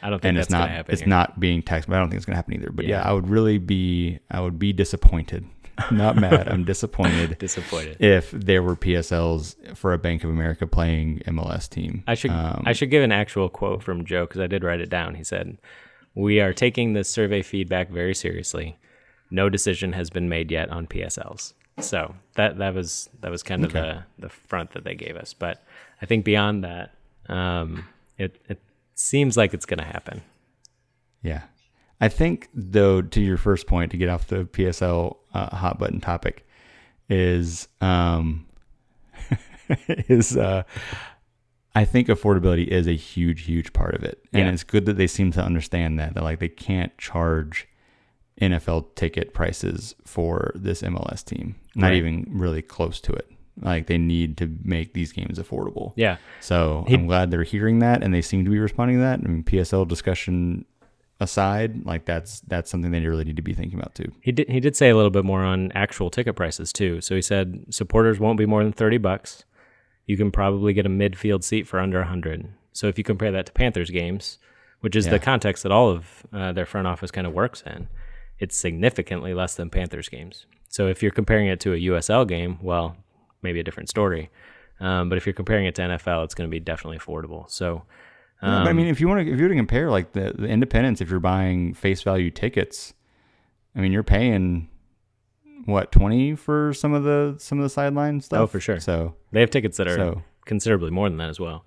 I 0.01 0.09
don't 0.09 0.21
think 0.21 0.29
and 0.29 0.37
it's 0.37 0.49
not 0.49 0.69
it's 0.87 1.01
here. 1.01 1.09
not 1.09 1.41
being 1.41 1.61
taxed, 1.61 1.89
but 1.89 1.97
I 1.97 1.99
don't 1.99 2.07
think 2.07 2.17
it's 2.17 2.25
going 2.25 2.35
to 2.35 2.37
happen 2.37 2.53
either. 2.53 2.71
But 2.71 2.85
yeah. 2.85 3.01
yeah, 3.01 3.09
I 3.09 3.11
would 3.11 3.27
really 3.27 3.57
be 3.57 4.19
I 4.31 4.39
would 4.39 4.57
be 4.57 4.71
disappointed. 4.71 5.45
not 5.91 6.15
mad. 6.15 6.47
I'm 6.47 6.63
disappointed. 6.63 7.37
disappointed. 7.39 7.97
If 7.99 8.31
there 8.31 8.63
were 8.63 8.77
PSLs 8.77 9.75
for 9.75 9.91
a 9.91 9.97
Bank 9.97 10.23
of 10.23 10.29
America 10.29 10.65
playing 10.65 11.19
MLS 11.27 11.69
team. 11.69 12.05
I 12.07 12.15
should 12.15 12.31
um, 12.31 12.63
I 12.65 12.71
should 12.71 12.89
give 12.89 13.03
an 13.03 13.11
actual 13.11 13.49
quote 13.49 13.83
from 13.83 14.05
Joe 14.05 14.25
because 14.25 14.39
I 14.39 14.47
did 14.47 14.63
write 14.63 14.79
it 14.79 14.89
down. 14.89 15.15
He 15.15 15.25
said, 15.25 15.57
"We 16.15 16.39
are 16.39 16.53
taking 16.53 16.93
the 16.93 17.03
survey 17.03 17.41
feedback 17.41 17.89
very 17.89 18.15
seriously. 18.15 18.77
No 19.29 19.49
decision 19.49 19.91
has 19.91 20.09
been 20.09 20.29
made 20.29 20.49
yet 20.49 20.69
on 20.69 20.87
PSLs." 20.87 21.53
So 21.79 22.15
that 22.35 22.57
that 22.57 22.73
was 22.73 23.09
that 23.21 23.31
was 23.31 23.43
kind 23.43 23.63
of 23.63 23.75
okay. 23.75 23.99
the 24.17 24.23
the 24.23 24.29
front 24.29 24.71
that 24.71 24.83
they 24.83 24.95
gave 24.95 25.15
us. 25.15 25.33
But 25.33 25.63
I 26.01 26.05
think 26.05 26.25
beyond 26.25 26.63
that, 26.63 26.93
um, 27.29 27.87
it 28.17 28.41
it 28.49 28.59
seems 28.95 29.37
like 29.37 29.53
it's 29.53 29.65
going 29.65 29.79
to 29.79 29.85
happen. 29.85 30.21
Yeah. 31.21 31.43
I 31.99 32.09
think, 32.09 32.49
though, 32.53 33.01
to 33.01 33.21
your 33.21 33.37
first 33.37 33.65
point, 33.65 33.91
to 33.91 33.97
get 33.97 34.09
off 34.09 34.27
the 34.27 34.45
PSL 34.45 35.17
uh, 35.33 35.55
hot 35.55 35.79
button 35.79 35.99
topic, 35.99 36.47
is 37.09 37.67
um, 37.81 38.45
is 39.87 40.37
uh, 40.37 40.63
I 41.73 41.85
think 41.85 42.07
affordability 42.07 42.67
is 42.67 42.87
a 42.87 42.95
huge, 42.95 43.43
huge 43.43 43.73
part 43.73 43.95
of 43.95 44.03
it, 44.03 44.23
and 44.31 44.45
yeah. 44.45 44.53
it's 44.53 44.63
good 44.63 44.85
that 44.85 44.97
they 44.97 45.07
seem 45.07 45.31
to 45.31 45.41
understand 45.41 45.99
that 45.99 46.13
that 46.13 46.23
like 46.23 46.39
they 46.39 46.49
can't 46.49 46.95
charge 46.97 47.67
NFL 48.41 48.95
ticket 48.95 49.33
prices 49.33 49.95
for 50.05 50.51
this 50.55 50.81
MLS 50.81 51.23
team, 51.23 51.55
not 51.75 51.87
right. 51.87 51.97
even 51.97 52.25
really 52.29 52.61
close 52.61 53.01
to 53.01 53.13
it. 53.13 53.29
Like 53.59 53.87
they 53.87 53.97
need 53.97 54.37
to 54.37 54.55
make 54.63 54.93
these 54.93 55.11
games 55.11 55.39
affordable. 55.39 55.93
Yeah. 55.95 56.17
So 56.39 56.85
he, 56.87 56.93
I'm 56.93 57.07
glad 57.07 57.31
they're 57.31 57.43
hearing 57.43 57.79
that 57.79 58.03
and 58.03 58.13
they 58.13 58.21
seem 58.21 58.45
to 58.45 58.51
be 58.51 58.59
responding 58.59 58.97
to 58.97 59.01
that. 59.01 59.19
I 59.19 59.27
mean, 59.27 59.43
PSL 59.43 59.87
discussion 59.87 60.65
aside, 61.19 61.85
like 61.85 62.05
that's 62.05 62.41
that's 62.41 62.69
something 62.69 62.91
they 62.91 62.99
really 62.99 63.23
need 63.23 63.37
to 63.37 63.41
be 63.41 63.53
thinking 63.53 63.79
about 63.79 63.95
too. 63.95 64.11
He 64.21 64.31
did 64.31 64.49
he 64.49 64.59
did 64.59 64.75
say 64.75 64.89
a 64.89 64.95
little 64.95 65.11
bit 65.11 65.25
more 65.25 65.43
on 65.43 65.71
actual 65.73 66.09
ticket 66.09 66.35
prices 66.35 66.71
too. 66.71 67.01
So 67.01 67.15
he 67.15 67.21
said 67.21 67.65
supporters 67.69 68.19
won't 68.19 68.37
be 68.37 68.45
more 68.45 68.63
than 68.63 68.73
thirty 68.73 68.97
bucks. 68.97 69.43
You 70.05 70.17
can 70.17 70.31
probably 70.31 70.73
get 70.73 70.85
a 70.85 70.89
midfield 70.89 71.43
seat 71.43 71.67
for 71.67 71.79
under 71.79 72.01
a 72.01 72.05
hundred. 72.05 72.47
So 72.73 72.87
if 72.87 72.97
you 72.97 73.03
compare 73.03 73.31
that 73.31 73.47
to 73.47 73.51
Panthers 73.51 73.89
games, 73.89 74.37
which 74.81 74.95
is 74.95 75.05
yeah. 75.05 75.13
the 75.13 75.19
context 75.19 75.63
that 75.63 75.71
all 75.71 75.89
of 75.89 76.25
uh, 76.31 76.51
their 76.51 76.65
front 76.65 76.87
office 76.87 77.09
kind 77.09 77.25
of 77.25 77.33
works 77.33 77.63
in, 77.65 77.87
it's 78.39 78.57
significantly 78.57 79.33
less 79.33 79.55
than 79.55 79.69
Panthers 79.69 80.09
games. 80.09 80.45
So 80.69 80.87
if 80.87 81.01
you're 81.01 81.11
comparing 81.11 81.47
it 81.47 81.59
to 81.61 81.73
a 81.73 81.77
USL 81.77 82.27
game, 82.27 82.59
well, 82.61 82.97
maybe 83.41 83.59
a 83.59 83.63
different 83.63 83.89
story. 83.89 84.29
Um, 84.79 85.09
but 85.09 85.17
if 85.17 85.25
you're 85.25 85.33
comparing 85.33 85.65
it 85.65 85.75
to 85.75 85.81
NFL, 85.81 86.23
it's 86.25 86.35
going 86.35 86.47
to 86.47 86.51
be 86.51 86.59
definitely 86.59 86.99
affordable. 86.99 87.49
So, 87.49 87.83
um, 88.41 88.63
yeah, 88.63 88.69
I 88.69 88.73
mean, 88.73 88.87
if 88.87 89.01
you 89.01 89.07
want 89.07 89.25
to, 89.25 89.31
if 89.31 89.37
you 89.37 89.45
were 89.45 89.49
to 89.49 89.55
compare 89.55 89.89
like 89.89 90.13
the, 90.13 90.33
the 90.37 90.45
independents, 90.47 91.01
if 91.01 91.09
you're 91.09 91.19
buying 91.19 91.73
face 91.73 92.03
value 92.03 92.29
tickets, 92.29 92.93
I 93.75 93.79
mean, 93.79 93.91
you're 93.91 94.03
paying 94.03 94.69
what 95.65 95.91
twenty 95.91 96.35
for 96.35 96.73
some 96.73 96.93
of 96.93 97.03
the 97.03 97.35
some 97.39 97.57
of 97.57 97.63
the 97.63 97.69
sideline 97.69 98.21
stuff. 98.21 98.41
Oh, 98.41 98.47
for 98.47 98.59
sure. 98.59 98.79
So 98.79 99.15
they 99.31 99.39
have 99.39 99.49
tickets 99.49 99.77
that 99.77 99.87
are 99.87 99.95
so, 99.95 100.21
considerably 100.45 100.91
more 100.91 101.09
than 101.09 101.17
that 101.17 101.29
as 101.29 101.39
well. 101.39 101.65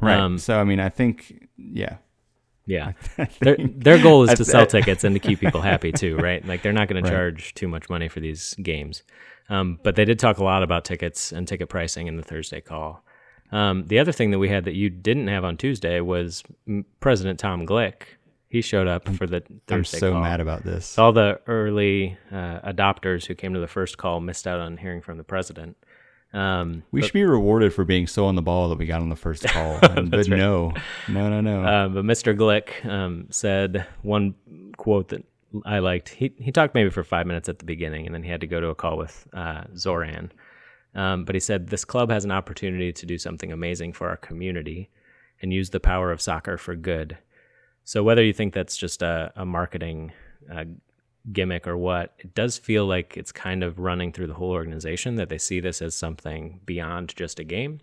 Right. 0.00 0.18
Um, 0.18 0.36
so 0.36 0.60
I 0.60 0.64
mean, 0.64 0.80
I 0.80 0.90
think 0.90 1.48
yeah. 1.56 1.96
Yeah, 2.66 2.92
their 3.40 3.56
their 3.58 4.02
goal 4.02 4.22
is 4.24 4.34
to 4.34 4.44
sell 4.44 4.66
tickets 4.66 5.02
and 5.04 5.14
to 5.14 5.18
keep 5.18 5.40
people 5.40 5.60
happy 5.60 5.92
too, 6.02 6.16
right? 6.16 6.44
Like 6.46 6.62
they're 6.62 6.72
not 6.72 6.88
going 6.88 7.02
right. 7.02 7.10
to 7.10 7.16
charge 7.16 7.54
too 7.54 7.68
much 7.68 7.88
money 7.88 8.08
for 8.08 8.20
these 8.20 8.54
games. 8.62 9.02
Um, 9.48 9.80
but 9.82 9.96
they 9.96 10.04
did 10.04 10.18
talk 10.18 10.38
a 10.38 10.44
lot 10.44 10.62
about 10.62 10.84
tickets 10.84 11.32
and 11.32 11.48
ticket 11.48 11.68
pricing 11.68 12.06
in 12.06 12.16
the 12.16 12.22
Thursday 12.22 12.60
call. 12.60 13.04
Um, 13.52 13.84
the 13.86 13.98
other 13.98 14.12
thing 14.12 14.30
that 14.30 14.38
we 14.38 14.48
had 14.48 14.64
that 14.64 14.74
you 14.74 14.90
didn't 14.90 15.26
have 15.26 15.44
on 15.44 15.56
Tuesday 15.56 16.00
was 16.00 16.44
President 17.00 17.40
Tom 17.40 17.66
Glick. 17.66 18.02
He 18.48 18.62
showed 18.62 18.88
up 18.88 19.08
for 19.08 19.26
the 19.26 19.42
Thursday 19.66 19.98
I'm 19.98 20.00
so 20.00 20.12
call. 20.12 20.22
mad 20.22 20.40
about 20.40 20.64
this. 20.64 20.98
All 20.98 21.12
the 21.12 21.40
early 21.46 22.16
uh, 22.32 22.60
adopters 22.60 23.26
who 23.26 23.34
came 23.34 23.54
to 23.54 23.60
the 23.60 23.68
first 23.68 23.98
call 23.98 24.20
missed 24.20 24.46
out 24.46 24.60
on 24.60 24.76
hearing 24.76 25.00
from 25.00 25.18
the 25.18 25.24
president. 25.24 25.76
Um, 26.32 26.84
we 26.92 27.00
but, 27.00 27.06
should 27.06 27.14
be 27.14 27.24
rewarded 27.24 27.74
for 27.74 27.84
being 27.84 28.06
so 28.06 28.26
on 28.26 28.36
the 28.36 28.42
ball 28.42 28.68
that 28.68 28.78
we 28.78 28.86
got 28.86 29.00
on 29.00 29.08
the 29.08 29.16
first 29.16 29.44
call. 29.48 29.78
but 29.80 30.12
right. 30.12 30.28
no, 30.28 30.72
no, 31.08 31.28
no, 31.28 31.40
no. 31.40 31.64
Uh, 31.64 31.88
but 31.88 32.04
Mr. 32.04 32.36
Glick 32.36 32.84
um, 32.88 33.26
said 33.30 33.86
one 34.02 34.34
quote 34.76 35.08
that 35.08 35.24
I 35.64 35.80
liked. 35.80 36.10
He 36.10 36.32
he 36.38 36.52
talked 36.52 36.74
maybe 36.74 36.90
for 36.90 37.02
five 37.02 37.26
minutes 37.26 37.48
at 37.48 37.58
the 37.58 37.64
beginning, 37.64 38.06
and 38.06 38.14
then 38.14 38.22
he 38.22 38.30
had 38.30 38.40
to 38.42 38.46
go 38.46 38.60
to 38.60 38.68
a 38.68 38.74
call 38.74 38.96
with 38.96 39.26
uh, 39.32 39.64
Zoran. 39.76 40.30
Um, 40.94 41.24
but 41.24 41.34
he 41.34 41.40
said 41.40 41.68
this 41.68 41.84
club 41.84 42.10
has 42.10 42.24
an 42.24 42.32
opportunity 42.32 42.92
to 42.92 43.06
do 43.06 43.18
something 43.18 43.52
amazing 43.52 43.92
for 43.92 44.08
our 44.08 44.16
community 44.16 44.90
and 45.40 45.52
use 45.52 45.70
the 45.70 45.80
power 45.80 46.10
of 46.12 46.20
soccer 46.20 46.58
for 46.58 46.74
good. 46.74 47.16
So 47.84 48.02
whether 48.02 48.22
you 48.22 48.32
think 48.32 48.54
that's 48.54 48.76
just 48.76 49.02
a, 49.02 49.32
a 49.36 49.44
marketing 49.44 50.12
uh, 50.52 50.64
gimmick 51.32 51.66
or 51.66 51.76
what, 51.76 52.14
it 52.18 52.34
does 52.34 52.58
feel 52.58 52.86
like 52.86 53.16
it's 53.16 53.32
kind 53.32 53.62
of 53.62 53.78
running 53.78 54.12
through 54.12 54.26
the 54.26 54.34
whole 54.34 54.50
organization 54.50 55.16
that 55.16 55.28
they 55.28 55.38
see 55.38 55.60
this 55.60 55.82
as 55.82 55.94
something 55.94 56.60
beyond 56.64 57.14
just 57.16 57.38
a 57.38 57.44
game. 57.44 57.80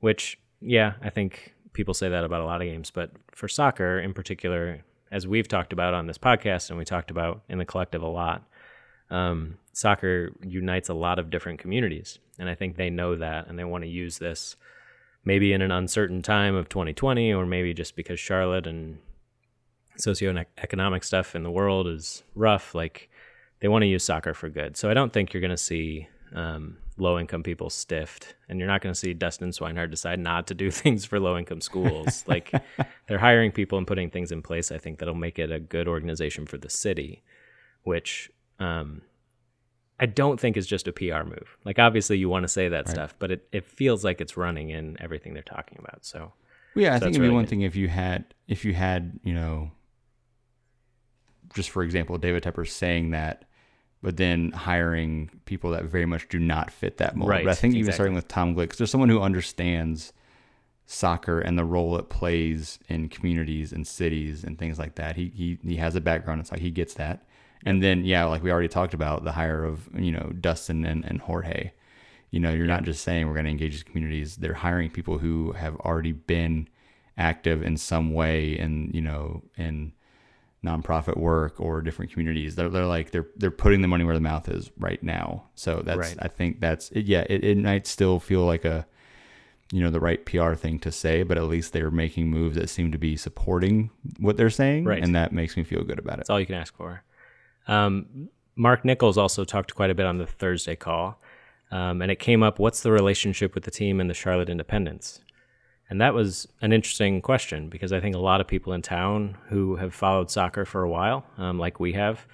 Which, 0.00 0.38
yeah, 0.60 0.94
I 1.02 1.10
think 1.10 1.54
people 1.72 1.94
say 1.94 2.08
that 2.08 2.24
about 2.24 2.42
a 2.42 2.44
lot 2.44 2.60
of 2.60 2.66
games, 2.66 2.90
but 2.90 3.12
for 3.32 3.48
soccer 3.48 3.98
in 3.98 4.12
particular, 4.12 4.84
as 5.10 5.26
we've 5.26 5.48
talked 5.48 5.72
about 5.72 5.94
on 5.94 6.06
this 6.06 6.18
podcast 6.18 6.70
and 6.70 6.78
we 6.78 6.84
talked 6.84 7.10
about 7.10 7.42
in 7.48 7.58
the 7.58 7.64
collective 7.64 8.02
a 8.02 8.08
lot, 8.08 8.46
um, 9.10 9.58
soccer 9.72 10.32
unites 10.42 10.88
a 10.88 10.94
lot 10.94 11.18
of 11.18 11.30
different 11.30 11.60
communities. 11.60 12.18
And 12.38 12.48
I 12.48 12.54
think 12.54 12.76
they 12.76 12.90
know 12.90 13.16
that 13.16 13.46
and 13.46 13.58
they 13.58 13.64
want 13.64 13.84
to 13.84 13.90
use 13.90 14.18
this 14.18 14.56
maybe 15.24 15.52
in 15.52 15.62
an 15.62 15.70
uncertain 15.70 16.22
time 16.22 16.54
of 16.54 16.68
2020 16.68 17.32
or 17.32 17.46
maybe 17.46 17.72
just 17.72 17.96
because 17.96 18.20
Charlotte 18.20 18.66
and 18.66 18.98
socioeconomic 19.98 21.04
stuff 21.04 21.34
in 21.34 21.42
the 21.42 21.50
world 21.50 21.86
is 21.86 22.22
rough. 22.34 22.74
Like 22.74 23.10
they 23.60 23.68
want 23.68 23.82
to 23.82 23.86
use 23.86 24.04
soccer 24.04 24.34
for 24.34 24.48
good. 24.48 24.76
So 24.76 24.90
I 24.90 24.94
don't 24.94 25.12
think 25.12 25.32
you're 25.32 25.40
going 25.40 25.50
to 25.50 25.56
see 25.56 26.08
um, 26.34 26.78
low 26.96 27.18
income 27.18 27.42
people 27.42 27.70
stiffed, 27.70 28.34
and 28.48 28.58
you're 28.58 28.68
not 28.68 28.80
going 28.80 28.92
to 28.92 28.98
see 28.98 29.14
Dustin 29.14 29.50
Swinehart 29.50 29.90
decide 29.90 30.18
not 30.18 30.46
to 30.48 30.54
do 30.54 30.70
things 30.70 31.04
for 31.04 31.20
low 31.20 31.36
income 31.36 31.60
schools. 31.60 32.24
like 32.28 32.52
they're 33.06 33.18
hiring 33.18 33.52
people 33.52 33.78
and 33.78 33.86
putting 33.86 34.10
things 34.10 34.32
in 34.32 34.42
place. 34.42 34.72
I 34.72 34.78
think 34.78 34.98
that'll 34.98 35.14
make 35.14 35.38
it 35.38 35.50
a 35.50 35.60
good 35.60 35.88
organization 35.88 36.46
for 36.46 36.58
the 36.58 36.70
city, 36.70 37.22
which 37.82 38.30
um, 38.58 39.02
I 40.00 40.06
don't 40.06 40.40
think 40.40 40.56
is 40.56 40.66
just 40.66 40.88
a 40.88 40.92
PR 40.92 41.24
move. 41.24 41.56
Like 41.64 41.78
obviously 41.78 42.18
you 42.18 42.28
want 42.28 42.42
to 42.42 42.48
say 42.48 42.68
that 42.68 42.86
right. 42.86 42.88
stuff, 42.88 43.14
but 43.18 43.30
it, 43.30 43.48
it 43.52 43.64
feels 43.64 44.04
like 44.04 44.20
it's 44.20 44.36
running 44.36 44.70
in 44.70 44.96
everything 45.00 45.34
they're 45.34 45.42
talking 45.42 45.78
about. 45.78 46.04
So 46.04 46.32
well, 46.74 46.84
yeah, 46.84 46.94
I 46.94 46.98
think 46.98 47.10
it'd 47.10 47.20
really 47.20 47.30
be 47.30 47.34
one 47.34 47.44
good. 47.44 47.50
thing 47.50 47.62
if 47.62 47.76
you 47.76 47.88
had 47.88 48.24
if 48.48 48.64
you 48.64 48.74
had 48.74 49.20
you 49.22 49.32
know 49.32 49.70
just 51.54 51.70
for 51.70 51.82
example 51.82 52.18
David 52.18 52.42
Tepper 52.42 52.68
saying 52.68 53.10
that 53.10 53.44
but 54.04 54.18
then 54.18 54.50
hiring 54.50 55.30
people 55.46 55.70
that 55.70 55.84
very 55.84 56.04
much 56.04 56.28
do 56.28 56.38
not 56.38 56.70
fit 56.70 56.98
that 56.98 57.16
mold. 57.16 57.30
Right, 57.30 57.42
but 57.42 57.52
I 57.52 57.54
think 57.54 57.74
even 57.74 57.90
starting 57.94 58.14
with 58.14 58.28
Tom 58.28 58.54
Glick, 58.54 58.76
there's 58.76 58.90
someone 58.90 59.08
who 59.08 59.22
understands 59.22 60.12
soccer 60.84 61.40
and 61.40 61.58
the 61.58 61.64
role 61.64 61.96
it 61.96 62.10
plays 62.10 62.78
in 62.86 63.08
communities 63.08 63.72
and 63.72 63.86
cities 63.86 64.44
and 64.44 64.58
things 64.58 64.78
like 64.78 64.96
that. 64.96 65.16
He 65.16 65.32
he 65.34 65.58
he 65.66 65.76
has 65.76 65.96
a 65.96 66.02
background 66.02 66.40
in 66.40 66.44
soccer. 66.44 66.60
He 66.60 66.70
gets 66.70 66.92
that. 66.94 67.24
And 67.64 67.82
then 67.82 68.04
yeah, 68.04 68.24
like 68.26 68.42
we 68.42 68.52
already 68.52 68.68
talked 68.68 68.92
about 68.92 69.24
the 69.24 69.32
hire 69.32 69.64
of 69.64 69.88
you 69.98 70.12
know 70.12 70.34
Dustin 70.38 70.84
and, 70.84 71.02
and 71.06 71.22
Jorge. 71.22 71.72
You 72.30 72.40
know, 72.40 72.50
you're 72.50 72.66
yeah. 72.66 72.74
not 72.74 72.82
just 72.82 73.02
saying 73.04 73.26
we're 73.26 73.32
going 73.32 73.46
to 73.46 73.50
engage 73.50 73.72
these 73.72 73.82
communities. 73.84 74.36
They're 74.36 74.52
hiring 74.52 74.90
people 74.90 75.16
who 75.16 75.52
have 75.52 75.76
already 75.76 76.12
been 76.12 76.68
active 77.16 77.62
in 77.62 77.78
some 77.78 78.12
way 78.12 78.58
in 78.58 78.90
you 78.92 79.00
know 79.00 79.44
in 79.56 79.94
nonprofit 80.64 81.16
work 81.16 81.60
or 81.60 81.82
different 81.82 82.10
communities. 82.12 82.56
They're, 82.56 82.68
they're 82.68 82.86
like 82.86 83.10
they're 83.10 83.26
they're 83.36 83.50
putting 83.50 83.82
the 83.82 83.88
money 83.88 84.04
where 84.04 84.14
the 84.14 84.20
mouth 84.20 84.48
is 84.48 84.70
right 84.78 85.02
now. 85.02 85.44
So 85.54 85.82
that's 85.84 85.98
right. 85.98 86.16
I 86.18 86.28
think 86.28 86.60
that's 86.60 86.90
yeah. 86.92 87.24
It, 87.28 87.44
it 87.44 87.58
might 87.58 87.86
still 87.86 88.18
feel 88.18 88.44
like 88.44 88.64
a 88.64 88.86
you 89.72 89.82
know 89.82 89.90
the 89.90 90.00
right 90.00 90.24
PR 90.24 90.54
thing 90.54 90.78
to 90.80 90.92
say, 90.92 91.22
but 91.22 91.36
at 91.36 91.44
least 91.44 91.72
they're 91.72 91.90
making 91.90 92.30
moves 92.30 92.56
that 92.56 92.68
seem 92.68 92.92
to 92.92 92.98
be 92.98 93.16
supporting 93.16 93.90
what 94.18 94.36
they're 94.36 94.50
saying, 94.50 94.84
right. 94.84 95.02
and 95.02 95.14
that 95.14 95.32
makes 95.32 95.56
me 95.56 95.64
feel 95.64 95.84
good 95.84 95.98
about 95.98 96.14
it. 96.14 96.16
That's 96.18 96.30
all 96.30 96.40
you 96.40 96.46
can 96.46 96.56
ask 96.56 96.74
for. 96.74 97.02
Um, 97.66 98.28
Marc 98.56 98.84
Nicholls 98.84 99.18
also 99.18 99.44
talked 99.44 99.74
quite 99.74 99.90
a 99.90 99.94
bit 99.94 100.06
on 100.06 100.18
the 100.18 100.26
Thursday 100.26 100.76
call. 100.76 101.20
Um, 101.70 102.02
and 102.02 102.10
it 102.10 102.20
came 102.20 102.42
up 102.42 102.58
what's 102.58 102.82
the 102.82 102.92
relationship 102.92 103.54
with 103.54 103.64
the 103.64 103.70
team 103.70 104.00
and 104.00 104.08
the 104.08 104.14
Charlotte 104.14 104.48
Independence? 104.48 105.20
And 105.90 106.00
that 106.00 106.14
was 106.14 106.48
an 106.62 106.72
interesting 106.72 107.20
question 107.20 107.68
because 107.68 107.92
I 107.92 108.00
think 108.00 108.14
a 108.14 108.20
lot 108.20 108.40
of 108.40 108.48
people 108.48 108.72
in 108.72 108.82
town 108.82 109.36
who 109.48 109.76
have 109.76 109.94
followed 109.94 110.30
soccer 110.30 110.64
for 110.64 110.82
a 110.82 110.88
while, 110.88 111.24
um, 111.36 111.58
like 111.58 111.78
we 111.78 111.92
have, 111.92 112.26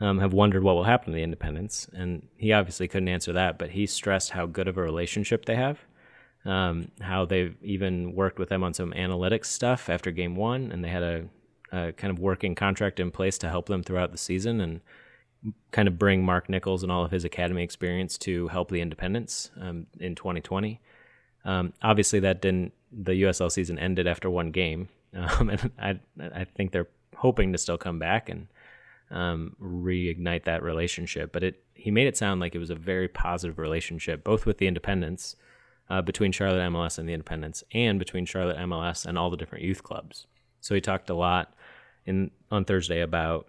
um, 0.00 0.18
have 0.18 0.32
wondered 0.32 0.62
what 0.62 0.74
will 0.74 0.84
happen 0.84 1.12
to 1.12 1.16
the 1.16 1.22
Independents. 1.22 1.88
And 1.92 2.26
he 2.36 2.52
obviously 2.52 2.88
couldn't 2.88 3.08
answer 3.08 3.32
that, 3.32 3.58
but 3.58 3.70
he 3.70 3.86
stressed 3.86 4.30
how 4.30 4.46
good 4.46 4.68
of 4.68 4.76
a 4.76 4.82
relationship 4.82 5.44
they 5.44 5.54
have, 5.54 5.78
um, 6.44 6.90
how 7.00 7.24
they've 7.24 7.56
even 7.62 8.14
worked 8.14 8.38
with 8.38 8.48
them 8.48 8.64
on 8.64 8.74
some 8.74 8.92
analytics 8.92 9.46
stuff 9.46 9.88
after 9.88 10.10
game 10.10 10.34
one, 10.34 10.72
and 10.72 10.84
they 10.84 10.88
had 10.88 11.02
a, 11.02 11.24
a, 11.72 11.92
kind 11.92 12.10
of 12.10 12.18
working 12.18 12.54
contract 12.54 12.98
in 13.00 13.10
place 13.10 13.38
to 13.38 13.48
help 13.48 13.66
them 13.66 13.82
throughout 13.82 14.12
the 14.12 14.18
season 14.18 14.60
and 14.60 14.80
kind 15.70 15.86
of 15.86 15.98
bring 15.98 16.24
Marc 16.24 16.48
Nicholls 16.48 16.82
and 16.82 16.90
all 16.90 17.04
of 17.04 17.10
his 17.10 17.24
academy 17.24 17.62
experience 17.62 18.18
to 18.18 18.48
help 18.48 18.70
the 18.70 18.80
Independents 18.80 19.50
um, 19.60 19.86
in 20.00 20.14
2020. 20.14 20.80
Um, 21.46 21.72
obviously, 21.80 22.20
that 22.20 22.42
didn't. 22.42 22.72
The 22.92 23.22
USL 23.22 23.50
season 23.50 23.78
ended 23.78 24.06
after 24.06 24.28
one 24.28 24.50
game, 24.50 24.88
um, 25.14 25.48
and 25.48 25.70
I 25.78 25.98
I 26.34 26.44
think 26.44 26.72
they're 26.72 26.88
hoping 27.16 27.52
to 27.52 27.58
still 27.58 27.78
come 27.78 27.98
back 27.98 28.28
and 28.28 28.48
um, 29.10 29.56
reignite 29.62 30.44
that 30.44 30.62
relationship. 30.62 31.32
But 31.32 31.44
it 31.44 31.62
he 31.74 31.90
made 31.90 32.08
it 32.08 32.16
sound 32.16 32.40
like 32.40 32.54
it 32.54 32.58
was 32.58 32.70
a 32.70 32.74
very 32.74 33.08
positive 33.08 33.58
relationship, 33.58 34.24
both 34.24 34.44
with 34.44 34.58
the 34.58 34.66
independents 34.66 35.36
uh, 35.88 36.02
between 36.02 36.32
Charlotte 36.32 36.68
MLS 36.72 36.98
and 36.98 37.08
the 37.08 37.12
independents, 37.12 37.62
and 37.72 37.98
between 37.98 38.26
Charlotte 38.26 38.58
MLS 38.58 39.06
and 39.06 39.16
all 39.16 39.30
the 39.30 39.36
different 39.36 39.64
youth 39.64 39.82
clubs. 39.82 40.26
So 40.60 40.74
he 40.74 40.80
talked 40.80 41.08
a 41.10 41.14
lot 41.14 41.54
in 42.04 42.32
on 42.50 42.64
Thursday 42.64 43.02
about 43.02 43.46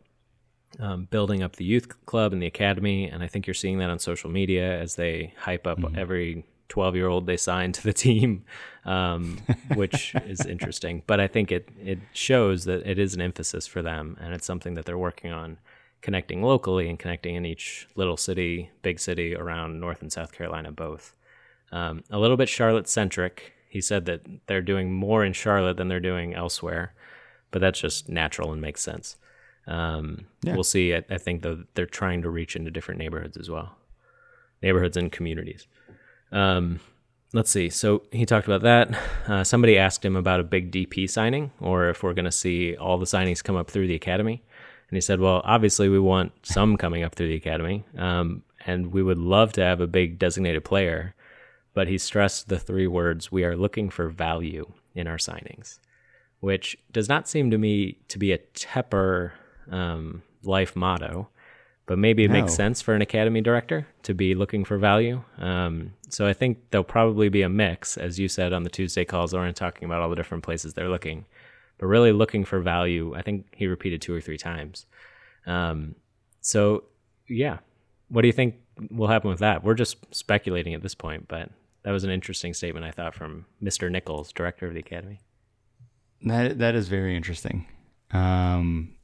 um, 0.80 1.06
building 1.06 1.42
up 1.42 1.56
the 1.56 1.66
youth 1.66 2.06
club 2.06 2.32
and 2.32 2.42
the 2.42 2.48
academy, 2.48 3.10
and 3.10 3.24
I 3.24 3.28
think 3.28 3.48
you're 3.48 3.56
seeing 3.56 3.80
that 3.80 3.90
on 3.90 3.98
social 3.98 4.30
media 4.30 4.80
as 4.80 4.96
they 4.96 5.34
hype 5.38 5.66
up 5.66 5.80
mm-hmm. 5.80 5.98
every 5.98 6.46
12 6.70 6.96
year 6.96 7.08
old 7.08 7.26
they 7.26 7.38
signed 7.38 7.74
to 7.76 7.84
the 7.84 7.94
team, 7.94 8.44
um, 8.86 9.40
which 9.76 10.14
is 10.26 10.46
interesting. 10.46 11.04
But 11.08 11.20
I 11.20 11.28
think 11.28 11.52
it 11.52 11.70
it 11.80 12.00
shows 12.14 12.66
that 12.66 12.86
it 12.86 13.00
is 13.00 13.14
an 13.14 13.22
emphasis 13.22 13.68
for 13.68 13.82
them, 13.82 14.18
and 14.20 14.34
it's 14.34 14.46
something 14.46 14.74
that 14.76 14.86
they're 14.86 14.98
working 14.98 15.32
on 15.32 15.58
connecting 16.02 16.42
locally 16.42 16.90
and 16.90 17.00
connecting 17.00 17.36
in 17.36 17.46
each 17.46 17.88
little 17.96 18.18
city, 18.18 18.70
big 18.82 19.00
city 19.00 19.36
around 19.36 19.80
North 19.80 20.02
and 20.02 20.12
South 20.12 20.32
Carolina 20.32 20.72
both. 20.72 21.16
Um, 21.72 22.04
a 22.10 22.20
little 22.20 22.38
bit 22.38 22.50
Charlotte 22.50 22.88
centric. 22.88 23.54
He 23.68 23.82
said 23.82 24.06
that 24.06 24.22
they're 24.48 24.62
doing 24.62 24.94
more 24.94 25.26
in 25.26 25.34
Charlotte 25.34 25.78
than 25.78 25.90
they're 25.90 26.00
doing 26.00 26.34
elsewhere, 26.34 26.94
but 27.52 27.60
that's 27.60 27.80
just 27.80 28.10
natural 28.10 28.54
and 28.54 28.62
makes 28.62 28.82
sense. 28.82 29.18
Um, 29.68 30.28
yeah. 30.44 30.54
We'll 30.54 30.64
see. 30.64 30.96
I, 30.96 31.04
I 31.10 31.18
think 31.18 31.42
though 31.42 31.64
they're 31.74 31.86
trying 31.86 32.22
to 32.22 32.30
reach 32.30 32.56
into 32.56 32.72
different 32.72 33.00
neighborhoods 33.00 33.36
as 33.36 33.50
well, 33.50 33.76
neighborhoods 34.62 34.96
and 34.96 35.12
communities. 35.12 35.68
Um, 36.32 36.80
let's 37.34 37.52
see. 37.52 37.70
So 37.70 38.04
he 38.12 38.26
talked 38.26 38.48
about 38.48 38.62
that. 38.62 39.00
Uh, 39.28 39.44
somebody 39.44 39.78
asked 39.78 40.04
him 40.04 40.16
about 40.16 40.40
a 40.40 40.44
big 40.44 40.72
DP 40.72 41.10
signing 41.10 41.52
or 41.60 41.90
if 41.90 42.04
we're 42.04 42.14
going 42.14 42.26
to 42.26 42.32
see 42.32 42.76
all 42.76 42.98
the 42.98 43.06
signings 43.06 43.44
come 43.44 43.56
up 43.56 43.70
through 43.70 43.88
the 43.88 43.96
academy. 43.96 44.44
And 44.90 44.96
he 44.96 45.02
said, 45.02 45.20
well, 45.20 45.42
obviously, 45.44 45.90
we 45.90 46.00
want 46.00 46.32
some 46.44 46.78
coming 46.78 47.04
up 47.04 47.16
through 47.16 47.28
the 47.28 47.36
academy. 47.36 47.86
Um, 47.98 48.44
and 48.66 48.94
we 48.94 49.04
would 49.04 49.18
love 49.18 49.52
to 49.54 49.62
have 49.62 49.82
a 49.82 49.88
big 49.88 50.18
designated 50.18 50.64
player. 50.64 51.14
But 51.74 51.88
he 51.88 51.98
stressed 51.98 52.50
the 52.50 52.60
three 52.60 52.88
words 52.88 53.32
we 53.32 53.44
are 53.44 53.56
looking 53.56 53.90
for 53.90 54.10
value 54.10 54.72
in 54.96 55.08
our 55.08 55.18
signings, 55.18 55.80
which 56.40 56.78
does 56.92 57.08
not 57.08 57.28
seem 57.28 57.52
to 57.52 57.58
me 57.58 57.98
to 58.08 58.18
be 58.18 58.32
a 58.32 58.38
Tepper 58.38 59.32
um, 59.70 60.24
life 60.44 60.76
motto 60.76 61.30
but 61.88 61.98
maybe 61.98 62.26
it 62.26 62.28
no. 62.28 62.42
makes 62.42 62.54
sense 62.54 62.82
for 62.82 62.94
an 62.94 63.02
academy 63.02 63.42
director 63.42 63.88
to 64.04 64.14
be 64.14 64.36
looking 64.36 64.66
for 64.66 64.78
value. 64.78 65.24
Um, 65.40 65.94
so 66.10 66.28
I 66.28 66.34
think 66.34 66.60
there'll 66.70 66.84
probably 66.84 67.30
be 67.30 67.42
a 67.42 67.50
mix, 67.50 67.98
as 67.98 68.20
you 68.20 68.28
said 68.28 68.54
on 68.54 68.64
the 68.64 68.70
Tuesday 68.70 69.06
calls, 69.06 69.34
Lauren 69.34 69.54
talking 69.54 69.86
about 69.86 70.02
all 70.02 70.10
the 70.10 70.16
different 70.16 70.44
places 70.44 70.74
they're 70.74 70.90
looking, 70.90 71.26
but 71.78 71.88
really 71.88 72.12
looking 72.12 72.44
for 72.44 72.60
value. 72.60 73.16
I 73.16 73.22
think 73.22 73.48
he 73.56 73.68
repeated 73.68 74.02
two 74.02 74.14
or 74.14 74.22
three 74.22 74.38
times. 74.38 74.86
Um, 75.46 75.96
so 76.42 76.84
yeah, 77.30 77.60
what 78.10 78.22
do 78.22 78.28
you 78.28 78.34
think 78.34 78.56
will 78.92 79.08
happen 79.08 79.30
with 79.30 79.40
that? 79.40 79.64
We're 79.64 79.74
just 79.74 79.98
speculating 80.14 80.74
at 80.74 80.84
this 80.84 80.94
point, 80.94 81.30
but 81.30 81.50
that 81.84 81.92
was 81.92 82.04
an 82.04 82.10
interesting 82.10 82.54
statement 82.54 82.86
I 82.86 82.92
thought 82.92 83.16
from 83.16 83.46
Mr. 83.64 83.90
Nicholls, 83.90 84.34
director 84.34 84.68
of 84.68 84.74
the 84.74 84.82
academy. 84.82 85.22
That 86.24 86.60
that 86.60 86.76
is 86.76 86.90
very 86.90 87.16
interesting. 87.16 87.66
Um, 88.12 88.97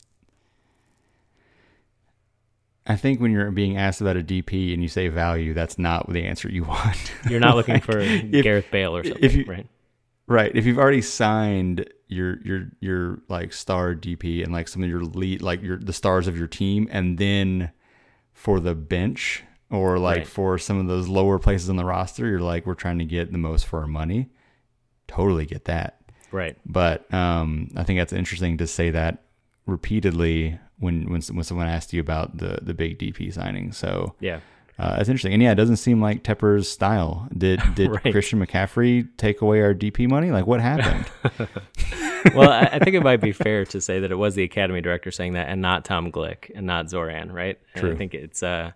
I 2.86 2.96
think 2.96 3.22
when 3.22 3.32
you're 3.32 3.52
being 3.52 3.78
asked 3.78 4.02
about 4.02 4.18
a 4.18 4.24
DP 4.24 4.74
and 4.74 4.82
you 4.82 4.90
say 4.90 5.08
value, 5.08 5.54
that's 5.54 5.80
not 5.80 6.12
the 6.12 6.26
answer 6.26 6.50
you 6.50 6.64
want. 6.66 7.14
You're 7.30 7.40
not 7.40 7.56
looking 7.56 7.80
for 7.80 8.00
if, 8.00 8.44
Gareth 8.44 8.68
Bale 8.72 8.96
or 8.96 9.04
something, 9.04 9.32
you, 9.32 9.46
right? 9.46 9.68
Right. 10.28 10.52
If 10.56 10.66
you've 10.66 10.78
already 10.78 11.02
signed 11.02 11.90
your 12.08 12.40
your 12.44 12.70
your 12.80 13.22
like 13.28 13.54
star 13.54 13.96
DP 13.96 14.44
and 14.44 14.54
like 14.54 14.68
some 14.68 14.84
of 14.84 14.90
your 14.90 15.04
lead 15.04 15.42
like 15.42 15.62
your 15.62 15.78
the 15.78 15.94
stars 15.94 16.28
of 16.28 16.38
your 16.38 16.48
team, 16.48 16.88
and 16.92 17.18
then 17.18 17.72
for 18.34 18.60
the 18.60 18.76
bench 18.76 19.44
or 19.70 19.98
like 19.98 20.18
right. 20.18 20.28
for 20.28 20.58
some 20.58 20.80
of 20.80 20.88
those 20.88 21.08
lower 21.08 21.40
places 21.40 21.70
on 21.70 21.76
the 21.76 21.86
roster, 21.86 22.28
you're 22.28 22.40
like 22.40 22.66
we're 22.66 22.74
trying 22.74 23.00
to 23.00 23.06
get 23.06 23.32
the 23.32 23.38
most 23.38 23.66
for 23.66 23.80
our 23.80 23.88
money. 23.88 24.30
Totally 25.08 25.46
get 25.46 25.66
that. 25.66 26.00
Right. 26.32 26.58
But 26.66 27.12
um, 27.14 27.70
I 27.76 27.84
think 27.84 28.00
that's 28.00 28.14
interesting 28.14 28.58
to 28.58 28.68
say 28.68 28.92
that 28.92 29.24
repeatedly 29.66 30.60
when 30.80 31.10
when 31.10 31.22
when 31.22 31.44
someone 31.44 31.68
asked 31.68 31.94
you 31.94 32.02
about 32.02 32.38
the 32.38 32.60
the 32.62 32.74
big 32.74 33.00
DP 33.00 33.34
signing. 33.34 33.72
So 33.72 34.16
yeah. 34.20 34.40
Uh, 34.80 34.98
that's 34.98 35.08
interesting, 35.08 35.34
and 35.34 35.44
yeah, 35.44 35.52
it 35.52 35.56
doesn't 35.56 35.76
seem 35.76 36.02
like 36.02 36.24
Tepper's 36.24 36.68
style. 36.68 37.28
Did 37.38 37.62
did 37.76 37.92
right. 37.92 38.12
Christian 38.12 38.44
McCaffrey 38.44 39.08
take 39.18 39.42
away 39.42 39.62
our 39.62 39.74
DP 39.74 40.10
money? 40.10 40.32
Like, 40.32 40.48
what 40.48 40.62
happened? 40.62 41.06
well, 42.34 42.50
I, 42.50 42.70
I, 42.72 42.80
think 42.80 42.96
it 42.96 43.04
might 43.04 43.22
be 43.22 43.34
fair 43.34 43.66
to 43.66 43.80
say 43.80 44.00
that 44.00 44.12
it 44.12 44.16
was 44.16 44.34
the 44.34 44.44
academy 44.44 44.82
director 44.82 45.12
saying 45.12 45.34
that, 45.34 45.48
and 45.48 45.62
not 45.62 45.86
Tom 45.86 46.12
Glick, 46.12 46.52
and 46.56 46.66
not 46.66 46.90
Zoran, 46.90 47.32
right? 47.32 47.60
True. 47.76 47.90
And 47.90 47.96
I 47.96 47.98
think 48.00 48.16
it's 48.16 48.42
uh, 48.42 48.72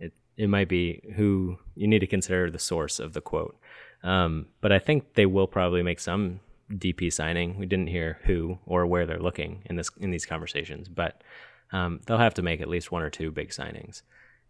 it 0.00 0.12
it 0.36 0.48
might 0.48 0.68
be 0.68 1.00
who 1.14 1.58
you 1.76 1.86
need 1.86 2.00
to 2.00 2.08
consider 2.08 2.50
the 2.50 2.58
source 2.58 2.98
of 2.98 3.12
the 3.12 3.20
quote. 3.20 3.56
Um, 4.02 4.46
but 4.60 4.72
I 4.72 4.80
think 4.80 5.14
they 5.14 5.26
will 5.26 5.46
probably 5.46 5.84
make 5.84 6.00
some 6.00 6.40
DP 6.72 7.12
signing. 7.12 7.58
We 7.58 7.66
didn't 7.66 7.88
hear 7.88 8.18
who 8.24 8.58
or 8.66 8.86
where 8.86 9.06
they're 9.06 9.20
looking 9.20 9.62
in 9.66 9.76
this 9.76 9.90
in 9.98 10.10
these 10.10 10.26
conversations, 10.26 10.88
but 10.88 11.22
um, 11.72 12.00
they'll 12.06 12.18
have 12.18 12.34
to 12.34 12.42
make 12.42 12.60
at 12.60 12.68
least 12.68 12.92
one 12.92 13.02
or 13.02 13.10
two 13.10 13.30
big 13.30 13.50
signings. 13.50 14.02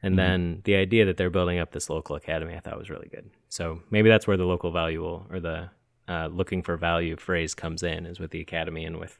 And 0.02 0.12
mm-hmm. 0.12 0.16
then 0.16 0.60
the 0.64 0.76
idea 0.76 1.04
that 1.06 1.16
they're 1.16 1.30
building 1.30 1.58
up 1.58 1.72
this 1.72 1.88
local 1.88 2.16
academy, 2.16 2.54
I 2.54 2.60
thought 2.60 2.78
was 2.78 2.90
really 2.90 3.08
good. 3.08 3.30
So 3.48 3.80
maybe 3.90 4.08
that's 4.08 4.26
where 4.26 4.36
the 4.36 4.44
local 4.44 4.70
value 4.70 5.02
will, 5.02 5.26
or 5.30 5.40
the 5.40 5.70
uh, 6.08 6.28
looking 6.30 6.62
for 6.62 6.76
value 6.76 7.16
phrase 7.16 7.54
comes 7.54 7.82
in, 7.82 8.06
is 8.06 8.20
with 8.20 8.30
the 8.30 8.40
academy 8.40 8.84
and 8.84 8.98
with 8.98 9.18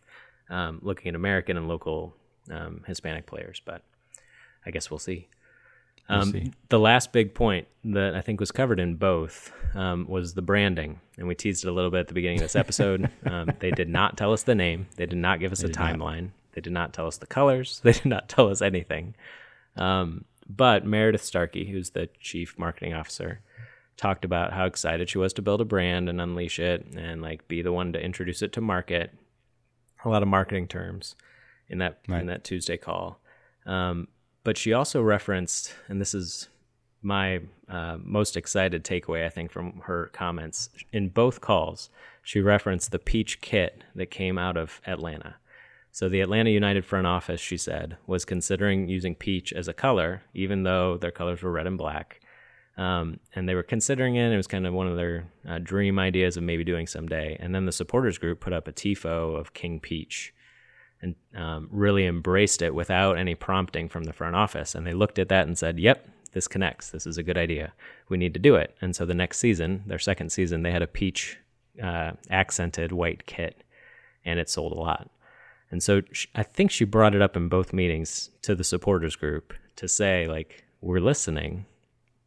um, 0.50 0.78
looking 0.82 1.08
at 1.08 1.14
American 1.14 1.56
and 1.56 1.68
local 1.68 2.14
um, 2.50 2.82
Hispanic 2.86 3.26
players. 3.26 3.60
But 3.64 3.82
I 4.64 4.70
guess 4.70 4.90
we'll 4.90 4.98
see. 4.98 5.28
Um, 6.08 6.52
the 6.68 6.78
last 6.78 7.12
big 7.12 7.34
point 7.34 7.66
that 7.84 8.14
I 8.14 8.20
think 8.20 8.38
was 8.38 8.52
covered 8.52 8.78
in 8.78 8.94
both 8.94 9.52
um, 9.74 10.06
was 10.08 10.34
the 10.34 10.42
branding, 10.42 11.00
and 11.18 11.26
we 11.26 11.34
teased 11.34 11.64
it 11.64 11.68
a 11.68 11.72
little 11.72 11.90
bit 11.90 12.00
at 12.00 12.08
the 12.08 12.14
beginning 12.14 12.38
of 12.38 12.44
this 12.44 12.56
episode. 12.56 13.10
um, 13.26 13.50
they 13.58 13.70
did 13.70 13.88
not 13.88 14.16
tell 14.16 14.32
us 14.32 14.44
the 14.44 14.54
name. 14.54 14.86
They 14.96 15.06
did 15.06 15.18
not 15.18 15.40
give 15.40 15.52
us 15.52 15.60
they 15.60 15.68
a 15.68 15.72
timeline. 15.72 16.22
Not. 16.22 16.30
They 16.52 16.60
did 16.60 16.72
not 16.72 16.92
tell 16.92 17.06
us 17.06 17.18
the 17.18 17.26
colors. 17.26 17.80
They 17.84 17.92
did 17.92 18.06
not 18.06 18.28
tell 18.28 18.48
us 18.48 18.62
anything. 18.62 19.14
Um, 19.76 20.24
but 20.48 20.86
Meredith 20.86 21.24
Starkey, 21.24 21.66
who's 21.66 21.90
the 21.90 22.08
chief 22.20 22.56
marketing 22.56 22.94
officer, 22.94 23.40
talked 23.96 24.24
about 24.24 24.52
how 24.52 24.66
excited 24.66 25.10
she 25.10 25.18
was 25.18 25.32
to 25.34 25.42
build 25.42 25.60
a 25.60 25.64
brand 25.64 26.08
and 26.08 26.20
unleash 26.20 26.58
it, 26.58 26.86
and 26.96 27.20
like 27.20 27.48
be 27.48 27.62
the 27.62 27.72
one 27.72 27.92
to 27.92 28.00
introduce 28.00 28.42
it 28.42 28.52
to 28.52 28.60
market. 28.60 29.12
A 30.04 30.08
lot 30.08 30.22
of 30.22 30.28
marketing 30.28 30.68
terms 30.68 31.16
in 31.68 31.78
that 31.78 31.98
right. 32.06 32.20
in 32.20 32.26
that 32.26 32.44
Tuesday 32.44 32.76
call. 32.76 33.18
Um, 33.64 34.06
but 34.46 34.56
she 34.56 34.72
also 34.72 35.02
referenced, 35.02 35.74
and 35.88 36.00
this 36.00 36.14
is 36.14 36.48
my 37.02 37.40
uh, 37.68 37.96
most 38.00 38.36
excited 38.36 38.84
takeaway, 38.84 39.26
I 39.26 39.28
think, 39.28 39.50
from 39.50 39.80
her 39.86 40.08
comments 40.12 40.70
in 40.92 41.08
both 41.08 41.40
calls. 41.40 41.90
She 42.22 42.40
referenced 42.40 42.92
the 42.92 43.00
peach 43.00 43.40
kit 43.40 43.82
that 43.96 44.12
came 44.12 44.38
out 44.38 44.56
of 44.56 44.80
Atlanta. 44.86 45.34
So 45.90 46.08
the 46.08 46.20
Atlanta 46.20 46.50
United 46.50 46.84
front 46.84 47.08
office, 47.08 47.40
she 47.40 47.56
said, 47.56 47.96
was 48.06 48.24
considering 48.24 48.88
using 48.88 49.16
peach 49.16 49.52
as 49.52 49.66
a 49.66 49.72
color, 49.72 50.22
even 50.32 50.62
though 50.62 50.96
their 50.96 51.10
colors 51.10 51.42
were 51.42 51.50
red 51.50 51.66
and 51.66 51.76
black. 51.76 52.20
Um, 52.76 53.18
and 53.34 53.48
they 53.48 53.56
were 53.56 53.64
considering 53.64 54.14
it. 54.14 54.32
It 54.32 54.36
was 54.36 54.46
kind 54.46 54.64
of 54.64 54.72
one 54.72 54.86
of 54.86 54.94
their 54.94 55.26
uh, 55.48 55.58
dream 55.58 55.98
ideas 55.98 56.36
of 56.36 56.44
maybe 56.44 56.62
doing 56.62 56.86
someday. 56.86 57.36
And 57.40 57.52
then 57.52 57.66
the 57.66 57.72
supporters 57.72 58.16
group 58.16 58.38
put 58.38 58.52
up 58.52 58.68
a 58.68 58.72
tifo 58.72 59.36
of 59.36 59.54
King 59.54 59.80
Peach 59.80 60.32
and 61.02 61.14
um, 61.34 61.68
really 61.70 62.06
embraced 62.06 62.62
it 62.62 62.74
without 62.74 63.18
any 63.18 63.34
prompting 63.34 63.88
from 63.88 64.04
the 64.04 64.12
front 64.12 64.36
office. 64.36 64.74
And 64.74 64.86
they 64.86 64.94
looked 64.94 65.18
at 65.18 65.28
that 65.28 65.46
and 65.46 65.58
said, 65.58 65.78
"Yep, 65.78 66.08
this 66.32 66.48
connects. 66.48 66.90
This 66.90 67.06
is 67.06 67.18
a 67.18 67.22
good 67.22 67.38
idea. 67.38 67.72
We 68.08 68.16
need 68.16 68.34
to 68.34 68.40
do 68.40 68.54
it." 68.56 68.74
And 68.80 68.96
so 68.96 69.04
the 69.06 69.14
next 69.14 69.38
season, 69.38 69.82
their 69.86 69.98
second 69.98 70.30
season, 70.30 70.62
they 70.62 70.72
had 70.72 70.82
a 70.82 70.86
peach 70.86 71.38
uh, 71.82 72.12
accented 72.30 72.92
white 72.92 73.26
kit, 73.26 73.62
and 74.24 74.38
it 74.38 74.48
sold 74.48 74.72
a 74.72 74.76
lot. 74.76 75.10
And 75.70 75.82
so 75.82 76.02
she, 76.12 76.28
I 76.34 76.42
think 76.42 76.70
she 76.70 76.84
brought 76.84 77.14
it 77.14 77.22
up 77.22 77.36
in 77.36 77.48
both 77.48 77.72
meetings 77.72 78.30
to 78.42 78.54
the 78.54 78.64
supporters 78.64 79.16
group 79.16 79.52
to 79.76 79.88
say, 79.88 80.26
like, 80.26 80.64
we're 80.80 81.00
listening. 81.00 81.66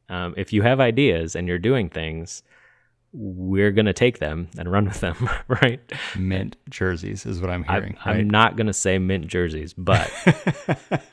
Um, 0.10 0.34
if 0.38 0.52
you 0.52 0.62
have 0.64 0.80
ideas 0.80 1.36
and 1.36 1.48
you're 1.48 1.60
doing 1.60 1.90
things, 1.90 2.44
we're 3.12 3.72
going 3.72 3.86
to 3.86 3.94
take 3.94 4.20
them 4.20 4.48
and 4.58 4.72
run 4.72 4.86
with 4.86 5.00
them, 5.00 5.30
right? 5.48 5.80
Mint 6.18 6.56
jerseys 6.70 7.26
is 7.26 7.42
what 7.42 7.50
I'm 7.50 7.64
hearing. 7.64 7.98
I, 8.06 8.18
am 8.18 8.30
not 8.30 8.56
going 8.56 8.68
to 8.68 8.74
say 8.74 9.00
mint 9.00 9.28
jerseys, 9.28 9.74
but 9.74 10.12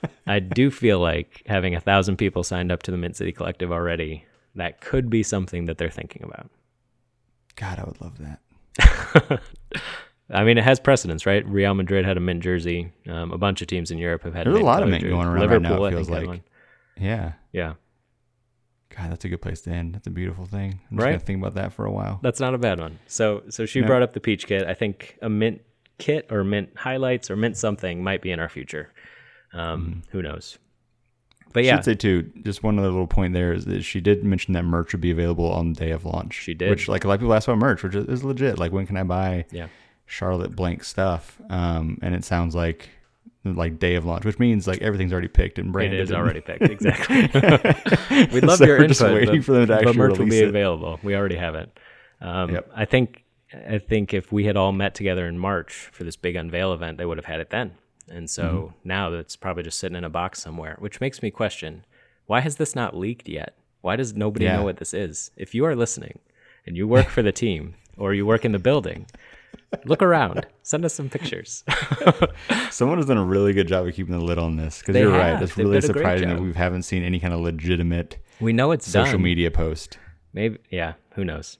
I 0.26 0.40
do 0.40 0.70
feel 0.70 1.00
like 1.00 1.42
having 1.46 1.74
a 1.74 1.80
thousand 1.80 2.16
people 2.16 2.42
signed 2.42 2.70
up 2.70 2.82
to 2.84 2.90
the 2.90 2.96
Mint 2.96 3.16
City 3.16 3.32
Collective 3.32 3.72
already, 3.72 4.24
that 4.54 4.80
could 4.80 5.08
be 5.08 5.22
something 5.22 5.66
that 5.66 5.78
they're 5.78 5.90
thinking 5.90 6.22
about. 6.22 6.50
God, 7.56 7.78
I 7.78 7.84
would 7.84 8.00
love 8.00 8.18
that. 8.18 9.40
I 10.30 10.44
mean, 10.44 10.58
it 10.58 10.64
has 10.64 10.80
precedence, 10.80 11.24
right? 11.24 11.46
Real 11.46 11.72
Madrid 11.74 12.04
had 12.04 12.16
a 12.16 12.20
mint 12.20 12.42
jersey. 12.42 12.92
Um, 13.08 13.32
a 13.32 13.38
bunch 13.38 13.62
of 13.62 13.68
teams 13.68 13.90
in 13.90 13.98
Europe 13.98 14.24
have 14.24 14.34
had. 14.34 14.46
There's 14.46 14.56
a 14.56 14.60
lot 14.60 14.82
of 14.82 14.88
mint 14.88 15.02
jerseys. 15.02 15.14
going 15.14 15.28
around 15.28 15.40
Liverpool, 15.40 15.84
right 15.84 15.92
now. 15.92 15.98
It 15.98 16.04
feels 16.04 16.10
like. 16.10 16.42
Yeah. 16.98 17.32
Yeah. 17.52 17.74
God, 18.94 19.10
that's 19.10 19.24
a 19.24 19.28
good 19.28 19.42
place 19.42 19.60
to 19.62 19.70
end. 19.70 19.94
That's 19.94 20.06
a 20.06 20.10
beautiful 20.10 20.46
thing. 20.46 20.80
I'm 20.90 20.96
right? 20.96 21.12
just 21.12 21.26
gonna 21.26 21.26
think 21.26 21.40
about 21.40 21.54
that 21.54 21.72
for 21.72 21.84
a 21.86 21.92
while. 21.92 22.20
That's 22.22 22.40
not 22.40 22.54
a 22.54 22.58
bad 22.58 22.78
one. 22.78 22.98
So, 23.06 23.42
so 23.48 23.66
she 23.66 23.80
brought 23.80 24.02
up 24.02 24.12
the 24.12 24.20
peach 24.20 24.46
kit. 24.46 24.66
I 24.66 24.74
think 24.74 25.18
a 25.22 25.28
mint 25.28 25.62
kit 25.98 26.26
or 26.30 26.44
mint 26.44 26.70
highlights 26.76 27.30
or 27.30 27.36
mint 27.36 27.56
something 27.56 28.02
might 28.02 28.22
be 28.22 28.30
in 28.30 28.40
our 28.40 28.48
future. 28.48 28.92
Um, 29.52 30.02
mm. 30.06 30.10
Who 30.10 30.22
knows? 30.22 30.58
But 31.52 31.64
yeah, 31.64 31.72
I 31.72 31.76
should 31.76 31.84
say 31.84 31.94
too. 31.94 32.30
Just 32.42 32.62
one 32.62 32.78
other 32.78 32.88
little 32.88 33.06
point 33.06 33.32
there 33.32 33.52
is 33.52 33.64
that 33.64 33.82
she 33.82 34.00
did 34.00 34.24
mention 34.24 34.52
that 34.54 34.64
merch 34.64 34.92
would 34.92 35.00
be 35.00 35.10
available 35.10 35.50
on 35.50 35.72
the 35.72 35.78
day 35.78 35.90
of 35.90 36.04
launch. 36.04 36.34
She 36.34 36.54
did, 36.54 36.70
which 36.70 36.86
like 36.86 37.04
a 37.04 37.08
lot 37.08 37.14
of 37.14 37.20
people 37.20 37.32
ask 37.32 37.48
about 37.48 37.58
merch, 37.58 37.82
which 37.82 37.94
is 37.94 38.22
legit. 38.22 38.58
Like, 38.58 38.72
when 38.72 38.86
can 38.86 38.96
I 38.96 39.04
buy? 39.04 39.46
Yeah. 39.50 39.68
Charlotte 40.04 40.54
blank 40.54 40.84
stuff. 40.84 41.40
Um, 41.48 41.98
and 42.02 42.14
it 42.14 42.24
sounds 42.24 42.54
like 42.54 42.90
like 43.54 43.78
day 43.78 43.94
of 43.94 44.04
launch, 44.04 44.24
which 44.24 44.38
means 44.38 44.66
like 44.66 44.82
everything's 44.82 45.12
already 45.12 45.28
picked 45.28 45.58
and 45.58 45.72
branded. 45.72 46.00
It 46.00 46.02
is 46.04 46.10
and 46.10 46.18
already 46.18 46.40
picked, 46.40 46.62
exactly. 46.62 47.22
We'd 48.32 48.44
love 48.44 48.58
so 48.58 48.64
your 48.64 48.76
input. 48.76 48.88
Just 48.88 49.02
waiting 49.02 49.36
but, 49.36 49.44
for 49.44 49.52
them 49.52 49.66
to 49.66 49.74
actually 49.74 49.92
but 49.92 49.96
merch 49.96 50.18
will 50.18 50.26
be 50.26 50.38
it. 50.38 50.48
available. 50.48 50.98
We 51.02 51.14
already 51.14 51.36
have 51.36 51.54
it. 51.54 51.78
Um, 52.20 52.54
yep. 52.54 52.70
I 52.74 52.84
think 52.84 53.24
I 53.68 53.78
think 53.78 54.12
if 54.12 54.32
we 54.32 54.44
had 54.44 54.56
all 54.56 54.72
met 54.72 54.94
together 54.94 55.26
in 55.26 55.38
March 55.38 55.90
for 55.92 56.04
this 56.04 56.16
big 56.16 56.36
unveil 56.36 56.72
event, 56.72 56.98
they 56.98 57.06
would 57.06 57.18
have 57.18 57.26
had 57.26 57.40
it 57.40 57.50
then. 57.50 57.72
And 58.08 58.28
so 58.28 58.42
mm-hmm. 58.42 58.88
now 58.88 59.12
it's 59.12 59.36
probably 59.36 59.62
just 59.62 59.78
sitting 59.78 59.96
in 59.96 60.04
a 60.04 60.10
box 60.10 60.40
somewhere, 60.40 60.76
which 60.78 61.00
makes 61.00 61.22
me 61.22 61.30
question 61.30 61.84
why 62.26 62.40
has 62.40 62.56
this 62.56 62.74
not 62.74 62.96
leaked 62.96 63.28
yet? 63.28 63.56
Why 63.82 63.94
does 63.96 64.14
nobody 64.14 64.46
yeah. 64.46 64.56
know 64.56 64.64
what 64.64 64.78
this 64.78 64.92
is? 64.92 65.30
If 65.36 65.54
you 65.54 65.64
are 65.64 65.76
listening 65.76 66.18
and 66.66 66.76
you 66.76 66.88
work 66.88 67.06
for 67.08 67.22
the 67.22 67.32
team 67.32 67.74
or 67.96 68.14
you 68.14 68.26
work 68.26 68.44
in 68.44 68.52
the 68.52 68.58
building, 68.58 69.06
Look 69.84 70.02
around. 70.02 70.46
Send 70.62 70.84
us 70.84 70.94
some 70.94 71.08
pictures. 71.08 71.64
Someone 72.70 72.98
has 72.98 73.06
done 73.06 73.18
a 73.18 73.24
really 73.24 73.52
good 73.52 73.68
job 73.68 73.86
of 73.86 73.94
keeping 73.94 74.16
the 74.16 74.24
lid 74.24 74.38
on 74.38 74.56
this 74.56 74.80
because 74.80 74.96
you're 74.96 75.10
have. 75.10 75.20
right. 75.20 75.42
It's 75.42 75.54
They've 75.54 75.66
really 75.66 75.80
surprising 75.80 76.28
that 76.28 76.40
we 76.40 76.52
haven't 76.52 76.82
seen 76.82 77.02
any 77.02 77.18
kind 77.18 77.34
of 77.34 77.40
legitimate. 77.40 78.18
We 78.40 78.52
know 78.52 78.72
it's 78.72 78.86
social 78.86 79.12
done. 79.12 79.22
media 79.22 79.50
post. 79.50 79.98
Maybe, 80.32 80.58
yeah. 80.70 80.94
Who 81.14 81.24
knows? 81.24 81.58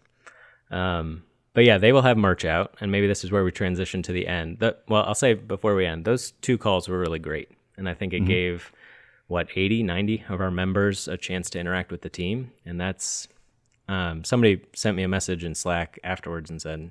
Um, 0.70 1.24
but 1.54 1.64
yeah, 1.64 1.78
they 1.78 1.92
will 1.92 2.02
have 2.02 2.18
merch 2.18 2.44
out, 2.44 2.74
and 2.80 2.92
maybe 2.92 3.07
this 3.07 3.24
is 3.24 3.32
where 3.32 3.42
we 3.42 3.50
transition 3.50 4.02
to 4.02 4.12
the 4.12 4.26
end. 4.26 4.59
The, 4.59 4.76
well, 4.88 5.04
I'll 5.04 5.14
say 5.14 5.34
before 5.34 5.74
we 5.74 5.86
end, 5.86 6.04
those 6.04 6.32
two 6.42 6.59
calls 6.59 6.88
were 6.88 6.98
really 6.98 7.18
great, 7.18 7.50
and 7.78 7.88
I 7.88 7.94
think 7.94 8.12
it 8.12 8.18
mm-hmm. 8.18 8.26
gave 8.26 8.72
what 9.28 9.48
80, 9.54 9.82
90 9.82 10.24
of 10.28 10.40
our 10.40 10.50
members 10.50 11.09
a 11.09 11.16
chance 11.16 11.48
to 11.50 11.59
interact 11.59 11.90
with 11.90 12.02
the 12.02 12.11
team, 12.11 12.52
and 12.66 12.78
that's 12.78 13.26
um, 13.88 14.22
somebody 14.24 14.62
sent 14.74 14.96
me 14.96 15.02
a 15.02 15.09
message 15.09 15.44
in 15.44 15.54
Slack 15.54 15.98
afterwards 16.04 16.50
and 16.50 16.61
said 16.61 16.90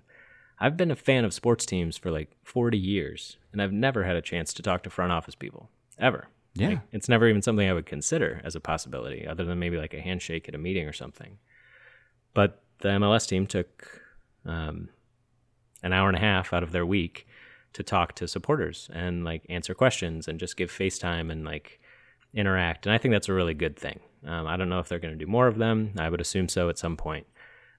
I've 0.60 0.78
been 0.78 0.92
a 0.92 0.96
fan 0.96 1.26
of 1.26 1.34
sports 1.34 1.66
teams 1.66 1.98
for 1.98 2.12
like 2.12 2.32
40 2.44 2.78
years, 2.78 3.38
and 3.52 3.62
I've 3.62 3.74
never 3.74 4.04
had 4.04 4.16
a 4.16 4.22
chance 4.22 4.54
to 4.54 4.62
talk 4.62 4.84
to 4.84 4.90
front 4.90 5.12
office 5.12 5.36
people 5.36 5.70
ever. 6.00 6.28
Yeah. 6.54 6.70
Like, 6.70 6.80
it's 6.94 7.10
never 7.10 7.28
even 7.28 7.42
something 7.42 7.68
I 7.68 7.74
would 7.74 7.86
consider 7.86 8.42
as 8.44 8.56
a 8.56 8.62
possibility, 8.62 9.28
other 9.28 9.44
than 9.44 9.60
maybe 9.60 9.78
like 9.78 9.94
a 9.94 10.00
handshake 10.00 10.48
at 10.48 10.56
a 10.56 10.58
meeting 10.58 10.88
or 10.88 10.94
something. 10.94 11.38
But 12.34 12.62
the 12.80 12.90
MLS 12.90 13.28
team 13.28 13.46
took 13.48 14.02
um, 14.46 14.90
an 15.84 15.94
hour 15.94 16.08
and 16.08 16.18
a 16.18 16.22
half 16.22 16.54
out 16.54 16.64
of 16.64 16.72
their 16.72 16.86
week 16.86 17.28
to 17.74 17.84
talk 17.84 18.16
to 18.16 18.28
supporters 18.28 18.90
and 18.94 19.26
like 19.26 19.46
answer 19.50 19.74
questions 19.74 20.28
and 20.28 20.40
just 20.40 20.56
give 20.56 20.72
FaceTime 20.72 21.30
and 21.30 21.44
like 21.44 21.82
interact. 22.34 22.86
And 22.86 22.94
I 22.94 22.98
think 22.98 23.14
that's 23.14 23.30
a 23.30 23.34
really 23.34 23.54
good 23.54 23.78
thing. 23.78 24.00
Um, 24.26 24.48
I 24.48 24.56
don't 24.56 24.70
know 24.70 24.80
if 24.80 24.88
they're 24.88 25.00
going 25.00 25.18
to 25.18 25.26
do 25.26 25.30
more 25.30 25.48
of 25.48 25.58
them. 25.58 25.92
I 25.98 26.10
would 26.10 26.22
assume 26.22 26.48
so 26.48 26.70
at 26.70 26.80
some 26.80 26.96
point. 26.96 27.28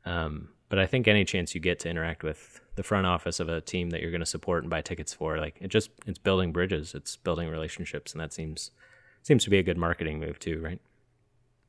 Um, 0.05 0.51
but 0.69 0.79
I 0.79 0.87
think 0.87 1.07
any 1.07 1.25
chance 1.25 1.55
you 1.55 1.61
get 1.61 1.79
to 1.81 1.89
interact 1.89 2.23
with 2.23 2.61
the 2.75 2.83
front 2.83 3.07
office 3.07 3.41
of 3.41 3.49
a 3.49 3.61
team 3.61 3.91
that 3.91 4.01
you're 4.01 4.11
going 4.11 4.21
to 4.21 4.27
support 4.27 4.63
and 4.63 4.71
buy 4.71 4.83
tickets 4.83 5.13
for, 5.13 5.39
like 5.39 5.57
it 5.61 5.69
just 5.69 5.91
it's 6.07 6.19
building 6.19 6.53
bridges, 6.53 6.95
it's 6.95 7.17
building 7.17 7.49
relationships, 7.49 8.13
and 8.13 8.21
that 8.21 8.33
seems 8.33 8.71
seems 9.23 9.45
to 9.45 9.51
be 9.51 9.59
a 9.59 9.63
good 9.63 9.79
marketing 9.79 10.21
move 10.21 10.39
too, 10.39 10.61
right? 10.61 10.81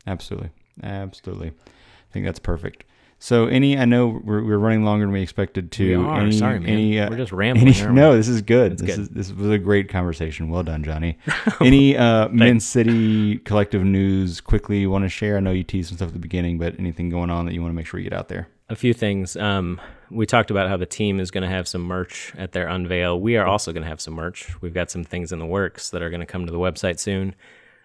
Absolutely, 0.06 0.50
absolutely. 0.84 1.50
I 1.50 2.14
think 2.14 2.26
that's 2.26 2.40
perfect. 2.40 2.84
So 3.20 3.48
any, 3.48 3.78
I 3.78 3.86
know 3.86 4.22
we're, 4.24 4.44
we're 4.44 4.60
running 4.60 4.84
longer 4.84 5.06
than 5.06 5.12
we 5.12 5.24
expected 5.24 5.72
to. 5.72 6.00
We 6.00 6.06
are. 6.06 6.20
Any, 6.22 6.32
Sorry, 6.32 6.60
man. 6.60 6.70
Any, 6.70 7.00
uh, 7.00 7.10
we're 7.10 7.18
just 7.18 7.32
rambling. 7.32 7.74
Any, 7.74 7.94
no, 7.94 8.16
this 8.16 8.28
is 8.28 8.44
good. 8.44 8.78
this 8.78 8.96
good. 8.96 9.00
is 9.00 9.10
this 9.10 9.32
was 9.32 9.50
a 9.50 9.58
great 9.58 9.90
conversation. 9.90 10.50
Well 10.50 10.62
done, 10.62 10.84
Johnny. 10.84 11.18
any 11.62 11.98
uh, 11.98 12.30
Mint 12.30 12.62
City 12.62 13.40
collective 13.40 13.84
news 13.84 14.40
quickly 14.40 14.80
you 14.80 14.92
want 14.92 15.04
to 15.04 15.10
share? 15.10 15.38
I 15.38 15.40
know 15.40 15.52
you 15.52 15.64
teased 15.64 15.90
some 15.90 15.98
stuff 15.98 16.10
at 16.10 16.14
the 16.14 16.20
beginning, 16.20 16.60
but 16.60 16.80
anything 16.80 17.10
going 17.10 17.32
on 17.32 17.48
that 17.48 17.54
you 17.54 17.62
want 17.62 17.72
to 17.72 17.76
make 17.76 17.88
sure 17.88 18.00
you 18.00 18.08
get 18.08 18.18
out 18.18 18.28
there? 18.28 18.48
A 18.70 18.76
few 18.76 18.94
things. 18.94 19.38
Um, 19.38 19.80
we 20.12 20.26
talked 20.26 20.52
about 20.52 20.68
how 20.68 20.76
the 20.76 20.86
team 20.86 21.22
is 21.22 21.32
going 21.32 21.44
to 21.44 21.50
have 21.50 21.70
some 21.70 21.84
merch 21.84 22.34
at 22.38 22.52
their 22.52 22.68
unveil. 22.68 23.20
We 23.20 23.38
are 23.38 23.46
also 23.46 23.72
going 23.72 23.84
to 23.84 23.90
have 23.90 24.02
some 24.02 24.14
merch. 24.14 24.62
We've 24.62 24.74
got 24.74 24.92
some 24.92 25.06
things 25.06 25.32
in 25.32 25.40
the 25.40 25.46
works 25.46 25.90
that 25.92 26.02
are 26.02 26.10
going 26.10 26.20
to 26.20 26.26
come 26.26 26.46
to 26.46 26.52
the 26.52 26.60
website 26.60 27.00
soon. 27.00 27.34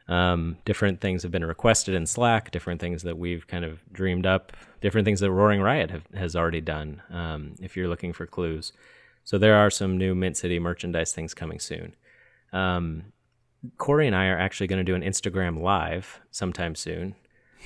Um, 0.09 0.57
different 0.64 1.01
things 1.01 1.22
have 1.22 1.30
been 1.30 1.45
requested 1.45 1.95
in 1.95 2.07
Slack, 2.07 2.51
different 2.51 2.80
things 2.80 3.05
that 3.05 3.16
we've 3.16 3.47
kind 3.47 3.64
of 3.64 3.80
dreamed 3.93 4.26
up, 4.26 4.53
different 4.80 5.05
things 5.05 5.20
that 5.20 5.30
Roaring 5.30 5.61
Riot 5.61 5.93
have, 5.93 6.07
has 6.14 6.35
already 6.35 6.61
done, 6.61 7.01
um, 7.11 7.55
if 7.61 7.76
you're 7.76 7.89
looking 7.89 8.12
for 8.12 8.26
clues. 8.26 8.72
So 9.22 9.39
there 9.39 9.55
are 9.55 9.70
some 9.70 9.97
new 9.97 10.16
Mint 10.16 10.37
City 10.37 10.59
merchandise 10.59 11.12
things 11.12 11.33
coming 11.33 11.61
soon. 11.61 11.95
Um, 12.53 13.12
Corey 13.78 14.09
and 14.09 14.16
I 14.16 14.26
are 14.26 14.39
actually 14.39 14.66
going 14.66 14.85
to 14.85 14.93
do 14.93 14.97
an 14.97 15.03
Instagram 15.03 15.61
live 15.61 16.20
sometime 16.33 16.74
soon. 16.74 17.14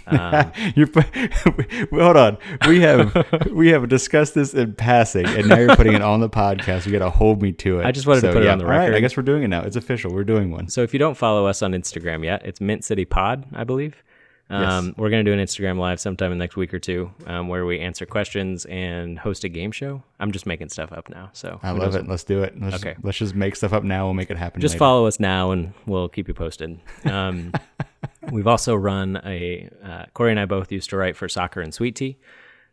Um, 0.07 0.53
you're 0.75 0.89
hold 1.91 2.17
on. 2.17 2.39
We 2.67 2.81
have 2.81 3.49
we 3.51 3.69
have 3.69 3.89
discussed 3.89 4.35
this 4.35 4.55
in 4.55 4.75
passing, 4.75 5.27
and 5.27 5.49
now 5.49 5.59
you're 5.59 5.77
putting 5.77 5.95
it 5.95 6.03
on 6.03 6.21
the 6.21 6.31
podcast. 6.31 6.87
You 6.87 6.93
got 6.93 7.05
to 7.05 7.11
hold 7.11 7.43
me 7.43 7.53
to 7.53 7.81
it. 7.81 7.87
I 7.87 7.93
just 7.93 8.07
wanted 8.07 8.21
so, 8.21 8.29
to 8.29 8.33
put 8.35 8.43
yeah, 8.43 8.51
it 8.51 8.53
on 8.53 8.59
the 8.59 8.67
record. 8.67 8.91
Right, 8.91 8.95
I 8.95 9.01
guess 9.01 9.17
we're 9.17 9.23
doing 9.23 9.43
it 9.43 9.49
now. 9.49 9.63
It's 9.63 9.77
official. 9.77 10.13
We're 10.13 10.25
doing 10.25 10.51
one. 10.51 10.69
So 10.69 10.83
if 10.83 10.93
you 10.93 10.99
don't 10.99 11.17
follow 11.17 11.47
us 11.47 11.63
on 11.63 11.73
Instagram 11.73 12.25
yet, 12.25 12.43
it's 12.45 12.61
Mint 12.61 12.85
City 12.85 13.05
Pod, 13.05 13.47
I 13.53 13.65
believe. 13.65 14.03
Um, 14.49 14.87
yes. 14.87 14.97
We're 14.97 15.11
going 15.11 15.25
to 15.25 15.31
do 15.31 15.37
an 15.37 15.45
Instagram 15.45 15.79
live 15.79 15.99
sometime 15.99 16.31
in 16.31 16.39
the 16.39 16.43
next 16.43 16.57
week 16.57 16.73
or 16.73 16.79
two 16.79 17.11
um, 17.27 17.49
where 17.49 17.67
we 17.67 17.81
answer 17.81 18.07
questions 18.07 18.65
and 18.67 19.19
host 19.19 19.43
a 19.43 19.49
game 19.49 19.73
show. 19.73 20.03
I'm 20.21 20.31
just 20.31 20.47
making 20.47 20.69
stuff 20.69 20.93
up 20.93 21.09
now. 21.09 21.31
So 21.33 21.59
I 21.65 21.73
love 21.73 21.97
it. 21.97 22.07
Let's 22.07 22.23
do 22.23 22.43
it. 22.45 22.61
Let's, 22.61 22.77
okay. 22.77 22.95
let's 23.03 23.19
just 23.19 23.35
make 23.35 23.57
stuff 23.57 23.73
up 23.73 23.83
now. 23.83 24.05
We'll 24.05 24.15
make 24.15 24.31
it 24.31 24.37
happen. 24.37 24.61
Just 24.61 24.75
later. 24.75 24.79
follow 24.79 25.07
us 25.07 25.19
now 25.19 25.51
and 25.51 25.75
we'll 25.87 26.09
keep 26.09 26.29
you 26.29 26.35
posted. 26.35 26.79
Um, 27.07 27.53
we've 28.31 28.47
also 28.47 28.75
run 28.75 29.21
a, 29.25 29.71
uh, 29.83 30.05
Corey 30.13 30.31
and 30.31 30.41
I 30.41 30.45
both 30.45 30.71
used 30.71 30.91
to 30.91 30.97
write 30.97 31.17
for 31.17 31.29
Soccer 31.29 31.61
and 31.61 31.73
Sweet 31.73 31.97
Tea. 31.97 32.19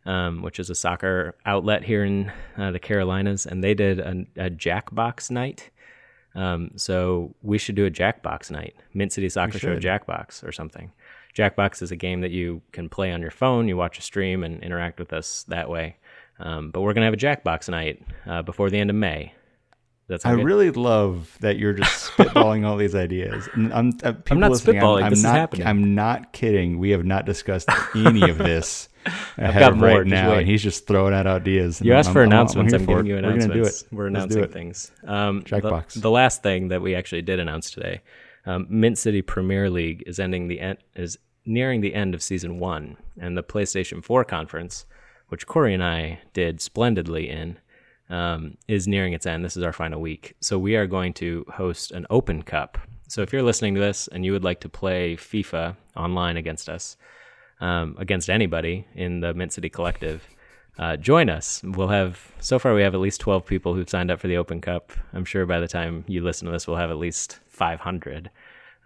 Um, 0.06 0.42
which 0.42 0.60
is 0.60 0.68
a 0.68 0.74
soccer 0.74 1.34
outlet 1.46 1.82
here 1.82 2.04
in 2.04 2.30
uh, 2.58 2.70
the 2.72 2.78
Carolinas, 2.78 3.46
and 3.46 3.64
they 3.64 3.72
did 3.72 4.00
a, 4.00 4.26
a 4.36 4.50
Jackbox 4.50 5.30
night. 5.30 5.70
Um, 6.34 6.72
so 6.76 7.34
we 7.42 7.56
should 7.56 7.74
do 7.74 7.86
a 7.86 7.90
Jackbox 7.90 8.50
night, 8.50 8.76
Mint 8.92 9.14
City 9.14 9.30
Soccer 9.30 9.58
Show 9.58 9.78
Jackbox 9.78 10.46
or 10.46 10.52
something. 10.52 10.92
Jackbox 11.34 11.82
is 11.82 11.90
a 11.90 11.96
game 11.96 12.20
that 12.20 12.30
you 12.30 12.62
can 12.72 12.88
play 12.88 13.12
on 13.12 13.20
your 13.20 13.30
phone. 13.30 13.68
You 13.68 13.76
watch 13.76 13.98
a 13.98 14.02
stream 14.02 14.44
and 14.44 14.62
interact 14.62 14.98
with 14.98 15.12
us 15.12 15.44
that 15.48 15.68
way. 15.68 15.96
Um, 16.38 16.70
but 16.70 16.80
we're 16.80 16.94
gonna 16.94 17.06
have 17.06 17.14
a 17.14 17.18
Jackbox 17.18 17.68
night 17.68 18.02
uh, 18.26 18.42
before 18.42 18.70
the 18.70 18.78
end 18.78 18.90
of 18.90 18.96
May. 18.96 19.32
That's 20.06 20.26
I 20.26 20.32
really 20.32 20.70
love 20.70 21.36
that 21.40 21.56
you're 21.56 21.72
just 21.72 22.12
spitballing 22.16 22.66
all 22.66 22.76
these 22.76 22.94
ideas. 22.94 23.48
I'm, 23.54 23.92
uh, 24.02 24.12
I'm 24.30 24.38
not 24.38 24.52
spitballing. 24.52 24.98
I'm, 24.98 25.04
I'm 25.04 25.10
this 25.10 25.22
not, 25.22 25.30
is 25.30 25.36
happening. 25.36 25.66
I'm 25.66 25.94
not 25.94 26.32
kidding. 26.32 26.78
We 26.78 26.90
have 26.90 27.04
not 27.04 27.24
discussed 27.24 27.68
any 27.94 28.28
of 28.28 28.36
this 28.36 28.88
got 29.38 29.76
more 29.76 29.88
right 29.88 30.06
now, 30.06 30.34
and 30.34 30.46
he's 30.46 30.62
just 30.62 30.86
throwing 30.86 31.14
out 31.14 31.26
ideas. 31.26 31.80
You 31.80 31.94
asked 31.94 32.12
for 32.12 32.22
I'm, 32.22 32.28
announcements. 32.28 32.72
I'm, 32.72 32.80
I'm 32.82 32.86
giving 32.86 33.06
you 33.06 33.16
announcements. 33.16 33.84
We're, 33.90 33.98
We're 33.98 34.06
announcing 34.08 34.48
things. 34.48 34.90
Um, 35.06 35.42
Jackbox. 35.42 35.94
The, 35.94 36.00
the, 36.00 36.10
last 36.10 36.42
thing 36.42 36.68
that 36.68 36.82
we 36.82 36.94
actually 36.94 37.22
did 37.22 37.40
announce 37.40 37.70
today, 37.70 38.02
um, 38.46 38.66
Mint 38.68 38.98
City 38.98 39.22
Premier 39.22 39.70
League 39.70 40.02
is 40.06 40.18
ending 40.20 40.48
the 40.48 40.60
en- 40.60 40.78
is 40.94 41.18
nearing 41.46 41.80
the 41.80 41.94
end 41.94 42.14
of 42.14 42.22
season 42.22 42.58
one, 42.58 42.96
and 43.20 43.36
the 43.36 43.42
PlayStation 43.42 44.02
4 44.02 44.24
conference, 44.24 44.86
which 45.28 45.46
Corey 45.46 45.74
and 45.74 45.84
I 45.84 46.20
did 46.32 46.60
splendidly 46.60 47.28
in, 47.28 47.58
um, 48.10 48.56
is 48.68 48.88
nearing 48.88 49.12
its 49.12 49.26
end. 49.26 49.44
This 49.44 49.56
is 49.56 49.62
our 49.62 49.72
final 49.72 50.00
week. 50.00 50.34
So 50.40 50.58
we 50.58 50.76
are 50.76 50.86
going 50.86 51.12
to 51.14 51.44
host 51.52 51.90
an 51.90 52.06
open 52.10 52.42
cup. 52.42 52.78
So 53.08 53.22
if 53.22 53.32
you're 53.32 53.42
listening 53.42 53.74
to 53.74 53.80
this 53.80 54.08
and 54.08 54.24
you 54.24 54.32
would 54.32 54.44
like 54.44 54.60
to 54.60 54.68
play 54.68 55.16
FIFA 55.16 55.76
online 55.96 56.36
against 56.36 56.68
us, 56.68 56.96
um, 57.60 57.96
against 57.98 58.28
anybody 58.28 58.86
in 58.94 59.20
the 59.20 59.34
Mint 59.34 59.52
City 59.52 59.68
Collective, 59.68 60.26
uh, 60.78 60.96
join 60.96 61.30
us. 61.30 61.62
We'll 61.62 61.88
have, 61.88 62.32
so 62.40 62.58
far, 62.58 62.74
we 62.74 62.82
have 62.82 62.94
at 62.94 63.00
least 63.00 63.20
12 63.20 63.46
people 63.46 63.74
who've 63.74 63.88
signed 63.88 64.10
up 64.10 64.18
for 64.18 64.26
the 64.26 64.36
Open 64.36 64.60
Cup. 64.60 64.92
I'm 65.12 65.24
sure 65.24 65.46
by 65.46 65.60
the 65.60 65.68
time 65.68 66.04
you 66.08 66.22
listen 66.22 66.46
to 66.46 66.52
this, 66.52 66.66
we'll 66.66 66.78
have 66.78 66.90
at 66.90 66.98
least 66.98 67.38
500. 67.54 68.30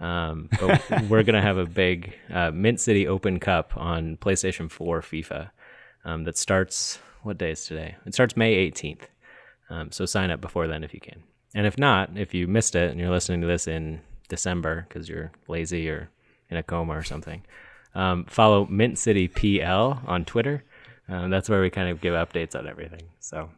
Um, 0.01 0.49
but 0.61 1.03
we're 1.09 1.25
gonna 1.25 1.43
have 1.43 1.59
a 1.59 1.67
big 1.67 2.15
uh, 2.33 2.51
Mint 2.53 2.81
City 2.81 3.07
Open 3.09 3.41
Cup 3.41 3.73
on 3.77 4.17
PlayStation 4.17 4.71
4 4.71 5.01
FIFA 5.01 5.51
um, 6.05 6.25
that 6.25 6.37
starts. 6.37 6.99
What 7.23 7.39
day 7.39 7.51
is 7.51 7.67
today? 7.67 7.97
It 8.07 8.15
starts 8.15 8.37
May 8.37 8.71
18th. 8.71 9.09
Um, 9.71 9.91
so 9.91 10.07
sign 10.07 10.31
up 10.31 10.41
before 10.41 10.69
then 10.69 10.85
if 10.85 10.95
you 10.95 11.01
can. 11.01 11.23
And 11.55 11.67
if 11.67 11.79
not, 11.79 12.17
if 12.17 12.33
you 12.33 12.47
missed 12.47 12.75
it 12.75 12.91
and 12.91 13.01
you're 13.01 13.11
listening 13.11 13.41
to 13.41 13.47
this 13.47 13.67
in 13.67 14.01
December 14.29 14.87
because 14.89 15.09
you're 15.09 15.33
lazy 15.49 15.89
or 15.89 16.11
in 16.49 16.57
a 16.57 16.63
coma 16.63 16.97
or 16.97 17.03
something, 17.03 17.43
um, 17.95 18.25
follow 18.27 18.67
Mint 18.67 18.99
City 18.99 19.29
PL 19.29 20.03
on 20.07 20.25
Twitter. 20.25 20.65
Um, 21.09 21.31
that's 21.31 21.49
where 21.49 21.61
we 21.61 21.71
kind 21.71 21.89
of 21.89 22.01
give 22.01 22.15
updates 22.15 22.55
on 22.55 22.69
everything. 22.69 23.03
So 23.19 23.51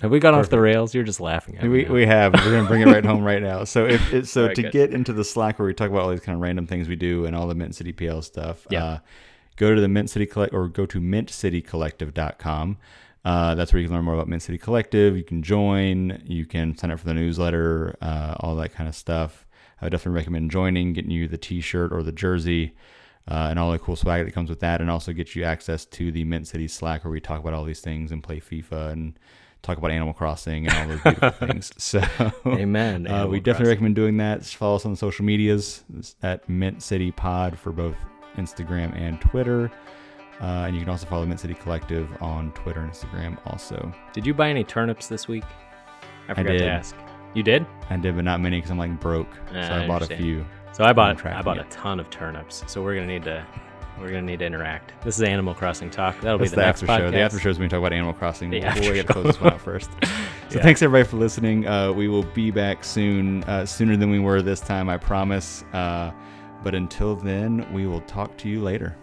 have 0.00 0.10
we 0.10 0.20
gone 0.20 0.34
Perfect. 0.34 0.46
off 0.46 0.50
the 0.50 0.60
rails? 0.60 0.94
You're 0.94 1.04
just 1.04 1.20
laughing 1.20 1.56
at 1.56 1.64
we, 1.64 1.84
me. 1.84 1.90
We 1.90 2.06
have. 2.06 2.32
We're 2.34 2.52
gonna 2.52 2.68
bring 2.68 2.82
it 2.82 2.86
right 2.86 3.04
home 3.04 3.24
right 3.24 3.42
now. 3.42 3.64
So 3.64 3.86
if 3.86 4.12
it, 4.12 4.28
so 4.28 4.46
right, 4.46 4.54
to 4.54 4.62
good. 4.62 4.72
get 4.72 4.94
into 4.94 5.12
the 5.12 5.24
Slack 5.24 5.58
where 5.58 5.66
we 5.66 5.74
talk 5.74 5.90
about 5.90 6.02
all 6.02 6.10
these 6.10 6.20
kind 6.20 6.36
of 6.36 6.42
random 6.42 6.66
things 6.66 6.88
we 6.88 6.96
do 6.96 7.24
and 7.24 7.34
all 7.34 7.46
the 7.46 7.54
Mint 7.54 7.74
City 7.74 7.92
PL 7.92 8.22
stuff, 8.22 8.66
yeah. 8.70 8.84
Uh, 8.84 8.98
go 9.56 9.74
to 9.74 9.80
the 9.80 9.88
Mint 9.88 10.08
City 10.08 10.26
Collect 10.26 10.54
or 10.54 10.68
go 10.68 10.86
to 10.86 11.00
mintcitycollective.com. 11.00 12.78
Uh, 13.24 13.54
that's 13.56 13.72
where 13.72 13.80
you 13.80 13.88
can 13.88 13.94
learn 13.96 14.04
more 14.04 14.14
about 14.14 14.28
Mint 14.28 14.42
City 14.42 14.56
Collective. 14.56 15.16
You 15.16 15.24
can 15.24 15.42
join. 15.42 16.22
You 16.24 16.46
can 16.46 16.76
sign 16.76 16.90
up 16.90 17.00
for 17.00 17.06
the 17.06 17.14
newsletter. 17.14 17.96
Uh, 18.00 18.36
all 18.40 18.54
that 18.56 18.72
kind 18.72 18.88
of 18.88 18.94
stuff. 18.94 19.46
I 19.80 19.86
would 19.86 19.90
definitely 19.90 20.16
recommend 20.16 20.50
joining, 20.50 20.92
getting 20.92 21.10
you 21.10 21.28
the 21.28 21.38
T-shirt 21.38 21.92
or 21.92 22.02
the 22.02 22.12
jersey 22.12 22.74
uh, 23.28 23.48
and 23.50 23.58
all 23.58 23.70
the 23.70 23.78
cool 23.78 23.96
swag 23.96 24.24
that 24.24 24.32
comes 24.32 24.48
with 24.48 24.60
that, 24.60 24.80
and 24.80 24.90
also 24.90 25.12
get 25.12 25.34
you 25.36 25.44
access 25.44 25.84
to 25.84 26.10
the 26.10 26.24
Mint 26.24 26.48
City 26.48 26.66
Slack 26.66 27.04
where 27.04 27.12
we 27.12 27.20
talk 27.20 27.40
about 27.40 27.52
all 27.52 27.64
these 27.64 27.80
things 27.80 28.10
and 28.10 28.22
play 28.22 28.40
FIFA 28.40 28.92
and 28.92 29.18
talk 29.62 29.78
about 29.78 29.90
Animal 29.90 30.14
Crossing 30.14 30.66
and 30.66 30.76
all 30.76 30.88
those 30.88 31.00
beautiful 31.02 31.30
things. 31.48 31.72
So, 31.76 32.00
amen. 32.46 33.06
Uh, 33.06 33.26
we 33.26 33.38
definitely 33.40 33.42
Crossing. 33.42 33.66
recommend 33.66 33.94
doing 33.96 34.16
that. 34.18 34.40
Just 34.40 34.56
follow 34.56 34.76
us 34.76 34.84
on 34.84 34.92
the 34.92 34.96
social 34.96 35.24
medias 35.24 35.84
at 36.22 36.48
Mint 36.48 36.82
City 36.82 37.10
Pod 37.10 37.58
for 37.58 37.72
both 37.72 37.96
Instagram 38.36 38.96
and 38.96 39.20
Twitter. 39.20 39.70
Uh, 40.40 40.66
and 40.66 40.74
you 40.74 40.80
can 40.80 40.88
also 40.88 41.06
follow 41.06 41.26
Mint 41.26 41.40
City 41.40 41.54
Collective 41.54 42.08
on 42.22 42.52
Twitter 42.52 42.80
and 42.80 42.92
Instagram 42.92 43.38
also. 43.46 43.92
Did 44.12 44.24
you 44.26 44.34
buy 44.34 44.48
any 44.50 44.62
turnips 44.62 45.08
this 45.08 45.26
week? 45.26 45.44
I 46.28 46.34
forgot 46.34 46.52
I 46.52 46.58
to 46.58 46.68
ask. 46.68 46.96
You 47.34 47.42
did? 47.42 47.66
I 47.90 47.96
did, 47.96 48.14
but 48.14 48.24
not 48.24 48.40
many 48.40 48.58
because 48.58 48.70
I'm 48.70 48.78
like 48.78 48.98
broke. 49.00 49.28
Uh, 49.50 49.66
so 49.66 49.72
I, 49.74 49.84
I 49.84 49.86
bought 49.86 50.02
a 50.02 50.16
few. 50.16 50.46
So 50.72 50.84
I 50.84 50.92
bought 50.92 51.24
I 51.26 51.42
bought 51.42 51.58
a 51.58 51.64
ton 51.64 51.98
of 51.98 52.08
turnips. 52.10 52.62
So 52.68 52.82
we're 52.82 52.94
gonna 52.94 53.06
need 53.06 53.24
to 53.24 53.44
we're 54.00 54.08
gonna 54.08 54.22
need 54.22 54.38
to 54.40 54.46
interact. 54.46 54.92
This 55.04 55.16
is 55.16 55.22
Animal 55.22 55.54
Crossing 55.54 55.90
talk. 55.90 56.20
That'll 56.20 56.38
That's 56.38 56.50
be 56.50 56.54
the, 56.54 56.60
the 56.60 56.66
next 56.66 56.82
after 56.82 56.86
podcast. 56.86 56.98
show. 56.98 57.10
The 57.10 57.20
after 57.20 57.38
show 57.40 57.48
is 57.50 57.58
when 57.58 57.66
we 57.66 57.68
talk 57.68 57.78
about 57.78 57.92
Animal 57.92 58.12
Crossing. 58.12 58.50
The 58.50 58.60
we'll, 58.60 58.92
we'll 58.92 59.04
close 59.04 59.24
this 59.24 59.40
one 59.40 59.52
out 59.52 59.60
first. 59.60 59.90
so 60.02 60.08
yeah. 60.56 60.62
thanks 60.62 60.82
everybody 60.82 61.08
for 61.08 61.16
listening. 61.16 61.66
Uh, 61.66 61.92
we 61.92 62.08
will 62.08 62.24
be 62.24 62.50
back 62.50 62.84
soon, 62.84 63.44
uh, 63.44 63.66
sooner 63.66 63.96
than 63.96 64.10
we 64.10 64.18
were 64.18 64.42
this 64.42 64.60
time, 64.60 64.88
I 64.88 64.96
promise. 64.96 65.64
Uh, 65.72 66.12
but 66.62 66.74
until 66.74 67.16
then, 67.16 67.70
we 67.72 67.86
will 67.86 68.00
talk 68.02 68.36
to 68.38 68.48
you 68.48 68.60
later. 68.60 68.96